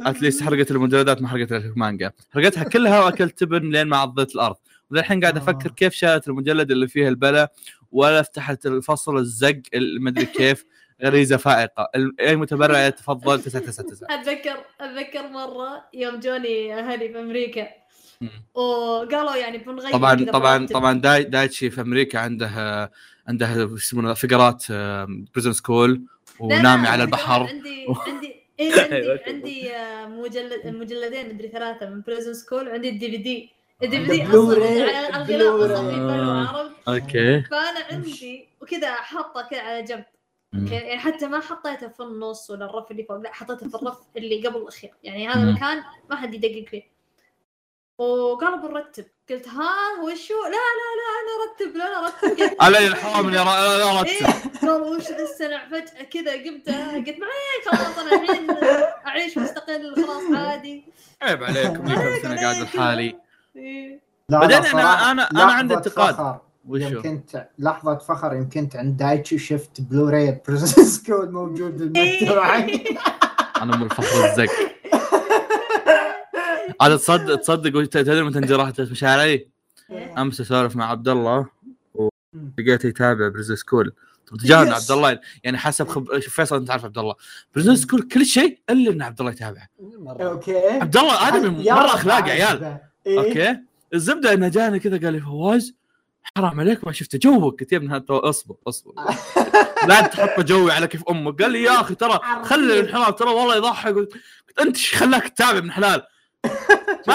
اتليست 0.01 0.43
حرقت 0.43 0.71
المجلدات 0.71 1.23
ما 1.23 1.29
حرقت 1.29 1.53
المانجا 1.53 2.13
حرقتها 2.31 2.65
كلها 2.65 3.01
وأكلت 3.01 3.39
تبن 3.39 3.71
لين 3.71 3.87
ما 3.87 3.97
عضيت 3.97 4.35
الأرض. 4.35 4.57
وللحين 4.91 5.21
قاعد 5.21 5.37
أفكر. 5.37 5.71
كيف 5.71 5.95
شالت 5.95 6.29
المجلد 6.29 6.71
اللي 6.71 6.89
فيه 6.89 7.09
البلا 7.09 7.53
ولا 7.93 8.23
فتحت 8.23 8.67
الفصل 8.67 9.17
الزق 9.17 9.61
المدري 9.75 10.27
كيف. 10.27 10.65
غريزة 11.05 11.37
فائقة. 11.37 11.89
أي 12.21 12.37
متبرع 12.37 12.87
يتفضل. 12.87 13.43
999 13.43 14.09
اتذكر 14.21 14.57
أتذكر 14.81 15.29
مرة 15.29 15.85
يوم 15.95 16.21
جوني 16.21 16.79
أهلي 16.79 17.09
في 17.09 17.19
أمريكا. 17.19 17.69
وقالوا 18.55 19.37
يعني 19.37 19.59
بنغير 19.59 19.93
طبعا 19.93 20.25
طبعا. 20.25 20.67
طبعا 20.67 21.01
داي 21.01 21.25
دايتشي 21.25 21.71
في 21.71 21.81
أمريكا 21.81 22.19
عنده 22.19 22.91
عنده 23.29 23.71
يسمونه 23.75 24.15
فقرات 24.15 24.73
Prison 25.35 25.53
School 25.53 26.03
ونامي 26.41 26.89
على 26.89 27.03
البحر. 27.03 27.43
عندي 27.43 27.87
عندي 28.07 28.37
إيه 28.61 28.73
عندي 28.83 29.21
عندي 29.27 29.77
آه، 29.77 30.07
مجلد 30.07 30.67
مجلدين 30.67 31.35
مدري 31.35 31.49
ثلاثة 31.49 31.91
من 31.91 32.03
Prison 32.07 32.35
School 32.35 32.69
وعندي 32.69 32.89
ال 32.89 33.11
DVD 33.11 33.51
ال 33.83 34.05
DVD 34.05 34.23
Blu-ray، 34.25 34.83
الغلاف 34.83 35.15
أصلا. 35.15 35.25
في 35.25 36.57
عرفت؟ 36.57 36.89
okay. 36.89 37.43
فأنا 37.43 37.85
عندي 37.91 38.49
وكذا 38.61 38.95
حاطة 38.95 39.49
كذا 39.51 39.61
على 39.61 39.83
جنب؟ 39.83 40.05
يعني 40.53 40.99
حتى 40.99 41.27
ما 41.27 41.41
حطيته 41.41 41.89
في 41.89 42.01
النص 42.03 42.51
ولا 42.51 42.65
الرف 42.65 42.91
اللي 42.91 43.05
فوق 43.05 43.17
لا 43.17 43.33
حطيته 43.33 43.69
في 43.69 43.75
الرف 43.75 43.99
اللي 44.17 44.47
قبل 44.47 44.57
الأخير. 44.57 44.95
يعني 45.05 45.29
هذا. 45.29 45.41
المكان 45.43 45.83
ما 46.11 46.17
حد 46.17 46.35
يدقق 46.35 46.69
فيه. 46.71 46.83
وقالوا 47.99 48.57
بنرتب 48.57 49.05
قلت 49.31 49.49
ها 49.49 49.71
وشو؟ 50.03 50.35
لا 50.45 50.49
لا 50.51 50.91
لا 50.99 51.07
أنا 51.21 51.33
أرتب 51.51 51.77
لا 51.77 51.87
أنا 51.99 52.07
أرتب. 52.07 52.57
علي 52.63 52.87
الحرام 52.87 53.35
يا 53.35 53.43
را- 53.43 53.79
يا 53.79 54.01
رتب 54.01 54.07
إيه 54.09 54.27
قالوا 54.61 54.97
وش 54.97 55.11
السنع 55.11 55.69
فجأة 55.69 56.03
كذا 56.03 56.33
قمت 56.33 56.69
قلت 56.69 57.19
ما 57.21 57.27
عليك 57.27 57.65
خلاص 57.69 57.99
أنا 57.99 58.23
الحين 58.23 58.51
أعيش 59.07 59.39
مستقل 59.39 59.95
خلاص 59.97 60.23
عادي. 60.47 60.85
عيب 61.23 61.45
عليكم 61.45 61.87
لي 61.89 61.95
كم 61.95 62.23
سنه 62.23 62.41
قاعد 62.43 62.57
لحالي 62.57 63.19
إيه. 63.57 64.01
لا، 64.29 64.39
بعدين 64.39 64.63
صراحة 64.63 65.15
أنا- 65.15 65.31
أنا 65.31 65.53
عندي 65.53 65.75
انتقاد. 65.75 66.39
وشو؟ 66.69 67.03
كنت 67.03 67.49
لحظة 67.59 67.99
فخر 67.99 68.35
يوم 68.35 68.49
كنت 68.49 68.77
عند 68.77 68.97
دايتشي 68.97 69.39
شفت 69.39 69.81
Blu-ray 69.81 70.43
Prison 70.49 70.85
School 70.85 71.33
موجود 71.33 71.77
بالمكتبة 71.77 72.41
عندي 72.41 72.85
أنا 73.63 73.77
من 73.77 73.83
الفخر 73.83 74.31
الزق 74.31 74.53
عاد 76.81 76.99
تصدق 76.99 77.37
تصدق 77.37 77.85
تدري 77.85 78.23
متى 78.23 78.39
انجرحت 78.39 78.81
مشاعري 78.81 79.49
إيه. 79.91 80.23
أمس 80.23 80.41
أسولف 80.41 80.77
مع 80.77 80.91
عبد 80.91 81.09
الله 81.09 81.47
ولقيته 81.95 82.87
يتابع 82.87 83.29
Prison 83.29 83.53
School 83.53 83.93
تجاهل. 84.27 84.75
عبد 84.75 84.91
الله 84.91 85.21
يعني 85.45 85.59
حسب 85.59 85.89
خب... 85.89 86.19
شوف 86.19 86.35
فيصل 86.35 86.57
أنت 86.57 86.71
عارف 86.71 86.85
عبد 86.85 86.99
الله 86.99 87.15
Prison 87.55 87.77
School 87.77 88.03
كل 88.03 88.27
شيء 88.27 88.59
إلا 88.71 88.91
إن 88.93 89.03
عبد 89.03 89.21
الله 89.21 89.33
يتابعه 89.33 89.69
مرة. 89.81 90.23
okay. 90.23 90.69
عبد 90.69 90.97
الله 90.97 91.29
ادمي 91.29 91.71
مرة 91.71 91.95
اخلاق 91.95 92.23
عيال. 92.23 92.79
إيه؟ 93.07 93.19
okay؟ 93.19 93.59
الزبدة 93.95 94.33
إنه 94.33 94.49
جاني 94.49 94.79
كذا 94.79 94.99
قال 94.99 95.13
لي 95.13 95.21
فواز 95.21 95.75
حرام 96.37 96.61
عليك 96.61 96.85
ما 96.87 96.93
شفت 96.93 97.17
جوك. 97.17 97.61
قلت 97.61 97.73
يا 97.73 97.77
ابن 97.79 97.91
هذا 97.93 98.05
اصبر 98.11 98.57
اصبر. 98.69 98.93
لا 99.89 100.01
تحط 100.01 100.41
جوي 100.41 100.73
على 100.73 100.87
كيف 100.87 101.03
أمك. 101.11 101.43
قال 101.43 101.51
لي 101.51 101.63
يا 101.63 101.81
أخي 101.81 101.95
ترى 101.95 102.21
خلي 102.45 102.81
الانحراف 102.81 103.15
ترى 103.15 103.29
والله 103.31 103.57
يضحك. 103.57 103.95
قلت 103.95 104.13
أنت 104.61 104.77
إيش 104.77 104.95
خلاك 104.95 105.29
تتابع 105.29 105.59
ابن 105.59 105.71
حلال؟ 105.73 106.07
ما 107.09 107.15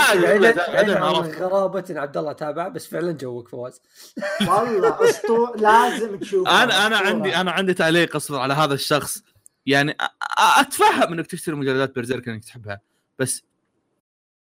بعدين 0.68 0.98
عن 0.98 1.04
عرفت. 1.04 1.42
غرابة 1.42 1.86
إن 1.90 1.98
عبد 1.98 2.18
الله 2.18 2.32
تابع 2.32 2.68
بس 2.68 2.88
فعلا 2.88 3.12
جوك 3.12 3.50
فواز. 3.50 3.82
والله 4.48 5.10
اسطور 5.10 5.58
لازم 5.58 6.20
تشوفه. 6.20 6.64
أنا 6.64 6.88
أنا. 6.88 6.98
عندي 6.98 7.36
أنا 7.36 7.52
عندي 7.52 7.74
تعليق 7.74 8.16
أصبر 8.16 8.40
على 8.40 8.54
هذا 8.54 8.74
الشخص. 8.74 9.24
يعني 9.66 9.98
أتفهم 10.38 11.14
إنك 11.14 11.28
تشتري 11.28 11.56
مجلدات 11.56 11.96
بيرزيرك 11.96 12.28
إنك 12.28 12.46
تحبها 12.46 12.82
بس 13.20 13.44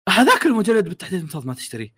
هذاك 0.09 0.45
المجلد 0.45 0.89
بالتحديد 0.89 1.19
المفترض 1.19 1.45
ما 1.45 1.53
تشتريه. 1.53 1.93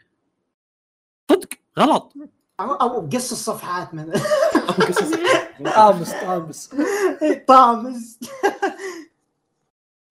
صدق 1.31 1.49
غلط. 1.79 2.13
أو 2.59 2.73
أو 2.73 3.09
قص 3.13 3.31
الصفحات 3.31 3.93
من 3.93 4.11
طامس 5.75 6.11
طامس. 6.11 6.69
طامس. 7.47 8.19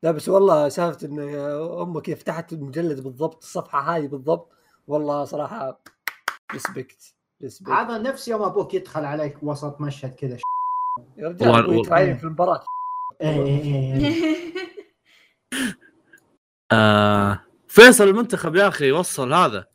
لا 0.03 0.11
بس 0.11 0.29
والله 0.29 0.69
سالفة 0.69 1.07
إن 1.07 1.35
أمك 1.81 2.03
كيف 2.03 2.21
فتحت 2.21 2.53
المجلد 2.53 3.01
بالضبط 3.01 3.43
الصفحة 3.43 3.81
هذه 3.97 4.07
بالضبط. 4.07 4.53
والله 4.87 5.25
صراحة 5.25 5.81
ريسبكت 6.53 7.15
ريسبكت 7.43 7.71
هذا 7.73 7.99
نفس 7.99 8.29
يوم 8.29 8.43
أبوك 8.43 8.75
يدخل 8.75 9.05
عليك 9.05 9.43
وسط 9.43 9.81
مشهد 9.81 10.15
كذا. 10.15 10.37
يا 11.17 11.29
رجال 11.29 11.79
يتراين 11.79 12.17
في 12.17 12.25
المباراة. 12.25 12.65
إيه 13.21 13.47
إيه 13.47 13.97
إيه 13.97 14.37
آه 16.73 17.41
فيصل 17.69 18.05
المنتخب 18.05 18.57
يا 18.57 18.69
أخي 18.69 18.93
وصل 18.93 19.33
هذا. 19.33 19.67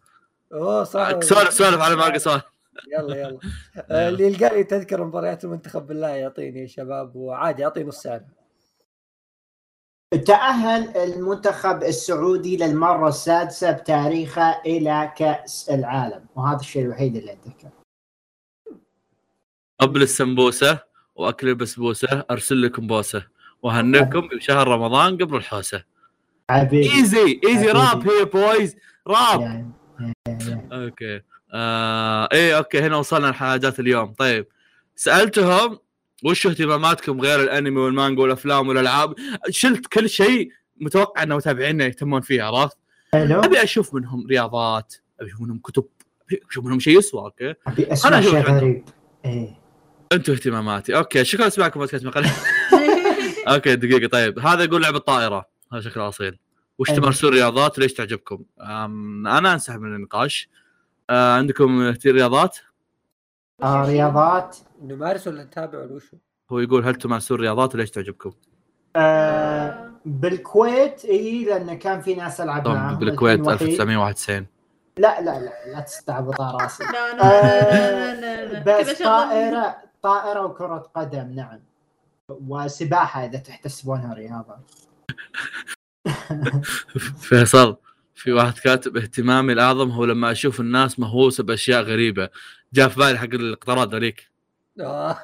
أوه 0.54 0.84
صح. 0.84 1.20
سولف 1.20 1.54
سولف 1.54 1.82
على 1.82 1.96
ما 1.96 2.18
سؤال. 2.18 2.42
يلا 2.88 3.16
يلا. 3.22 3.40
اللي 4.10 4.24
يلقاني 4.28 4.64
تذكر 4.64 5.04
مباريات 5.04 5.44
المنتخب 5.44 5.88
بالله 5.88 6.10
يعطيني 6.10 6.62
يا 6.62 6.68
شباب 6.68 7.16
وعادي 7.16 7.62
يعطيني 7.62 7.88
نص 7.88 8.02
ساعة. 8.02 8.26
تأهل 10.26 10.98
المنتخب 10.98 11.84
السعودي 11.84 12.58
للمرة 12.58 13.08
السادسة 13.08 13.72
بتاريخه 13.72 14.62
إلى 14.66 15.14
كأس 15.18 15.70
العالم 15.70 16.26
وهذا 16.36 16.60
الشيء 16.60 16.86
الوحيد 16.86 17.16
اللي 17.16 17.34
أتذكره. 17.34 17.72
قبل 19.80 20.02
السمبوسه 20.02 20.80
وأكل 21.16 21.48
البسبوسة 21.50 22.26
أرسل 22.32 22.62
لكم 22.62 22.88
بوسة. 22.88 23.28
وهنكم 23.62 24.28
بشهر 24.28 24.68
رمضان 24.68 25.18
قبل 25.18 25.36
الحوسة. 25.36 25.84
حبيبي. 26.50 26.92
easy 26.92 27.40
easy 27.46 27.74
حبيبي. 27.74 27.80
rap. 27.80 28.10
hey 28.10 28.26
boys 28.26 28.76
rap 29.08 29.42
يعني 29.42 29.74
okay. 30.72 31.22
آه 31.54 32.30
إيه 32.34 32.58
okay 32.58 32.80
هنا 32.80 32.98
وصلنا 32.98 33.28
لحاجات 33.28 33.80
اليوم. 33.80 34.14
طيب 34.14 34.48
سألتهم 34.96 35.80
وش 36.24 36.48
اهتماماتكم 36.48 37.22
غير 37.22 37.44
الأنمي 37.44 37.80
والمانجا 37.80 38.22
والأفلام 38.22 38.68
والألعاب؟ 38.68 39.16
شلت 39.50 39.88
كل 39.88 40.10
شيء 40.10 40.52
متوقع 40.78 41.24
ان 41.24 41.34
متابعينا 41.34 41.86
يهتمون 41.86 42.22
فيه 42.22 42.44
عرفت؟ 42.44 42.78
أبي 43.14 43.64
أشوف 43.64 43.94
منهم 43.94 44.28
رياضات 44.28 44.96
أبي 45.20 45.30
أشوف 45.30 45.42
منهم 45.42 45.58
كتب 45.60 45.86
أبي 46.28 46.42
أشوف 46.50 46.66
منهم 46.66 46.80
شيء 46.80 46.98
يسوى 46.98 47.22
okay؟ 47.22 47.54
أنا 48.06 48.20
أشوف 48.20 48.32
شيء. 48.32 48.42
غريب. 48.42 48.84
إيه. 49.26 49.60
أنتم 50.12 50.34
اهتماماتي. 50.34 50.96
okay 50.98 51.24
شكرا 51.26 51.48
أسمعكم 51.48 51.80
بودكاست 51.80 52.06
مقال 52.06 52.26
okay 53.48 53.76
دقيقة. 53.76 54.08
طيب 54.08 54.40
هذا 54.40 54.64
يقول 54.64 54.82
لعبة 54.82 55.00
طائره 55.00 55.46
هذا 55.74 55.82
شكله 55.82 56.08
أصيل. 56.08 56.40
وش. 56.80 56.92
تمارسون 56.92 57.34
رياضات؟ 57.34 57.80
ليش 57.80 57.94
تعجبكم؟ 57.94 58.44
أنا 58.62 59.54
أنسحب 59.54 59.82
من 59.82 59.96
النقاش. 59.96 60.50
آه 61.10 61.36
عندكم 61.36 61.94
رياضات؟ 62.06 62.58
آه 63.64 63.86
رياضات 63.86 64.58
نمارس 64.82 65.28
ولا 65.28 65.44
نتابع 65.44 65.80
ولا 65.80 65.94
وشو؟ 65.94 66.18
هو 66.52 66.60
يقول 66.60 66.86
هل 66.86 66.96
تمارسون 66.96 67.40
رياضات 67.40 67.76
وليش 67.76 67.92
تعجبكم؟ 67.92 68.32
آه 68.96 69.92
بالكويت 70.06 71.06
إي 71.06 71.46
لأن 71.46 71.78
كان 71.78 72.02
في 72.02 72.16
ناس 72.16 72.42
العب 72.42 72.64
طبعا 72.64 72.76
معاهم 72.76 73.00
بالكويت 73.00 73.40
الحين 73.40 73.56
وحيد. 73.56 73.62
1991 73.62 74.46
لا 74.98 75.22
لا 75.22 75.40
لا 75.40 75.72
لا 75.74 75.80
تستعبط 75.80 76.42
راسي 76.42 76.84
لا 76.84 76.92
لا 76.92 77.18
لا 77.18 78.12
آه، 78.12 78.16
لا 78.16 78.46
لا 78.46 78.80
بس 78.82 79.02
طائرة 79.02 79.76
طائرة 80.02 80.46
وكرة 80.46 80.92
قدم 80.96 81.32
نعم 81.36 81.60
وسباحة 82.30 83.26
إذا 83.26 83.38
تحتسبونها 83.38 84.14
رياضة 84.14 84.56
فيصل 87.30 87.78
في 88.22 88.32
واحد 88.32 88.60
كاتب 88.60 88.98
اهتمامي 88.98 89.54
الأعظم 89.54 89.90
هو 89.90 90.06
لما 90.06 90.32
أشوف 90.32 90.60
الناس 90.60 91.00
مهووسة 91.00 91.44
بأشياء 91.44 91.82
غريبة. 91.82 92.30
جاء 92.74 92.88
في 92.88 93.00
بالي 93.00 93.18
حق 93.18 93.34
القطارات 93.34 93.90
ذوليك. 93.90 94.30
آه. 94.80 95.18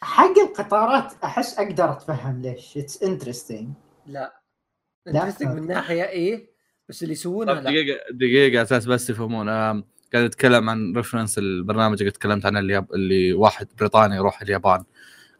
حق 0.00 0.38
القطارات 0.38 1.12
أحس 1.24 1.58
أقدر 1.58 1.92
أتفهم 1.92 2.42
ليش. 2.42 2.76
it's 2.76 3.02
interesting 3.02 3.68
لا. 4.06 4.40
interesting 5.08 5.58
من 5.58 5.66
ناحية 5.66 6.02
إيه؟ 6.02 6.50
بس 6.88 7.02
اللي 7.02 7.12
يسوونها 7.12 7.54
لا. 7.54 7.60
دقيقة 7.60 7.98
دقيقة 8.10 8.58
على 8.58 8.62
أساس 8.62 8.86
بس 8.86 9.10
يفهمون. 9.10 9.48
آم، 9.48 9.84
كان 10.12 10.24
يتكلم 10.24 10.70
عن 10.70 10.96
reference 10.96 11.38
البرنامج 11.38 11.98
اللي 11.98 12.10
تكلمت 12.10 12.46
عنه 12.46 12.58
اللي, 12.58 12.86
اللي 12.94 13.32
واحد 13.32 13.68
بريطاني 13.78 14.16
يروح 14.16 14.42
اليابان. 14.42 14.84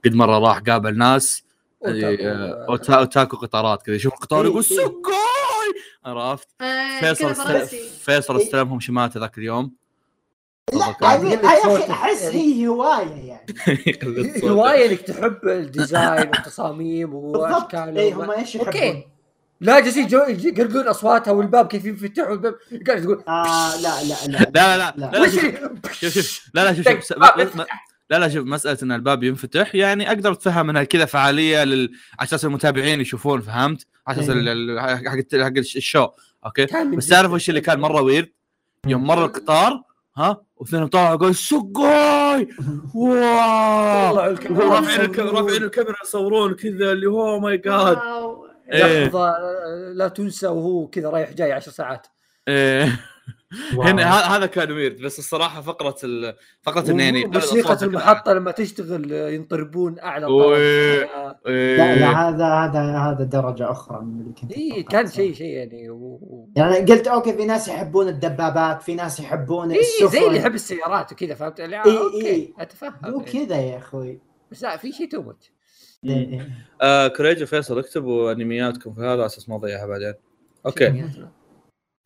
قد 0.05 0.15
مرة 0.15 0.39
راح 0.39 0.59
قابل 0.59 0.99
ناس 0.99 1.45
أوتاكو. 1.87 2.23
آه، 2.23 2.99
أوتاكو 2.99 3.37
قطارات 3.37 3.83
كذا. 3.83 3.95
يشوف 3.95 4.15
القطار 4.15 4.45
إيه، 4.45 4.51
يقول 4.51 4.65
إيه. 4.71 4.87
عرفت 6.05 6.49
آه، 6.61 7.01
فيصل. 7.01 7.35
فيصل 8.01 8.37
إيه. 8.37 8.45
استلمهم 8.45 8.81
شماته 8.81 9.21
ذاك 9.21 9.39
اليوم 9.39 9.73
لا. 10.73 10.97
يعني 11.03 11.31
يا. 11.31 11.41
أخي 11.77 11.91
أحس 11.93 12.23
هي 12.23 12.67
هواية 12.67 13.07
يعني. 13.29 13.47
هواية 14.51 14.91
إنك 14.91 15.01
تحب 15.01 15.39
ال 15.49 15.60
design 15.60 16.29
والتصاميم 16.29 17.15
واشكال 17.15 17.99
إيه 17.99 18.15
هم 18.15 18.33
يحبون 18.33 18.67
okay 18.67 19.07
لا 19.61 19.81
جالسين 19.81 20.07
جو- 20.07 20.25
يقلقون 20.29 20.89
اصواتها 20.89 21.31
والباب 21.33 21.67
كيف 21.67 21.85
ينفتح 21.85 22.29
والباب 22.29 22.55
قاعد 22.87 23.03
تقول 23.03 23.25
آه 23.29 23.77
لا 23.77 24.03
لا 24.03 24.15
لا 24.27 24.39
لا 24.39 24.51
لا 24.51 24.77
لا 24.77 24.77
لا. 24.79 24.95
لا, 24.97 25.11
لا 25.11 25.21
وش 25.21 25.31
شوف 25.31 25.93
شوف 26.01 26.13
شوف 26.15 26.51
لا 26.55 26.65
لا 26.65 26.75
شوف 26.75 26.89
شوف 26.89 27.19
لا 28.13 28.19
لا 28.19 28.29
شوف 28.29 28.47
مسألة 28.47 28.79
إن 28.83 28.93
الباب 28.93 29.23
ينفتح 29.23 29.75
يعني 29.75 30.09
أقدر 30.09 30.33
أتفهم 30.33 30.71
إنها 30.71 30.85
كذا 30.85 31.05
فعالية 31.05 31.65
لل... 31.65 31.91
على 32.19 32.27
أساس 32.29 32.45
المتابعين 32.45 33.01
يشوفون 33.01 33.41
فهمت؟ 33.41 33.87
على 34.07 34.21
أساس 34.21 34.37
إيه. 34.37 34.81
حق 34.81 35.43
حق 35.43 35.57
ال 35.57 35.67
show 35.67 36.09
okay 36.47 36.67
بس 36.97 37.09
تعرف 37.09 37.33
وش 37.33 37.49
اللي 37.49 37.61
كان 37.61 37.81
مرة 37.81 38.03
ويرد؟ 38.03 38.29
يوم 38.87 39.07
مر 39.07 39.25
القطار 39.25 39.83
ها 40.17 40.43
واثنين 40.57 40.87
طلعوا 40.87 41.15
يقول 41.15 41.35
سقاي 41.35 42.49
واو 42.95 44.17
رافعين 44.17 45.01
الكاميرا 45.01 45.41
رافعين 45.41 45.63
الكاميرا 45.63 45.97
يصورون 46.05 46.55
كذا 46.55 46.93
اللي 46.93 47.07
هو 47.07 47.41
ماي 47.41 47.57
جاد. 47.57 47.99
إيه. 48.73 49.05
لحظة 49.05 49.35
لا 49.95 50.09
تنسى 50.09 50.47
وهو 50.47 50.87
كذا 50.87 51.09
رايح 51.11 51.33
جاي 51.33 51.53
عشر 51.53 51.71
ساعات 51.71 52.07
إيه. 52.49 53.12
هنا 53.73 54.03
ه- 54.03 54.37
هذا 54.37 54.47
كان 54.47 54.73
ويرد 54.73 55.01
بس 55.01 55.19
الصراحة 55.19 55.61
فقرة 55.61 55.97
ال... 56.05 56.35
فقرة 56.63 56.91
انه 56.91 57.05
يعني 57.05 57.25
موسيقى 57.25 57.79
المحطة 57.83 58.33
لما 58.33 58.51
تشتغل 58.51 59.13
ينطربون 59.13 59.99
أعلى. 59.99 60.27
لا 60.27 61.95
لا. 61.97 62.29
هذا 62.29 62.47
هذا 62.47 62.81
هذا 62.99 63.25
درجة 63.25 63.71
أخرى 63.71 64.01
من 64.01 64.21
اللي 64.21 64.33
كنت 64.41 64.53
اي 64.53 64.83
كان. 64.83 65.07
شيء 65.07 65.35
شيء 65.35 65.47
يعني 65.47 65.91
و... 65.91 66.49
يعني 66.57 66.77
قلت 66.77 67.07
أوكي 67.09 67.33
في 67.33 67.45
ناس 67.45 67.69
يحبون 67.69 68.09
الدبابات 68.09 68.83
في 68.83 68.95
ناس 68.95 69.21
يحبون 69.21 69.71
اي 69.71 69.81
السفن 69.81 70.09
زي 70.09 70.27
اللي 70.27 70.39
يحب 70.39 70.55
السيارات 70.55 71.13
وكذا 71.13 71.35
فهمت 71.35 71.61
لا 71.61 71.87
إيه، 71.87 71.99
أوكي 71.99 72.27
إيه. 72.27 72.53
أتفهم 72.59 72.95
مو. 73.05 73.21
كذا 73.21 73.57
يا 73.57 73.79
أخوي 73.79 74.21
بس 74.51 74.63
لا 74.63 74.77
في 74.77 74.93
شيء 74.93 75.09
too 75.09 75.23
much 75.23 75.53
إيه، 76.05 76.29
إيه. 76.29 76.49
آه 76.83 77.09
كريج 77.09 77.43
وفيصل 77.43 77.79
اكتبوا 77.79 78.33
أنمياتكم 78.33 78.95
في 78.95 79.01
هذا 79.01 79.11
على 79.11 79.27
أساس 79.27 79.49
ما 79.49 79.57
أضيعها 79.57 79.87
بعدين 79.87 80.15
أوكي 80.67 80.85
يا 80.85 81.29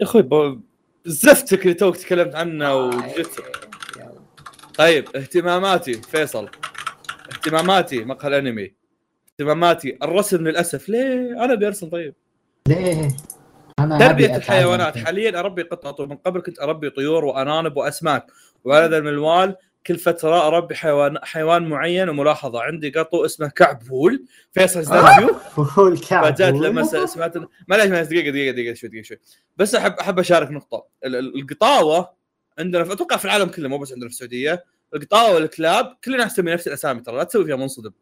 أخوي 0.02 0.22
ب- 0.22 0.60
زفتك 1.06 1.62
اللي 1.62 1.74
توك 1.74 1.96
تكلمت 1.96 2.34
عنه 2.34 2.74
وجدت 2.74 3.42
طيب 4.78 5.16
اهتماماتي 5.16 5.94
فيصل. 5.94 6.48
اهتماماتي 7.32 8.04
مقهى 8.04 8.28
الانمي. 8.28 8.74
اهتماماتي 9.32 9.98
الرسم 10.02 10.48
للأسف. 10.48 10.88
ليه؟ 10.88 11.44
أنا 11.44 11.54
برسم 11.54 11.88
طيب. 11.88 12.14
ليه؟ 12.68 13.16
تربية 13.78 14.24
أتعلم. 14.24 14.34
الحيوانات. 14.34 14.98
حاليا 14.98 15.40
أربي 15.40 15.62
قطط 15.62 16.00
ومن 16.00 16.16
قبل 16.16 16.40
كنت 16.40 16.60
أربي 16.60 16.90
طيور 16.90 17.24
وارانب 17.24 17.76
وأسماك. 17.76 18.26
وعلى 18.64 18.86
ذا 18.86 18.98
المنوال 18.98 19.56
كل 19.86 19.98
فترة 19.98 20.46
أربي 20.46 20.74
حيوان 20.74 21.18
حيوان 21.22 21.68
معين 21.68 22.08
وملاحظة. 22.08 22.62
عندي 22.62 22.90
قطو 22.90 23.24
اسمه 23.24 23.48
كعبول 23.48 24.24
فيصل 24.52 24.80
ازداد 24.80 25.26
فول 25.54 25.98
كعب 26.08 26.24
فجأت 26.34 26.54
لما 26.54 26.82
س- 26.82 26.96
سمعت 26.96 27.34
معليش 27.68 27.86
معليش 27.86 28.08
دقيقة 28.08 28.30
دقيقة 28.30 28.52
دقيقة 28.52 28.74
شوي 28.74 28.88
دقيقة 28.90 29.02
شوي. 29.04 29.18
بس 29.56 29.74
أحب 29.74 29.92
أحب 29.92 30.18
أشارك 30.18 30.50
نقطة. 30.50 30.84
ال- 31.04 31.16
ال- 31.16 31.40
القطاوة 31.40 32.10
عندنا 32.58 32.84
في 32.84 32.92
أتوقع 32.92 33.16
في 33.16 33.24
العالم 33.24 33.48
كله 33.48 33.68
مو 33.68 33.78
بس 33.78 33.92
عندنا 33.92 34.08
في 34.08 34.14
السعودية. 34.14 34.64
القطاوة 34.94 35.34
والكلاب 35.34 35.96
كلنا 36.04 36.24
نسمي 36.24 36.52
نفس 36.52 36.66
الأسامي 36.68 37.00
ترى 37.00 37.16
لا 37.16 37.24
تسوي 37.24 37.44
فيها 37.44 37.56
منصدم. 37.56 37.92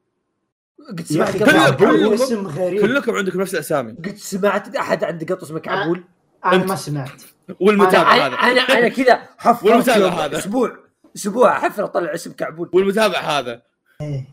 قد 0.88 1.00
سمعت 1.00 1.36
كله- 1.36 2.14
اسم 2.14 2.46
غريب. 2.46 2.80
كلكم 2.80 3.12
عندكم 3.16 3.40
نفس 3.40 3.54
الأسامي. 3.54 3.92
قد 3.92 4.16
سمعت 4.16 4.76
أحد 4.76 5.04
عنده 5.04 5.34
قط 5.34 5.42
اسمه 5.42 5.58
كعبول 5.58 6.04
أنا 6.44 6.64
ما 6.64 6.76
سمعت. 6.76 7.22
والمتابع 7.60 8.12
هذا. 8.14 8.34
أنا 8.34 8.60
أنا 8.60 8.88
كذا 8.88 9.14
حفظت 9.38 9.64
والمتابع 9.70 10.08
هذا. 10.24 10.38
أسبوع. 10.38 10.83
أسبوع 11.16 11.58
حفر 11.58 11.84
اطلع 11.84 12.14
اسم 12.14 12.32
كعبول 12.32 12.70
والمتابع 12.72 13.18
هذا. 13.18 13.62
إيه. 14.00 14.24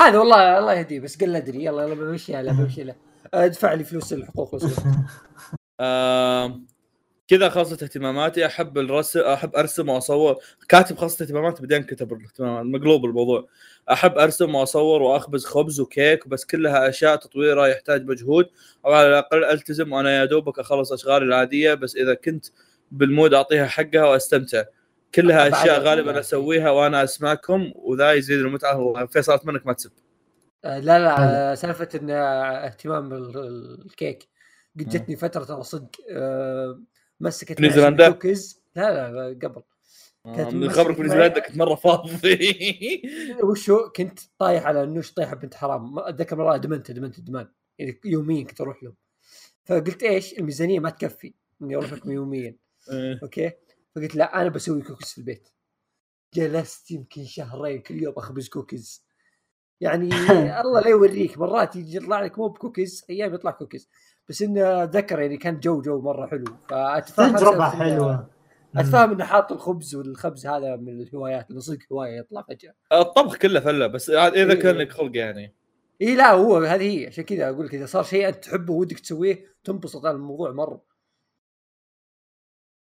هذا 0.00 0.18
والله 0.18 0.58
الله 0.58 0.74
يهديه 0.74 1.00
بس 1.00 1.20
قال 1.20 1.36
أدري 1.36 1.64
يلا 1.64 1.82
يلا 1.82 1.94
بمشيها 1.94 2.42
له 2.42 2.52
بمشي 2.52 2.84
له 2.84 2.94
ادفع 3.34 3.72
لي 3.72 3.84
فلوس 3.84 4.12
الحقوق 4.12 4.56
كذا 7.28 7.48
خلصت 7.48 7.82
اهتماماتي. 7.82 8.46
أحب 8.46 8.78
الرسم 8.78 9.20
أحب 9.20 9.56
أرسم 9.56 9.88
وأصور. 9.88 10.36
كاتب 10.68 10.98
خلصت 10.98 11.22
اهتماماتي 11.22 11.62
بعدين 11.62 11.82
كتب 11.82 12.12
الاهتمامات. 12.12 12.64
مقلوب 12.64 13.04
الموضوع. 13.04 13.48
أحب 13.92 14.18
أرسم 14.18 14.54
وأصور 14.54 15.02
وأخبز 15.02 15.44
خبز 15.44 15.80
وكيك 15.80 16.28
بس 16.28 16.44
كلها 16.44 16.88
أشياء 16.88 17.16
تطويرها 17.16 17.66
يحتاج 17.66 18.06
مجهود. 18.06 18.46
أو 18.84 18.92
على 18.92 19.08
الأقل 19.08 19.44
ألتزم 19.44 19.92
وأنا 19.92 20.18
يا 20.20 20.24
دوبك 20.24 20.58
أخلص 20.58 20.92
أشغالي 20.92 21.24
العادية 21.24 21.74
بس 21.74 21.96
إذا 21.96 22.14
كنت 22.14 22.46
بال 22.90 23.05
mood 23.05 23.34
أعطيها 23.34 23.66
حقها 23.66 24.04
وأستمتع. 24.04 24.64
كلها 25.14 25.48
أشياء 25.48 25.80
غالبا 25.80 26.06
يعني. 26.06 26.20
أسويها 26.20 26.70
وأنا 26.70 27.04
أسمعكم 27.04 27.72
وذا 27.74 28.12
يزيد 28.12 28.38
المتعة 28.38 29.06
فيصل 29.06 29.32
اتمنى 29.32 29.60
ما 29.64 29.72
تسب. 29.72 29.92
آه، 30.64 30.78
لا 30.78 30.98
لا 30.98 31.52
آه، 31.52 31.54
سالفة 31.54 31.88
إن 31.94 32.10
آه، 32.10 32.66
اهتمام 32.66 33.08
بالكيك 33.08 34.28
قد 34.78 34.88
جتني 34.88 35.16
فترة 35.16 35.44
ترى 35.44 35.62
صدق 35.62 35.90
مسكت 37.20 37.60
نيوزيلندا؟ 37.60 38.10
كوكيز. 38.10 38.62
لا 38.76 39.12
لا 39.12 39.38
قبل. 39.48 39.62
كانت 40.24 40.54
من 40.54 40.70
خبرك 40.70 41.00
من 41.00 41.06
نيوزيلندا 41.06 41.40
كنت 41.40 41.56
مرة 41.56 41.74
فاضي. 41.74 43.02
وشو 43.50 43.90
كنت 43.90 44.18
طايح 44.38 44.66
على 44.66 44.82
انه 44.82 45.02
طيحه 45.16 45.36
بنت 45.36 45.54
حرام. 45.54 45.98
أتذكر 45.98 46.36
مرة 46.36 46.54
ادمنت 46.54 46.90
ادمنت 46.90 47.18
ادمان 47.18 47.48
يعني 47.78 48.00
يوميا 48.04 48.44
كنت 48.44 48.60
أروح 48.60 48.82
لهم. 48.82 48.94
فقلت 49.64 50.02
إيش؟ 50.02 50.38
الميزانية 50.38 50.80
ما 50.80 50.90
تكفي. 50.90 51.34
إني 51.62 51.76
أروح 51.76 51.92
لكم 51.92 52.10
يوميا. 52.10 52.56
أوكي؟ 53.22 53.52
فقلت 53.96 54.14
لا 54.16 54.40
أنا 54.40 54.48
بسوي 54.48 54.82
كوكيز 54.82 55.08
في 55.08 55.18
البيت. 55.18 55.48
جلست 56.34 56.90
يمكن 56.90 57.24
شهرين 57.24 57.80
كل 57.80 58.02
يوم 58.02 58.14
أخبز 58.16 58.48
كوكيز. 58.48 59.04
يعني 59.80 60.08
الله 60.64 60.80
لا 60.80 60.88
يوريك 60.88 61.38
مرات 61.38 61.76
يجي 61.76 61.96
يطلع 61.96 62.20
لك 62.24 62.38
مو 62.38 62.48
بكوكيز 62.48 63.04
أيام 63.10 63.34
يطلع 63.34 63.50
كوكيز. 63.50 63.88
بس 64.28 64.42
إنه 64.42 64.84
أتذكر 64.84 65.20
يعني 65.20 65.36
كان 65.36 65.60
جو 65.60 65.80
جو 65.82 66.00
مرة 66.00 66.26
حلو. 66.26 66.44
فاتفهم 66.68 67.36
سالفة 67.36 67.70
إنه- 67.70 67.74
حلوة. 67.74 68.30
اتفهم 68.76 69.10
إنه 69.12 69.24
حاط 69.24 69.52
الخبز 69.52 69.94
والخبز 69.94 70.46
هذا 70.46 70.76
من 70.76 71.00
الهوايات 71.02 71.50
اللي 71.50 71.60
صدق 71.60 71.78
هواية 71.92 72.18
يطلع 72.18 72.42
فجأة. 72.48 72.74
الطبخ 72.92 73.36
كله 73.36 73.60
فلة 73.60 73.86
بس 73.86 74.10
إذا 74.10 74.32
إيه. 74.34 74.54
كان 74.54 74.74
لك 74.76 74.92
خلق 74.92 75.16
يعني. 75.16 75.54
اي 76.02 76.14
لا 76.16 76.30
هو 76.32 76.56
هذه 76.58 76.98
هي. 77.00 77.06
عشان 77.06 77.24
كذا 77.24 77.50
أقول 77.50 77.66
لك 77.66 77.74
إذا 77.74 77.86
صار 77.86 78.02
شيء 78.02 78.28
أنت 78.28 78.36
تحبه 78.44 78.72
ودك 78.72 78.98
تسويه 79.00 79.44
تنبسط 79.64 80.06
على 80.06 80.16
الموضوع 80.16 80.50
مرة. 80.52 80.82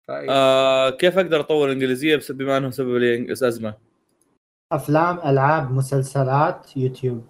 آه 0.09 0.89
كيف 0.89 1.17
أقدر 1.17 1.39
أطور 1.39 1.67
الانجليزيه 1.67 2.19
بما 2.29 2.57
أنه 2.57 2.71
سبب 2.71 2.95
لي 2.95 3.31
أزمة 3.31 3.73
أفلام 4.71 5.19
ألعاب 5.19 5.71
مسلسلات 5.71 6.77
يوتيوب 6.77 7.25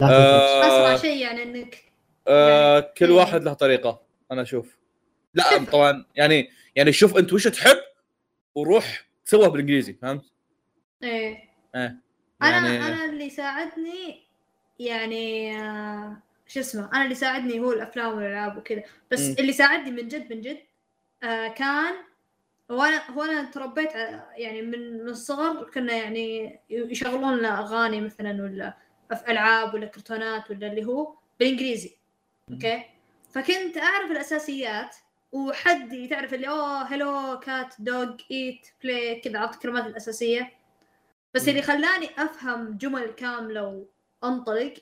لا 0.00 0.08
آه. 0.10 0.66
اسرع 0.66 0.96
شيء 0.96 1.22
يعني 1.22 1.42
انك 1.42 1.92
آه 2.28 2.80
كل 2.80 3.06
إيه. 3.06 3.14
واحد 3.14 3.42
له 3.42 3.52
طريقة 3.52 4.00
أنا 4.32 4.42
أشوف 4.42 4.78
لا 5.34 5.64
طبعا 5.64 6.04
يعني 6.14 6.50
يعني 6.76 6.92
شوف 6.92 7.16
أنت 7.16 7.32
وش 7.32 7.48
تحب 7.48 7.78
وروح 8.54 9.06
سوها 9.24 9.48
بالإنجليزي 9.48 9.92
فهمت؟ 9.92 10.24
إيه 11.02 11.38
إيه 11.74 11.96
أنا 12.42 12.72
يعني 12.72 12.86
أنا 12.86 13.04
اللي 13.04 13.30
ساعدني 13.30 14.22
يعني 14.78 15.56
آه، 15.60 16.16
شو 16.46 16.60
اسمه 16.60 16.90
أنا 16.92 17.04
اللي 17.04 17.14
ساعدني 17.14 17.60
هو 17.60 17.72
الأفلام 17.72 18.16
والألعاب 18.16 18.56
وكذا 18.56 18.82
بس 19.10 19.20
مم. 19.20 19.36
اللي 19.38 19.52
ساعدني 19.52 19.90
من 19.90 20.08
جد 20.08 20.32
من 20.32 20.40
جد 20.40 20.58
كان 21.48 21.94
هو 22.70 22.82
أنا 22.82 23.10
هو 23.10 23.22
أنا 23.22 23.42
تربيت 23.50 23.90
على- 23.92 24.20
يعني 24.36 24.62
من 24.62 24.92
من 25.04 25.08
الصغر 25.08 25.70
كنا 25.70 25.92
يعني 25.92 26.60
يشغلون 26.70 27.38
لنا 27.38 27.60
أغاني 27.60 28.00
مثلا 28.00 28.42
ولا 28.42 28.74
ألعاب 29.28 29.74
ولا 29.74 29.86
كرتونات 29.86 30.50
ولا 30.50 30.66
اللي 30.66 30.84
هو 30.84 31.14
بالإنجليزي. 31.40 31.96
أوكي؟ 32.52 32.82
فكنت 33.32 33.78
أعرف 33.78 34.10
الأساسيات 34.10 34.96
وحد 35.32 36.06
تعرف 36.10 36.34
اللي 36.34 36.48
أوه 36.48 36.82
hello 36.82 37.40
cat 37.40 37.74
dog 37.78 38.16
eat 38.30 38.66
play 38.82 39.20
كذا 39.20 39.38
عرفت 39.38 39.54
الكلمات 39.54 39.86
الأساسية. 39.86 40.52
بس 41.34 41.48
اللي 41.48 41.62
خلاني 41.62 42.10
أفهم 42.18 42.76
جمل 42.78 43.06
كاملة 43.06 43.84
وأنطلق 44.22 44.74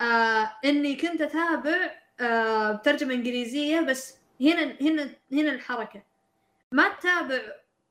آه 0.00 0.52
إني 0.64 0.96
كنت 0.96 1.20
أتابع 1.20 1.90
آه 2.20 2.72
بترجمه 2.72 3.14
إنجليزية 3.14 3.80
بس 3.80 4.17
هنا 4.40 4.76
هنا 4.80 5.10
هنا 5.32 5.52
الحركة. 5.52 6.02
ما 6.72 6.88
تتابع 6.88 7.40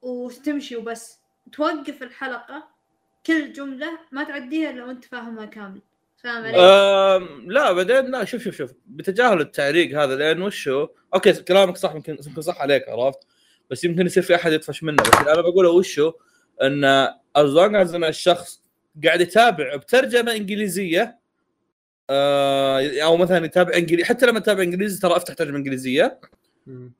وتمشي 0.01 0.75
وبس. 0.75 1.19
توقف 1.51 2.03
الحلقة 2.03 2.67
كل 3.25 3.53
جملة 3.53 3.99
ما 4.11 4.23
تعديها 4.23 4.69
إلا 4.69 4.85
وأنت 4.85 5.05
فاهمها 5.05 5.45
كامل. 5.45 5.81
فاهم 6.23 6.43
علي؟ 6.43 7.27
لا 7.45 7.71
بعدين 7.71 8.11
لا 8.11 8.25
شوف 8.25 8.43
شوف 8.43 8.55
شوف. 8.55 8.73
بتجاهل 8.87 9.41
التعريق 9.41 9.99
هذا 9.99 10.15
لأن 10.15 10.41
وشو؟ 10.41 10.87
أوكي 11.13 11.33
كلامك 11.33 11.77
صح 11.77 11.95
يمكن 11.95 12.17
يمكن 12.27 12.41
صح 12.41 12.61
عليك 12.61 12.89
عرفت؟ 12.89 13.19
بس 13.69 13.83
يمكن 13.83 14.05
يصير 14.05 14.23
في 14.23 14.35
أحد 14.35 14.51
يطفش 14.51 14.83
منه. 14.83 15.03
بس 15.03 15.27
أنا 15.27 15.41
بقوله 15.41 15.69
وشو؟ 15.69 16.13
إن 16.61 16.83
as 17.35 17.49
long 17.53 17.75
as 17.75 17.95
الشخص 17.95 18.61
قاعد 19.03 19.21
يتابع 19.21 19.75
بترجمة 19.75 20.31
إنجليزية 20.31 21.19
أو 22.09 23.17
مثلا 23.17 23.45
يتابع 23.45 23.75
انجليزي 23.75 24.05
حتى 24.05 24.25
لما 24.25 24.39
تتابع 24.39 24.63
إنجليزي 24.63 25.01
ترى 25.01 25.15
أفتح 25.17 25.33
ترجمة 25.33 25.57
إنجليزية. 25.57 26.19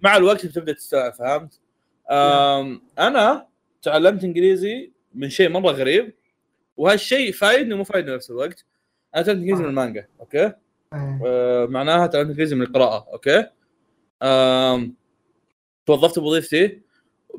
مع 0.02 0.18
الوقت 0.18 0.46
بتبدأ 0.46 0.74
تستوعب 0.74 1.14
فهمت؟ 1.14 1.60
أنا 3.00 3.48
تعلمت 3.82 4.24
إنجليزي 4.24 4.92
من 5.16 5.30
شيء 5.30 5.50
مرة 5.50 5.72
غريب 5.72 6.14
وهالشيء 6.78 7.32
فايدني 7.32 7.74
ومو 7.74 7.84
فايدني 7.84 8.12
بنفس 8.12 8.30
الوقت 8.32 8.66
أنا 9.16 9.24
تعلمت 9.24 9.42
إنجليزي 9.42 9.64
من 9.64 9.70
المانجا 9.70 10.08
أوكي؟ 10.20 10.46
إيه. 10.94 11.22
آه 11.26 11.66
معناها 11.66 12.08
تعلمت 12.08 12.30
إنجليزي 12.30 12.56
من 12.56 12.62
القراءة 12.62 13.08
أوكي؟ 13.14 13.46
آم 14.24 14.96
توظفت 15.86 16.20
بوظيفتي 16.20 16.82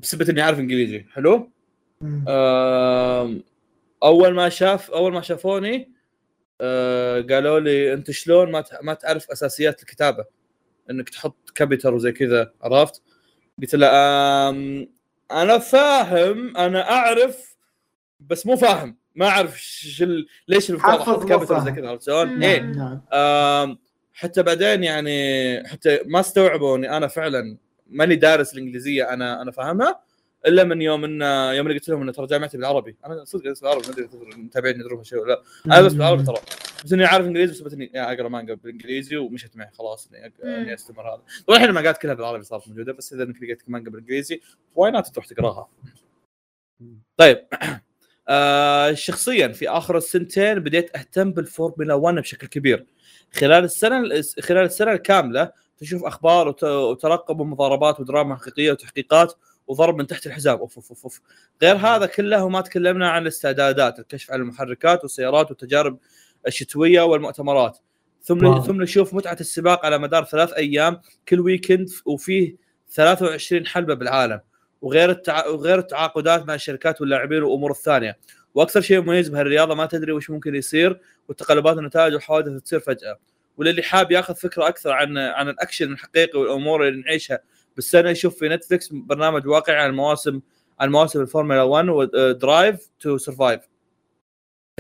بسبب 0.01 0.31
إني 0.31 0.43
اعرف 0.43 0.59
إنجليزي 0.59 1.05
حلو؟ 1.13 1.51
آم، 2.29 3.43
أول 4.03 4.35
ما 4.35 4.49
شاف 4.49 4.91
أول 4.91 5.13
ما 5.13 5.21
شافوني 5.21 5.93
آه، 6.61 7.21
قالوا 7.21 7.61
لي 7.61 7.93
أنت 7.93 8.11
شلون 8.11 8.51
ما 8.51 8.61
ت- 8.61 8.79
ما 8.83 8.95
تعرف 8.95 9.31
أساسيات 9.31 9.81
الكتابة 9.81 10.25
إنك 10.91 11.09
تحط 11.09 11.51
capital 11.55 11.95
وزي 11.95 12.13
كذا 12.13 12.53
عرفت؟ 12.63 13.03
قلت 13.63 13.75
له 13.75 13.87
أنا 15.33 15.59
فاهم 15.59 16.57
أنا 16.57 16.91
أعرف 16.91 17.57
بس 18.21 18.47
مو 18.47 18.57
فاهم 18.57 18.97
ما 19.15 19.27
أعرف 19.29 19.61
ش 19.61 20.03
ال- 20.03 20.27
ليش 20.49 20.71
المفترض 20.71 21.01
حافظ 21.01 21.33
أحط 21.33 21.43
فاهم. 21.43 21.65
زي 21.65 21.73
كذا 21.73 21.89
عرفت 21.89 22.07
شلون؟ 22.07 22.43
إيه 22.43 22.61
نعم 22.63 23.01
آم، 23.13 23.79
حتى 24.13 24.43
بعدين 24.43 24.85
يعني 24.85 25.69
حتى 25.69 26.01
ما 26.07 26.21
استوعبوا 26.21 26.77
إني 26.77 26.97
أنا 26.97 27.07
فعلا 27.09 27.57
ماني 27.87 28.17
دارس 28.17 28.55
الإنجليزية 28.55 29.13
أنا 29.13 29.43
أنا 29.43 29.51
فاهمها 29.51 30.01
إلا 30.47 30.65
من 30.65 30.83
يوم 30.83 31.05
ان 31.05 31.23
يوم 31.57 31.67
اللي 31.67 31.79
قلت 31.79 31.89
لهم 31.89 32.03
ان 32.09 32.13
ترى 32.13 32.27
جامعتي 32.27 32.57
بالعربي. 32.57 32.97
أنا 33.07 33.25
صدق 33.25 33.43
ادرس 33.45 33.61
بالعربي 33.61 33.87
ما 33.87 33.93
أدري 33.93 34.05
إذا 34.05 34.19
المتابعين 34.37 34.81
يدرون 34.81 34.99
هالشيء 34.99 35.19
ولا 35.19 35.33
لا. 35.33 35.43
أنا 35.67 35.79
ادرس 35.79 35.93
بالعربي 35.93 36.23
ترى. 36.23 36.37
بس 36.85 36.93
إني 36.93 37.05
عارف 37.05 37.27
إنجليزي 37.27 37.65
بس 37.65 37.73
اني 37.73 37.91
أقرأ 37.95 38.29
مانجا 38.29 38.55
بالإنجليزي 38.55 39.17
ومشت 39.17 39.57
معي 39.57 39.71
خلاص. 39.79 40.09
إني. 40.13 40.33
إني 40.45 40.75
أستمر 40.75 41.03
هذا. 41.15 41.23
طبعا 41.47 41.57
الحين 41.57 41.69
المانجات 41.69 41.99
كلها 41.99 42.15
بالعربي 42.15 42.45
صارت 42.45 42.69
موجودة 42.69 42.93
بس 42.93 43.13
إذا 43.13 43.23
إنك 43.23 43.43
لقيت 43.43 43.63
مانجا 43.67 43.91
بالإنجليزي 43.91 44.41
why 44.75 44.91
not 44.91 45.07
تروح 45.07 45.27
تقراها؟ 45.27 45.69
طيب. 47.17 47.47
آه 48.31 48.93
شخصيا 48.93 49.49
في 49.49 49.69
آخر 49.69 49.97
السنتين 49.97 50.59
بديت 50.59 50.97
أهتم 50.97 51.33
بالفورمولا 51.33 51.95
1 51.95 52.17
بشكل 52.17 52.47
كبير. 52.47 52.87
خلال 53.33 53.65
السنة 53.65 54.23
خلال 54.41 54.65
السنة 54.65 54.93
الكاملة 54.93 55.53
تشوف 55.79 56.05
أخبار 56.05 56.49
وت- 56.49 56.65
وترقب 56.65 57.41
ومضاربات 57.41 58.01
ودراما 58.01 58.37
حقيقية 58.37 58.73
وتحقيقات 58.73 59.35
وضرب 59.69 59.99
من 59.99 60.07
تحت 60.07 60.27
الحزام. 60.27 60.59
أوف 60.59 60.77
أوف 60.77 61.05
أوف. 61.05 61.21
غير 61.63 61.77
هذا 61.77 62.07
كله 62.07 62.49
ما 62.49 62.61
تكلمنا 62.61 63.11
عن 63.11 63.23
الاستعدادات 63.23 63.99
الكشف 63.99 64.33
عن 64.33 64.41
المحركات 64.41 65.03
والسيارات 65.03 65.51
والتجارب 65.51 65.99
الشتوية 66.47 67.03
والمؤتمرات. 67.03 67.79
ثم 68.23 68.47
wow. 68.47 68.63
ثم 68.63 68.83
نشوف 68.83 69.15
متعة 69.15 69.37
السباق 69.41 69.87
على 69.87 69.99
مدار 69.99 70.25
ثلاث 70.25 70.53
أيام 70.53 71.01
كل 71.29 71.41
weekend 71.41 71.89
وفيه 72.07 72.57
23 72.91 73.67
حلبة 73.67 73.95
بالعالم. 73.95 74.41
وغير 74.83 75.11
التع... 75.11 75.47
وغير 75.47 75.79
التعاقدات 75.79 76.47
مع 76.49 76.55
الشركات 76.55 77.01
واللاعبين 77.01 77.43
والأمور 77.43 77.71
الثانية. 77.71 78.19
وأكثر 78.55 78.81
شيء 78.81 79.01
مميز 79.01 79.29
بهالرياضة 79.29 79.75
ما 79.75 79.87
تدري 79.87 80.13
وش 80.13 80.31
ممكن 80.31 80.55
يصير 80.55 81.01
والتقلبات 81.29 81.77
والنتائج 81.77 82.15
والحوادث 82.15 82.63
تصير 82.63 82.81
فجأة. 82.81 83.19
وللي 83.57 83.83
حاب 83.83 84.13
ياخذ 84.13 84.35
فكرة 84.35 84.69
أكثر 84.69 84.93
عن 84.93 85.19
عن 85.19 85.49
الأكشن 85.49 85.93
الحقيقي 85.93 86.39
والأمور 86.39 86.89
اللي 86.89 87.03
نعيشها 87.03 87.39
بالسنه 87.77 88.11
يشوف 88.11 88.39
في 88.39 88.49
نتفلكس 88.49 88.89
برنامج 88.93 89.47
واقعي 89.47 89.77
عن 89.77 89.91
المواسم 89.91 90.41
عن 90.81 90.91
مواسم 90.91 91.21
الفورمولا 91.21 91.63
1 91.63 91.89
و 91.89 92.06
Drive 92.06 92.91
to 93.01 93.17
Survive. 93.19 93.61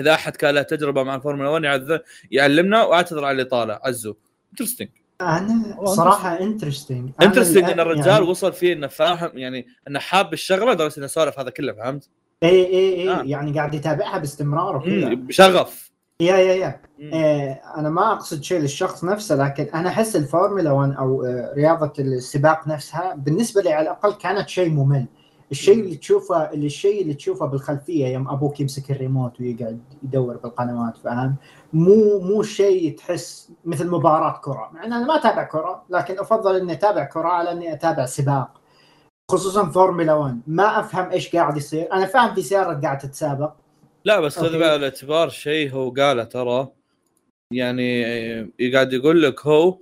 اذا 0.01 0.15
احد 0.15 0.37
كان 0.37 0.55
له 0.55 0.63
تجربة 0.63 1.03
مع 1.03 1.15
الفورمولا 1.15 1.49
1 1.49 1.63
يعذ- 1.65 2.01
يعلمنا 2.31 2.85
واعتذر 2.85 3.25
على 3.25 3.33
اللي 3.33 3.45
طالع 3.45 3.81
عزو. 3.85 4.15
interesting 4.53 4.89
أنا 5.21 5.77
صراحة 5.85 6.41
interesting 6.41 7.11
interesting 7.23 7.71
إن 7.71 7.81
الرجال 7.81 8.07
يعني 8.07 8.25
وصل 8.27 8.53
فيه 8.53 8.73
إنه 8.73 8.87
فاهم 8.87 9.39
يعني 9.39 9.67
إنه 9.89 9.99
حاب 9.99 10.33
الشغلة 10.33 10.73
لدرجة 10.73 10.99
إنه 10.99 11.07
سولف 11.07 11.39
هذا 11.39 11.51
كله 11.51 11.73
فهمت؟ 11.73 12.09
اي 12.43 12.67
اي 12.67 12.95
اي 13.03 13.11
آه. 13.11 13.23
يعني 13.23 13.53
قاعد 13.53 13.75
يتابعها 13.75 14.19
باستمرار 14.19 14.77
وكذا. 14.77 15.15
بشغف. 15.15 15.91
yeah 16.21 16.37
yeah 16.37 16.55
yeah. 16.55 16.81
أنا 17.77 17.91
ما 17.91 18.13
أقصد 18.13 18.43
شيء 18.43 18.61
للشخص 18.61 19.05
نفسه 19.05 19.37
لكن 19.37 19.65
أنا 19.75 19.89
أحس 19.89 20.17
الفورمولا 20.17 20.71
1 20.73 20.93
أو 20.93 21.25
آه، 21.25 21.55
رياضة 21.55 21.93
السباق 21.99 22.69
نفسها 22.69 23.15
بالنسبة 23.15 23.63
لي 23.63 23.73
على 23.73 23.83
الأقل 23.83 24.13
كانت 24.13 24.49
شيء 24.49 24.71
ممل. 24.71 25.07
الشيء. 25.51 25.81
اللي 25.81 25.97
تشوفه 25.97 26.51
اللي 26.51 26.67
الشيء 26.67 27.03
اللي 27.03 27.15
تشوفه 27.15 27.47
بالخلفية 27.47 28.07
يوم 28.07 28.29
أبوك 28.29 28.61
يمسك 28.61 28.91
الريموت 28.91 29.41
ويقعد 29.41 29.81
يدور 30.03 30.37
بالقنوات 30.37 30.97
فاهم؟ 30.97 31.37
مو 31.73 32.19
مو 32.21 32.43
شيء 32.43 32.97
تحس 32.97 33.53
مثل 33.65 33.89
مباراة 33.89 34.41
كرة. 34.45 34.71
مع 34.73 34.85
إن 34.85 34.93
أنا 34.93 35.07
ما 35.07 35.17
أتابع 35.17 35.45
كرة 35.45 35.83
لكن 35.91 36.19
أفضل 36.19 36.57
إني 36.57 36.73
أتابع 36.73 37.05
كرة 37.05 37.29
على 37.29 37.53
إني 37.53 37.73
أتابع 37.73 38.07
سباق. 38.07 38.61
خصوصا 39.31 39.65
فورمولا 39.71 40.15
1 40.15 40.41
ما 40.47 40.81
أفهم 40.81 41.11
إيش 41.11 41.37
قاعد 41.37 41.57
يصير. 41.57 41.93
أنا 41.93 42.07
فاهم 42.07 42.35
في 42.35 42.43
سيارة 42.43 42.81
قاعد 42.81 42.99
تتسابق. 42.99 43.53
لا 44.05 44.21
بس 44.21 44.39
خذ 44.39 44.45
أوكي. 44.47 44.59
بعين 44.59 44.75
الاعتبار 44.75 45.29
شيء 45.29 45.73
هو 45.75 45.91
قاله 45.91 46.25
ترى. 46.25 46.69
يعني 47.51 48.03
قاعد 48.75 48.93
يقول 48.93 49.23
لك 49.23 49.47
هو 49.47 49.79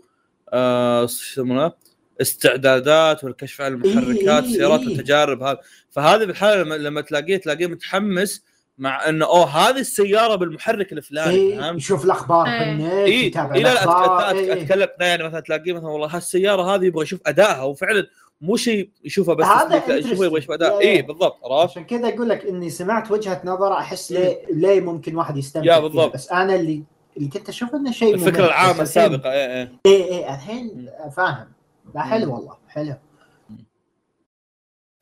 آه 0.53 1.07
شو 1.07 1.33
يسمونه 1.33 1.73
استعدادات 2.21 3.25
والكشف 3.25 3.61
عن 3.61 3.73
المحركات 3.73 4.27
إيه، 4.29 4.39
السيارات 4.39 4.81
إيه. 4.81 4.89
والتجارب 4.89 5.43
هذا 5.43 5.59
فهذه 5.91 6.25
بالحالة 6.25 6.63
لما, 6.63 6.75
لما 6.75 7.01
تلاقيه 7.01 7.37
تلاقيه 7.37 7.67
متحمس 7.67 8.45
مع 8.79 9.09
إنه 9.09 9.27
أوه 9.27 9.45
هذه 9.47 9.79
السيارة 9.79 10.35
بالمحرك 10.35 10.93
الفلاني 10.93 11.35
إيه 11.37 11.59
فهمت؟ 11.61 11.79
يشوف 11.79 12.05
الأخبار 12.05 12.47
إيه. 12.47 12.59
بالنت 12.59 12.93
اي 12.93 13.27
يتابع 13.27 13.55
إيه 13.55 13.63
لا 13.63 13.75
لا 13.75 14.31
إيه، 14.31 14.39
إيه. 14.39 14.63
أتكلم 14.63 14.89
يعني 15.01 15.25
مثلا 15.25 15.41
تلاقيه 15.41 15.73
مثلا 15.73 15.89
والله 15.89 16.09
هالسيارة 16.17 16.75
هذه 16.75 16.85
يبغى 16.85 17.03
يشوف 17.03 17.21
أدائها 17.27 17.63
وفعلا 17.63 18.07
مو 18.41 18.57
شيء 18.57 18.91
يشوفه 19.05 19.35
بس 19.35 19.47
هذا 19.47 19.97
يشوفه 19.97 20.25
يبغى 20.25 20.39
يشوف. 20.39 20.51
أداء 20.51 20.83
يا- 20.83 20.91
اي. 20.91 21.03
بالضبط 21.03 21.39
عرفت؟ 21.45 21.71
عشان 21.71 21.85
كذا 21.85 22.09
أقول 22.09 22.29
لك 22.29 22.45
إني 22.47 22.71
سمعت 22.71 23.11
وجهة 23.11 23.41
نظره 23.45 23.75
أحس 23.79 24.13
ليه 24.13 24.39
ليه 24.51 24.81
ممكن 24.81 25.17
واحد 25.17 25.37
يستمتع 25.37 25.67
يا 25.67 25.73
فيها 25.73 25.81
بالضبط. 25.89 26.15
بس 26.15 26.31
أنا 26.33 26.55
اللي 26.55 26.83
اللي 27.17 27.29
كنت 27.29 27.49
أشوف 27.49 27.75
إنه 27.75 27.93
شيء 27.93 28.15
الفكرة 28.15 28.47
العامة 28.47 28.83
السابقة 28.83 29.33
اي 29.33 29.63
اي 29.63 29.69
إيه 29.87 30.05
إيه 30.05 30.35
الحين 30.35 30.91
فاهم. 31.17 31.53
لا 31.95 32.03
حلو. 32.03 32.35
والله 32.35 32.59
حلو. 32.69 32.95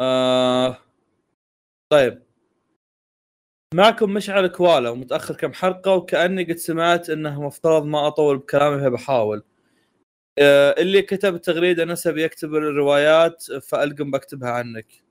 آه... 0.01 0.79
طيب. 1.93 2.23
معكم 3.75 4.11
مشعل 4.11 4.47
كوالا 4.47 4.91
ومتأخر 4.91 5.35
كم 5.35 5.53
حلقة 5.53 5.95
وكأني 5.95 6.45
قد 6.45 6.57
سمعت 6.57 7.11
إنه 7.11 7.43
مفترض 7.43 7.85
ما 7.85 8.07
أطول 8.07 8.39
بكلامي 8.39 8.83
فبحاول 8.83 9.43
آه 10.39 10.75
اللي 10.79 11.03
كتب 11.03 11.35
التغريدة 11.35 11.85
نسب 11.85 12.17
يكتب 12.19 12.55
الروايات 12.55 13.43
فألقم 13.43 14.11
بكتبها 14.11 14.51
عنك. 14.51 15.04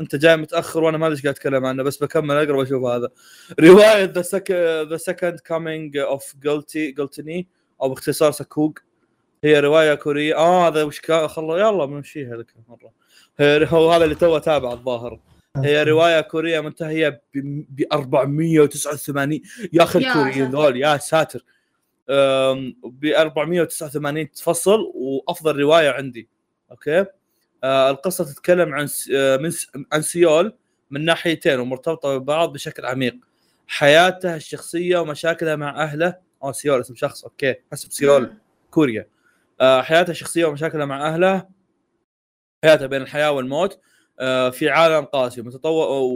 أنت 0.00 0.16
جاي 0.16 0.36
متأخر 0.36 0.84
وأنا 0.84 0.98
ما 0.98 1.06
أدري 1.06 1.16
إيش 1.16 1.22
قاعد 1.22 1.34
أتكلم 1.34 1.66
عنه 1.66 1.82
بس 1.82 1.96
بكمل 2.02 2.36
أقرأ 2.36 2.56
وأشوف 2.56 2.84
هذا. 2.84 3.08
رواية 3.60 4.04
the 4.04 4.22
sec- 4.22 4.50
The 4.90 4.96
Second 4.96 5.40
Coming 5.40 5.96
of 5.96 6.34
Glutty 6.42 6.90
Gluttony 6.90 7.46
أو 7.82 7.88
باختصار 7.88 8.30
SCOG. 8.32 8.82
هي 9.44 9.60
رواية 9.60 9.94
كورية. 9.94 10.36
آه 10.36 10.68
هذا 10.68 10.82
وش 10.82 11.00
كان 11.00 11.28
خلص 11.28 11.54
يلا 11.60 11.84
بنمشيها 11.84 12.36
لك 12.36 12.54
مره 12.68 12.92
هي- 13.38 13.66
هو 13.70 13.92
هذا 13.92 14.04
اللي 14.04 14.14
تو 14.14 14.38
تابع 14.38 14.72
الظاهر. 14.72 15.20
هي 15.56 15.82
رواية 15.82 16.20
كورية 16.20 16.60
منتهية 16.60 17.22
ب 17.34 17.82
489 17.92 19.42
يا 19.72 19.82
أخي 19.82 19.98
الكوريين. 19.98 20.50
ذول 20.50 20.76
يا 20.76 20.96
ساتر. 20.96 21.44
ب 22.84 23.04
489 23.06 24.28
فصل 24.42 24.92
وأفضل 24.94 25.56
رواية 25.60 25.90
عندي. 25.90 26.28
okay? 26.70 27.04
القصة 27.64 28.24
تتكلم 28.24 28.74
عن 28.74 28.86
س- 28.86 29.10
آه، 29.14 29.36
من 29.36 29.50
عن 29.92 30.02
سيول 30.02 30.56
من 30.90 31.04
ناحيتين 31.04 31.60
ومرتبطة 31.60 32.18
ببعض 32.18 32.52
بشكل 32.52 32.86
عميق. 32.86 33.16
حياته 33.66 34.36
الشخصية 34.36 34.98
ومشاكلها 34.98 35.56
مع 35.56 35.82
أهله. 35.82 36.14
آه 36.42 36.52
سيول 36.52 36.80
اسم 36.80 36.94
شخص 36.94 37.24
okay. 37.24 37.54
حسب 37.72 37.92
سيول 37.92 38.34
كوريا. 38.70 39.06
آه، 39.60 39.82
حياته 39.82 40.10
الشخصية 40.10 40.44
ومشاكلها 40.44 40.86
مع 40.86 41.08
أهله. 41.14 41.48
حياته 42.64 42.86
بين 42.86 43.02
الحياة 43.02 43.30
والموت. 43.32 43.80
آه، 44.20 44.50
في 44.50 44.68
عالم 44.68 45.04
قاسي. 45.04 45.42
متطور 45.42 46.10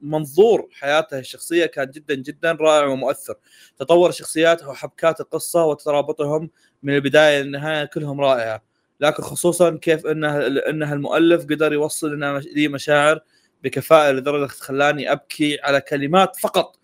منظور 0.00 0.68
حياته 0.72 1.18
الشخصية 1.18 1.66
كان 1.66 1.90
جدا 1.90 2.14
جدا 2.14 2.52
رائع 2.52 2.86
ومؤثر. 2.86 3.34
تطور 3.78 4.08
الشخصيات 4.08 4.64
وحبكات 4.64 5.20
القصة 5.20 5.64
وترابطهم 5.64 6.50
من 6.82 6.94
البداية 6.94 7.42
للنهاية 7.42 7.84
كلهم 7.84 8.20
رائعة. 8.20 8.69
لكن 9.00 9.22
خصوصا 9.22 9.76
كيف 9.76 10.06
إنه 10.06 10.46
انها 10.46 10.94
المؤلف 10.94 11.44
قدر 11.44 11.72
يوصل 11.72 12.14
لنا 12.14 12.38
لي 12.38 12.68
مشاعر 12.68 13.20
بكفاءة 13.64 14.12
لدرجة 14.12 14.46
خلاني 14.46 15.12
أبكي 15.12 15.58
على 15.62 15.80
كلمات 15.80 16.36
فقط. 16.36 16.76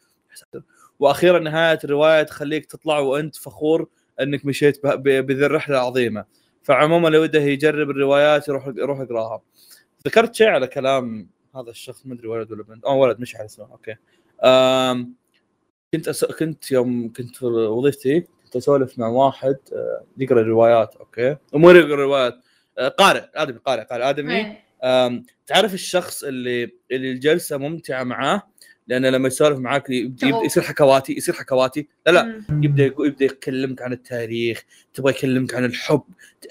وأخيرا 0.98 1.38
نهاية 1.38 1.78
الرواية 1.84 2.22
تخليك 2.22 2.66
تطلع 2.66 2.98
وأنت 2.98 3.36
فخور 3.36 3.88
إنك 4.20 4.46
مشيت 4.46 4.86
بذي 4.96 5.46
الرحلة 5.46 5.76
العظيمة. 5.76 6.24
فعموما 6.62 7.08
لو 7.08 7.22
وده 7.22 7.40
يجرب 7.40 7.90
الروايات 7.90 8.48
يروح 8.48 8.66
يروح 8.66 9.00
يقراها. 9.00 9.42
ذكرت 10.06 10.34
شيء 10.34 10.48
على 10.48 10.66
كلام 10.66 11.28
هذا 11.56 11.70
الشخص؟ 11.70 12.06
ما 12.06 12.14
أدري 12.14 12.28
ولد 12.28 12.52
ولا 12.52 12.62
بنت. 12.62 12.84
آه 12.84 12.94
ولد 12.94 13.20
مشعل 13.20 13.44
اسمه. 13.44 13.72
Okay. 13.72 13.96
أم 14.44 15.14
كنت 15.94 16.08
أس... 16.08 16.24
كنت 16.24 16.70
يوم 16.72 17.12
كنت 17.12 17.36
في 17.36 17.46
وظيفتي. 17.46 18.26
كنت 18.46 18.56
اسولف 18.56 18.98
مع 18.98 19.08
واحد 19.08 19.56
آه، 19.72 20.04
يقرا 20.18 20.42
روايات 20.42 20.96
okay? 20.96 21.36
مو 21.52 21.70
يقرا 21.70 22.04
روايات 22.04 22.34
آه، 22.78 22.88
قارئ 22.88 23.24
آدمي 23.34 23.58
قارئ 23.58 23.84
قارئ 23.84 24.10
آدمي. 24.10 24.36
إيه. 24.36 25.22
تعرف 25.46 25.74
الشخص 25.74 26.24
اللي 26.24 26.70
اللي 26.90 27.12
الجلسة 27.12 27.56
ممتعة 27.56 28.02
معاه؟ 28.02 28.42
لأنه 28.88 29.10
لما 29.10 29.28
يسولف 29.28 29.58
معاك 29.58 29.90
يبدا. 29.90 30.26
يصير 30.26 30.62
حكواتي 30.62 31.12
يصير 31.12 31.34
حكواتي. 31.34 31.88
لا 32.06 32.12
لا. 32.12 32.42
يبدأ 32.50 32.84
يبدأ 32.84 33.24
يكلمك 33.24 33.82
عن 33.82 33.92
التاريخ 33.92 34.64
تبغى 34.94 35.10
يكلمك 35.10 35.54
عن 35.54 35.64
الحب 35.64 36.02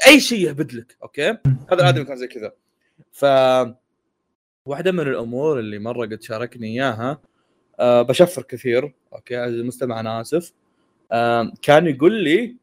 أي 0.08 0.20
شيء 0.20 0.39
يهبد 0.48 0.74
لك 0.74 0.98
okay? 1.03 1.30
هذا 1.72 1.82
الادمي 1.82 2.06
كان 2.06 2.16
زي 2.18 2.28
كذا. 2.28 2.54
ف 3.12 3.26
واحدة 4.66 4.91
من 4.91 5.00
الأمور 5.00 5.60
اللي 5.60 5.80
مرة 5.80 6.06
قد 6.06 6.22
شاركني 6.22 6.68
إياها 6.68 7.22
أه 7.80 8.02
بشفر 8.02 8.41
كثير 8.41 8.93
okay? 9.14 9.43
المستمع 9.46 10.00
أنا 10.00 10.22
آسف. 10.22 10.54
كان 11.62 11.88
يقول 11.88 12.12
لي 12.24 12.56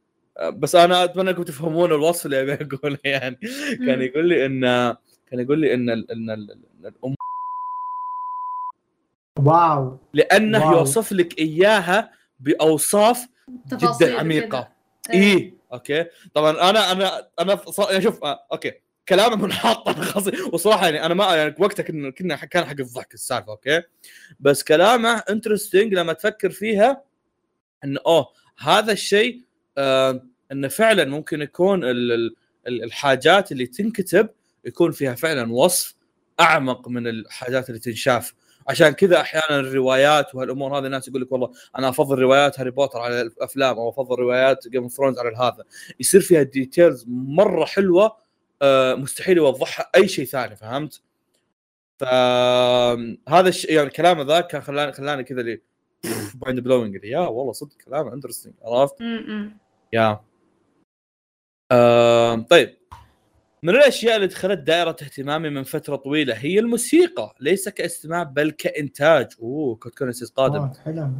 بس 0.53 0.75
أنا 0.75 1.05
أتمنى 1.05 1.31
أنكم 1.31 1.43
تفهمون 1.43 1.93
الوصف 1.93 2.27
اللي 2.27 2.41
أبي 2.41 2.53
أقوله 2.55 2.99
يعني. 3.05 3.37
كان. 3.87 4.03
يقول 4.03 4.29
لي 4.29 4.47
إن 4.47 4.61
كان 5.31 5.41
يقول 5.41 5.59
لي 5.61 5.75
إن 5.75 5.91
ال- 5.91 6.11
إن 6.11 6.31
ال- 6.31 6.51
إن 6.51 6.87
الأم 6.87 7.15
واو. 9.39 9.99
لأنه 10.13 10.67
واو. 10.67 10.79
يوصف 10.79 11.13
لك 11.13 11.39
إياها 11.39 12.11
بأوصاف 12.41 13.27
جدا 13.73 14.19
عميقة. 14.21 14.69
اي 15.15 15.55
Okay. 15.73 16.05
طبعا 16.35 16.71
أنا 16.71 16.93
أنا 16.93 17.29
أنا 17.41 17.61
شوف 18.01 18.25
آه، 18.25 18.47
okay. 18.53 18.73
كلامه 19.09 19.37
منحط 19.37 19.89
أنا 19.89 20.03
خلاص 20.11 20.29
وصراحة 20.53 20.85
يعني 20.85 21.07
أنا 21.07 21.15
ما 21.15 21.37
يعني 21.37 21.55
وقتها 21.59 21.83
كنا 21.83 22.11
كنا 22.11 22.37
كان 22.37 22.65
حق 22.65 22.81
الضحك 22.81 23.15
السالفة 23.15 23.53
okay. 23.53 23.83
بس 24.41 24.63
كلامه 24.63 25.11
interesting 25.31 25.95
لما 25.95 26.13
تفكر 26.13 26.51
فيها 26.51 27.03
انه 27.85 28.01
أوه 28.07 28.29
هذا 28.59 28.93
الشيء 28.93 29.43
آه 29.79 30.23
انه 30.53 30.69
فعلا 30.69 31.05
ممكن 31.05 31.43
يكون 31.43 31.85
ال- 31.85 32.13
ال- 32.13 32.35
ال- 32.67 32.85
الحاجات 32.85 33.53
اللي 33.53 33.67
تنكتب 33.67 34.29
يكون 34.65 34.93
فيها 34.93 35.15
فعلا 35.15 35.53
وصف 35.53 35.95
أعمق 36.41 36.89
من 36.89 37.07
الحاجات 37.07 37.69
اللي 37.69 37.81
تنشاف 37.81 38.35
عشان 38.69 38.89
كذا 38.91 39.21
أحيانا 39.21 39.61
الروايات 39.61 40.35
وهالأمور 40.35 40.79
هذه 40.79 40.87
الناس 40.87 41.09
يقول 41.09 41.23
لك 41.23 41.33
والله 41.33 41.51
أنا 41.79 41.89
أفضل 41.89 42.19
روايات 42.19 42.61
هاري 42.61 42.71
بوتر 42.71 42.99
على 42.99 43.21
الأفلام 43.21 43.77
أو 43.77 43.89
أفضل 43.91 44.17
روايات 44.17 44.69
Game 44.69 44.83
of 44.83 44.93
Thrones 44.93 45.19
على 45.19 45.37
هذا 45.37 45.65
يصير 46.01 46.21
فيها 46.21 46.43
details 46.43 47.05
مرة 47.09 47.65
حلوة 47.65 48.17
آه، 48.63 48.95
مستحيل 48.95 49.37
يوضحها 49.37 49.91
أي 49.97 50.09
شيء 50.09 50.25
ثاني 50.25 50.57
فهمت؟ 50.57 51.03
فهذا 51.99 53.49
الشيء 53.49 53.73
يعني 53.73 53.91
كلامه 53.91 54.23
ذاك 54.23 54.47
كان 54.47 54.63
خلاني 54.63 54.93
خلاني 54.93 55.25
كذا 55.25 55.41
اللي 55.41 55.61
mind 56.47 56.61
blowing 56.61 57.05
yeah 57.05 57.19
والله 57.21 57.53
صدق 57.53 57.73
كلامه 57.87 58.13
interesting 58.15 58.55
عرفت؟ 58.63 58.95
Yeah 59.93 60.21
آه 61.73 62.35
طيب. 62.37 62.77
من 63.63 63.71
الأشياء 63.75 64.17
اللي 64.17 64.27
دخلت 64.27 64.59
دائرة 64.59 64.91
اهتمامي 64.91 65.51
من 65.51 65.63
فترة 65.63 65.97
طويلة 65.97 66.35
هي 66.35 66.59
الموسيقى 66.59 67.35
ليس 67.41 67.69
كاستماع 67.69 68.23
بل 68.23 68.51
كإنتاج. 68.51 69.27
أوه 69.43 69.77
Code 69.77 69.93
Kunst 69.95 70.31
قادم. 70.31 70.71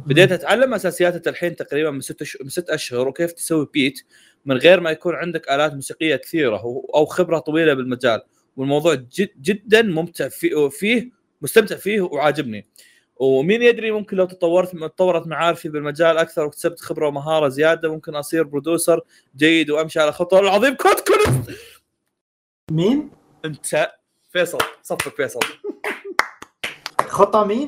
بديت 0.07 0.31
أتعلم 0.31 0.73
أساسيات 0.73 1.15
التلحين 1.15 1.55
تقريبا 1.55 1.91
من 1.91 2.01
ست 2.01 2.21
أش... 2.21 2.37
من 2.41 2.49
ست 2.49 2.69
أشهر 2.69 3.07
وكيف 3.07 3.31
تسوي 3.31 3.67
beat 3.73 4.03
من 4.45 4.57
غير 4.57 4.79
ما 4.79 4.91
يكون 4.91 5.15
عندك 5.15 5.49
آلات 5.51 5.73
موسيقية 5.73 6.15
كثيرة 6.15 6.65
و- 6.65 6.85
أو 6.95 7.05
خبرة 7.05 7.39
طويلة 7.39 7.73
بالمجال. 7.73 8.21
والموضوع 8.57 8.93
جد 8.93 9.29
جدا 9.41 9.81
ممتع 9.81 10.27
فيه, 10.27 10.69
فيه 10.69 11.11
مستمتع 11.41 11.75
فيه 11.75 12.01
وعاجبني. 12.01 12.67
ومين 13.23 13.61
يدري 13.61 13.91
ممكن 13.91 14.17
لو 14.17 14.25
تطورت 14.25 14.71
تطورت 14.75 15.27
معارفي 15.27 15.69
بالمجال 15.69 16.17
أكثر 16.17 16.43
واكتسبت 16.43 16.79
خبرة 16.81 17.07
ومهارة 17.07 17.47
زيادة 17.49 17.91
ممكن 17.91 18.15
أصير 18.15 18.43
producer 18.43 19.01
جيد 19.37 19.69
وأمشي 19.69 19.99
على 19.99 20.11
خطوة 20.11 20.39
العظيم 20.39 20.73
Code 20.75 20.95
Kunst 20.99 21.51
مين؟ 22.71 23.09
أنت 23.45 23.91
فيصل 24.31 24.57
صفك 24.83 25.15
فيصل 25.15 25.39
خطة 27.07 27.43
مين؟ 27.45 27.67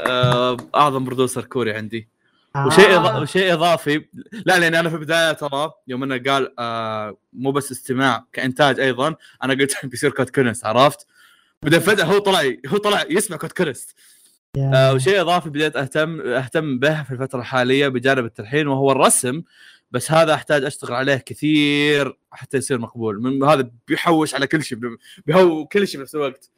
آه، 0.00 0.56
أعظم 0.74 1.04
producer 1.04 1.44
كوري 1.44 1.72
عندي 1.72 2.08
آه. 2.56 2.66
وشيء 2.66 2.96
إض... 2.96 3.22
وشيء 3.22 3.52
إضافي 3.52 4.04
لا 4.46 4.58
لاني 4.58 4.80
أنا 4.80 4.88
في 4.88 4.94
البداية 4.94 5.32
ترى 5.32 5.72
يوم 5.88 6.02
إنه 6.02 6.22
قال 6.32 6.54
آه 6.58 7.16
مو 7.32 7.50
بس 7.52 7.72
استماع 7.72 8.24
كإنتاج 8.32 8.80
أيضا 8.80 9.14
أنا 9.42 9.54
قلت 9.54 9.76
بيصير 9.86 10.10
Code 10.10 10.30
Kunst 10.30 10.66
عرفت؟ 10.66 11.06
بعدين 11.62 11.80
فجأة 11.80 12.04
هو 12.04 12.18
طلع 12.18 12.40
هو 12.66 12.76
طلع 12.76 13.04
يسمع 13.10 13.36
Code 13.36 13.52
Kunst 13.52 13.90
يا- 13.90 13.98
آه 14.60 14.92
وشيء 14.92 15.20
إضافي 15.20 15.50
بديت 15.50 15.76
اهتم 15.76 16.20
أهتم 16.20 16.78
به 16.78 17.02
في 17.02 17.10
الفترة 17.10 17.40
الحالية 17.40 17.88
بجانب 17.88 18.24
التلحين 18.24 18.66
وهو 18.66 18.92
الرسم 18.92 19.42
بس 19.90 20.12
هذا 20.12 20.34
أحتاج 20.34 20.64
أشتغل 20.64 20.92
عليه 20.92 21.16
كثير 21.16 22.18
حتى 22.30 22.56
يصير 22.56 22.78
مقبول. 22.78 23.22
من 23.22 23.44
هذا 23.44 23.70
بيحوش 23.88 24.34
على 24.34 24.46
كل 24.46 24.62
شيء 24.62 24.78
بيهو 25.26 25.66
كل 25.66 25.88
شيء 25.88 26.00
بنفس 26.00 26.14
الوقت. 26.14 26.50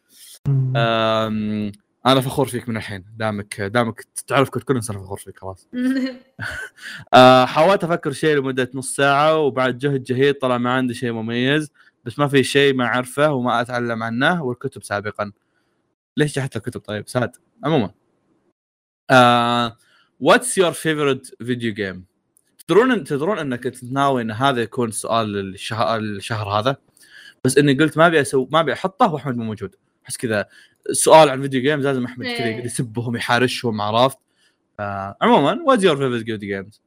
أنا 2.07 2.21
فخور 2.21 2.47
فيك 2.47 2.69
من 2.69 2.77
الحين. 2.77 3.05
دامك 3.17 3.61
دامك 3.61 4.07
تعرف 4.27 4.51
كنت 4.51 4.63
كل 4.63 4.75
أنا 4.75 4.83
فخور 4.83 5.19
فيك 5.19 5.39
خلاص. 5.39 5.69
آه، 7.15 7.45
حاولت 7.45 7.85
أفكر 7.85 8.13
شيء 8.13 8.37
لمدة 8.37 8.71
نص 8.75 8.97
ساعة 8.97 9.39
وبعد 9.39 9.79
جهد 9.79 10.03
جهيد 10.03 10.35
طلع 10.35 10.59
ما 10.59 10.73
عندي 10.73 10.95
شيء 10.95 11.13
مميز 11.13 11.71
بس 12.05 12.19
ما 12.19 12.29
في 12.29 12.43
شيء 12.45 12.75
ما 12.75 12.85
أعرفه 12.85 13.33
وما 13.33 13.61
أتعلم 13.61 14.03
عنه 14.03 14.43
والكتب 14.43 14.83
سابقا. 14.83 15.33
ليش 16.17 16.35
جحدت 16.35 16.57
الكتب 16.57 16.81
طيب؟ 16.81 17.09
Sad 17.09 17.37
عموما. 17.65 17.91
What's 20.21 20.59
your 20.59 20.73
favorite 20.73 21.35
video 21.45 21.75
game 21.75 22.05
تدرون 22.59 23.05
تدرون 23.05 23.39
إنك 23.39 23.61
كنت 23.61 23.85
ناوي 23.85 24.23
إن 24.23 24.31
هذا 24.31 24.63
يكون 24.63 24.91
سؤال 24.91 25.37
الشهر, 25.37 25.99
الشهر 25.99 26.49
هذا؟ 26.49 26.77
بس 27.45 27.59
إني 27.59 27.75
قلت 27.75 27.99
ما 27.99 28.07
أبي 28.07 28.21
أسوي 28.21 28.49
ما 28.51 28.61
أبي 28.61 28.73
أحطه 28.73 29.13
وأحمد 29.13 29.37
مو 29.37 29.45
موجود. 29.45 29.75
أحس 30.05 30.17
كذا 30.17 30.47
سؤال 30.93 31.29
عن 31.29 31.43
video 31.43 31.63
games 31.63 31.87
لازم 31.87 32.05
أحمد 32.05 32.27
كذا 32.27 32.45
إيه. 32.45 32.65
يسبهم 32.65 33.17
يحارشهم 33.17 33.81
عرفت؟ 33.81 34.19
آه، 34.81 35.17
عموما 35.23 35.63
what's 35.67 35.85
your 35.85 35.97
favorite 35.97 36.19
video 36.19 36.39
games 36.39 36.83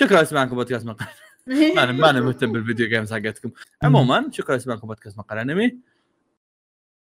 شكرا 0.00 0.22
لسماعكم 0.22 0.56
بودكاست 0.56 0.86
مقال. 0.86 1.08
ما 1.76 1.82
أنا 1.82 1.92
ما 1.92 2.10
أنا 2.10 2.20
مهتم 2.20 2.52
بال 2.52 2.62
video 2.62 2.88
games 2.88 3.12
حقتكم. 3.12 3.50
عموما 3.82 4.28
شكرا 4.32 4.56
لسماعكم 4.56 4.86
بودكاست 4.86 5.18
مقال 5.18 5.38
أنمي. 5.38 5.78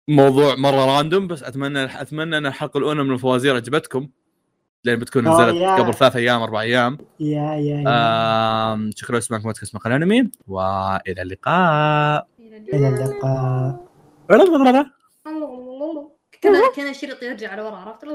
موضوع 0.07 0.55
مرة 0.55 0.85
random 0.97 1.27
بس 1.27 1.43
أتمنى 1.43 1.83
أتمنى 2.01 2.37
إن 2.37 2.45
الحلقة 2.45 2.77
الأولى 2.77 3.03
من 3.03 3.11
الفوازير 3.13 3.55
عجبتكم 3.55 4.07
لأن 4.83 4.99
بتكون 4.99 5.27
آه، 5.27 5.33
نزلت 5.33 5.55
yeah. 5.61 5.75
قبل 5.75 5.93
ثلاث 5.93 6.15
أيام 6.15 6.41
أربع 6.41 6.61
أيام. 6.61 6.97
يا 7.19 7.55
يا 7.55 7.81
يا. 7.81 8.73
آم، 8.73 8.91
شكرا 8.95 9.19
لسماعكم 9.19 9.45
بودكاست 9.47 9.75
مقال 9.75 9.93
أنمي 9.93 10.31
وإلى 10.47 11.21
اللقاء. 11.21 12.27
إلى 12.73 12.89
اللقاء. 12.89 13.85
كان 16.41 16.53
كان 16.75 16.89
الشريط 16.89 17.23
يرجع 17.23 17.55
لورا 17.55 17.75
عرفت؟ 17.75 18.05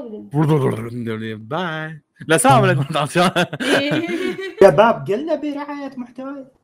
باي 1.35 2.01
لا 2.27 2.35
السلام 2.35 2.63
عليكم. 2.63 2.83
شباب 4.63 5.05
قلنا 5.07 5.35
برعاية 5.35 5.91
محتوى. 5.97 6.45